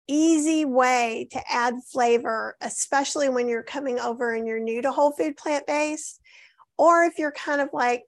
easy 0.07 0.65
way 0.65 1.27
to 1.31 1.41
add 1.49 1.75
flavor, 1.91 2.55
especially 2.61 3.29
when 3.29 3.47
you're 3.47 3.63
coming 3.63 3.99
over 3.99 4.33
and 4.33 4.47
you're 4.47 4.59
new 4.59 4.81
to 4.81 4.91
whole 4.91 5.11
food 5.11 5.37
plant 5.37 5.65
based. 5.67 6.19
Or 6.77 7.03
if 7.03 7.17
you're 7.17 7.31
kind 7.31 7.61
of 7.61 7.69
like, 7.73 8.03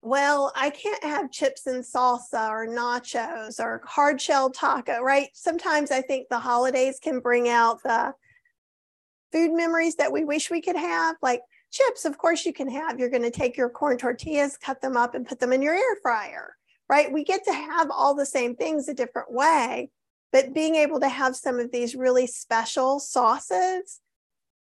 well, 0.00 0.52
I 0.54 0.70
can't 0.70 1.02
have 1.02 1.32
chips 1.32 1.66
and 1.66 1.84
salsa 1.84 2.48
or 2.48 2.66
nachos 2.66 3.58
or 3.60 3.82
hard 3.84 4.20
shell 4.20 4.50
taco, 4.50 5.00
right? 5.00 5.28
Sometimes 5.34 5.90
I 5.90 6.02
think 6.02 6.28
the 6.28 6.38
holidays 6.38 6.98
can 7.02 7.20
bring 7.20 7.48
out 7.48 7.82
the 7.82 8.14
food 9.32 9.52
memories 9.52 9.96
that 9.96 10.12
we 10.12 10.24
wish 10.24 10.50
we 10.50 10.62
could 10.62 10.76
have. 10.76 11.16
Like 11.20 11.40
chips, 11.70 12.04
of 12.04 12.18
course, 12.18 12.44
you 12.46 12.52
can 12.52 12.68
have. 12.70 12.98
You're 12.98 13.10
going 13.10 13.22
to 13.22 13.30
take 13.30 13.56
your 13.56 13.70
corn 13.70 13.98
tortillas, 13.98 14.56
cut 14.56 14.80
them 14.80 14.96
up, 14.96 15.14
and 15.14 15.26
put 15.26 15.40
them 15.40 15.52
in 15.52 15.62
your 15.62 15.74
air 15.74 15.96
fryer, 16.02 16.54
right? 16.88 17.12
We 17.12 17.24
get 17.24 17.44
to 17.44 17.52
have 17.52 17.90
all 17.90 18.14
the 18.14 18.26
same 18.26 18.56
things 18.56 18.88
a 18.88 18.94
different 18.94 19.32
way, 19.32 19.90
but 20.32 20.54
being 20.54 20.76
able 20.76 21.00
to 21.00 21.08
have 21.08 21.36
some 21.36 21.58
of 21.58 21.72
these 21.72 21.94
really 21.94 22.26
special 22.26 23.00
sauces 23.00 24.00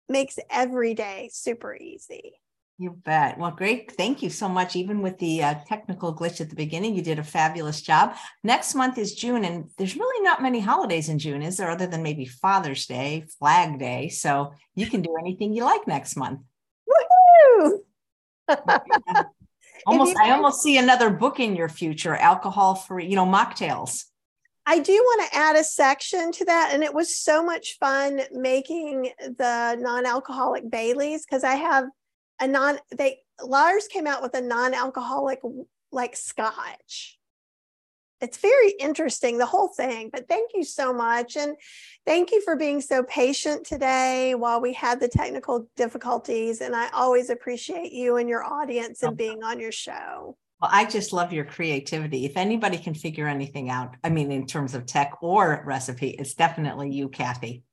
makes 0.08 0.38
every 0.50 0.94
day 0.94 1.30
super 1.32 1.74
easy. 1.74 2.34
You 2.78 2.90
bet. 2.90 3.38
Well, 3.38 3.52
great. 3.52 3.92
Thank 3.92 4.22
you 4.22 4.30
so 4.30 4.48
much. 4.48 4.74
Even 4.74 5.02
with 5.02 5.18
the 5.18 5.42
uh, 5.42 5.54
technical 5.68 6.12
glitch 6.14 6.40
at 6.40 6.50
the 6.50 6.56
beginning, 6.56 6.96
you 6.96 7.02
did 7.02 7.18
a 7.18 7.22
fabulous 7.22 7.80
job. 7.80 8.16
Next 8.42 8.74
month 8.74 8.98
is 8.98 9.14
June, 9.14 9.44
and 9.44 9.70
there's 9.78 9.94
really 9.94 10.24
not 10.24 10.42
many 10.42 10.58
holidays 10.58 11.08
in 11.08 11.18
June, 11.18 11.42
is 11.42 11.58
there, 11.58 11.70
other 11.70 11.86
than 11.86 12.02
maybe 12.02 12.24
Father's 12.24 12.86
Day, 12.86 13.24
Flag 13.38 13.78
Day? 13.78 14.08
So 14.08 14.54
you 14.74 14.86
can 14.86 15.02
do 15.02 15.16
anything 15.20 15.52
you 15.52 15.64
like 15.64 15.86
next 15.86 16.16
month. 16.16 16.40
Almost, 19.86 20.16
I 20.16 20.30
almost 20.30 20.62
see 20.62 20.78
another 20.78 21.10
book 21.10 21.40
in 21.40 21.56
your 21.56 21.68
future, 21.68 22.14
alcohol 22.14 22.76
free, 22.76 23.06
you 23.06 23.16
know, 23.16 23.26
mocktails. 23.26 24.04
I 24.64 24.78
do 24.78 24.92
want 24.92 25.28
to 25.28 25.36
add 25.36 25.56
a 25.56 25.64
section 25.64 26.30
to 26.32 26.44
that. 26.44 26.70
And 26.72 26.84
it 26.84 26.94
was 26.94 27.16
so 27.16 27.42
much 27.44 27.78
fun 27.80 28.20
making 28.30 29.10
the 29.18 29.76
non 29.80 30.06
alcoholic 30.06 30.70
Baileys 30.70 31.26
because 31.26 31.42
I 31.42 31.54
have 31.54 31.86
a 32.40 32.46
non 32.46 32.78
they 32.96 33.18
Lyre's 33.44 33.88
came 33.88 34.06
out 34.06 34.22
with 34.22 34.34
a 34.34 34.40
non-alcoholic 34.40 35.40
like 35.90 36.16
scotch. 36.16 37.18
It's 38.22 38.38
very 38.38 38.70
interesting, 38.78 39.36
the 39.36 39.46
whole 39.46 39.66
thing. 39.66 40.08
But 40.12 40.28
thank 40.28 40.52
you 40.54 40.62
so 40.62 40.92
much. 40.94 41.36
And 41.36 41.56
thank 42.06 42.30
you 42.30 42.40
for 42.40 42.54
being 42.54 42.80
so 42.80 43.02
patient 43.02 43.66
today 43.66 44.36
while 44.36 44.60
we 44.60 44.72
had 44.72 45.00
the 45.00 45.08
technical 45.08 45.68
difficulties. 45.76 46.60
And 46.60 46.74
I 46.74 46.88
always 46.90 47.30
appreciate 47.30 47.92
you 47.92 48.16
and 48.16 48.28
your 48.28 48.44
audience 48.44 49.02
and 49.02 49.16
being 49.16 49.42
on 49.42 49.58
your 49.58 49.72
show. 49.72 50.36
Well, 50.60 50.70
I 50.72 50.84
just 50.84 51.12
love 51.12 51.32
your 51.32 51.44
creativity. 51.44 52.24
If 52.24 52.36
anybody 52.36 52.78
can 52.78 52.94
figure 52.94 53.26
anything 53.26 53.68
out, 53.68 53.96
I 54.04 54.10
mean, 54.10 54.30
in 54.30 54.46
terms 54.46 54.76
of 54.76 54.86
tech 54.86 55.14
or 55.20 55.64
recipe, 55.66 56.10
it's 56.10 56.34
definitely 56.34 56.92
you, 56.92 57.08
Kathy. 57.08 57.64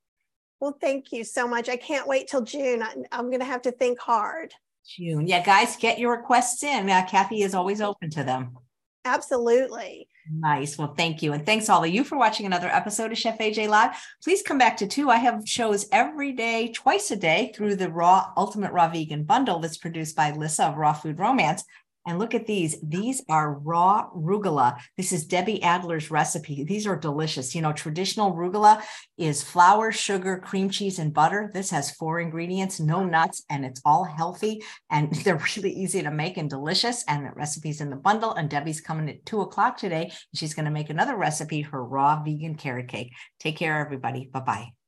Well, 0.60 0.76
thank 0.82 1.12
you 1.12 1.24
so 1.24 1.48
much. 1.48 1.70
I 1.70 1.78
can't 1.78 2.08
wait 2.08 2.28
till 2.28 2.42
June. 2.42 2.82
I, 2.82 2.96
am 3.12 3.28
going 3.28 3.40
to 3.40 3.46
have 3.46 3.62
to 3.62 3.72
think 3.72 4.00
hard. 4.00 4.56
June. 4.88 5.28
Yeah, 5.28 5.44
guys, 5.44 5.78
get 5.78 6.00
your 6.00 6.18
requests 6.18 6.64
in. 6.64 6.90
Uh, 6.90 7.06
Kathy 7.08 7.44
is 7.44 7.54
always 7.54 7.80
open 7.80 8.10
to 8.10 8.24
them. 8.24 8.58
Absolutely. 9.06 10.08
Nice. 10.32 10.78
Well, 10.78 10.94
thank 10.96 11.24
you. 11.24 11.34
And 11.34 11.44
thanks 11.44 11.70
all 11.70 11.84
of 11.84 11.90
you 11.90 12.04
for 12.04 12.18
watching 12.18 12.46
another 12.46 12.68
episode 12.68 13.12
of 13.12 13.18
Chef 13.18 13.40
AJ 13.40 13.68
Live. 13.68 13.92
Please 14.24 14.44
come 14.44 14.60
back 14.60 14.78
to 14.78 14.88
two. 14.88 15.10
I 15.10 15.16
have 15.16 15.48
shows 15.48 15.88
every 15.92 16.34
day, 16.34 16.72
twice 16.72 17.10
a 17.10 17.16
day 17.16 17.52
through 17.56 17.78
the 17.78 17.90
Raw 17.90 18.32
Ultimate 18.38 18.72
Raw 18.72 18.90
Vegan 18.90 19.24
Bundle 19.24 19.60
that's 19.60 19.78
produced 19.78 20.16
by 20.16 20.32
Lissa 20.32 20.66
of 20.66 20.78
Raw 20.78 20.94
Food 20.94 21.18
Romance. 21.18 21.64
And 22.10 22.18
look 22.18 22.34
at 22.34 22.48
these. 22.48 22.76
These 22.82 23.22
are 23.30 23.54
raw 23.54 24.10
rugelach. 24.16 24.82
This 24.98 25.14
is 25.14 25.28
Debbie 25.28 25.62
Adler's 25.62 26.10
recipe. 26.10 26.64
These 26.64 26.88
are 26.88 26.96
delicious. 26.96 27.54
You 27.54 27.62
know, 27.62 27.72
traditional 27.72 28.34
rugelach 28.34 28.82
is 29.20 29.44
flour, 29.44 29.92
sugar, 29.92 30.40
cream 30.44 30.72
cheese, 30.72 30.98
and 30.98 31.14
butter. 31.14 31.52
This 31.54 31.70
has 31.70 31.92
four 31.92 32.20
ingredients, 32.20 32.80
no 32.80 33.06
nuts, 33.06 33.44
and 33.48 33.64
it's 33.64 33.80
all 33.86 34.06
healthy. 34.06 34.64
And 34.90 35.14
they're 35.24 35.40
really 35.56 35.72
easy 35.72 36.02
to 36.02 36.10
make 36.10 36.38
and 36.38 36.50
delicious. 36.50 37.04
And 37.08 37.28
the 37.28 37.32
recipe's 37.36 37.80
in 37.80 37.92
the 37.92 37.96
bundle. 37.96 38.34
And 38.34 38.50
Debbie's 38.50 38.82
coming 38.82 39.08
at 39.08 39.24
two 39.28 39.42
o'clock 39.42 39.78
today. 39.78 40.12
She's 40.34 40.56
going 40.56 40.66
to 40.66 40.72
make 40.72 40.90
another 40.90 41.16
recipe, 41.16 41.62
her 41.62 41.86
raw 41.86 42.24
vegan 42.24 42.56
carrot 42.56 42.88
cake. 42.88 43.14
Take 43.40 43.58
care, 43.58 43.80
everybody. 43.80 44.28
Bye 44.34 44.40
bye. 44.40 44.79